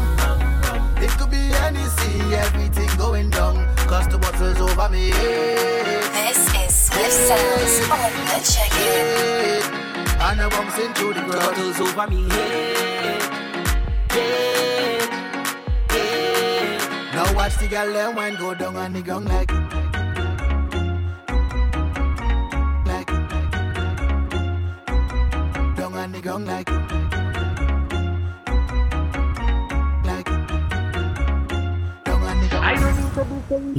it 0.97 1.11
could 1.17 1.31
be 1.31 1.43
any 1.67 1.83
sea, 1.97 2.35
everything 2.35 2.89
going 2.97 3.29
down. 3.29 3.55
Cause 3.87 4.07
the 4.09 4.17
water's 4.17 4.59
over 4.59 4.89
me. 4.89 5.11
This 5.11 6.39
is 6.61 6.75
Swift 6.87 7.11
Sounds 7.11 7.89
on 7.89 8.11
the 8.31 8.39
check-in. 8.51 9.63
And 10.19 10.41
I 10.41 10.49
bumps 10.49 10.77
into 10.79 11.13
the 11.13 11.21
ground. 11.27 11.55
Water's 11.57 11.79
over 11.79 12.07
me. 12.07 12.27
Yeah, 12.27 12.75
yeah. 14.15 14.77
Now 17.13 17.33
watch 17.35 17.55
the 17.57 17.67
girl 17.67 17.93
them 17.93 18.15
wine 18.15 18.35
go 18.35 18.53
down 18.53 18.75
on 18.75 18.93
the 18.93 19.01
ground 19.01 19.29
like 19.29 19.49
like 19.51 19.66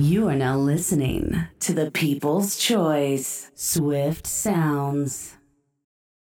You 0.00 0.28
are 0.28 0.36
now 0.36 0.56
listening 0.56 1.48
to 1.58 1.72
the 1.72 1.90
People's 1.90 2.56
Choice 2.56 3.50
Swift 3.56 4.28
Sounds. 4.28 5.37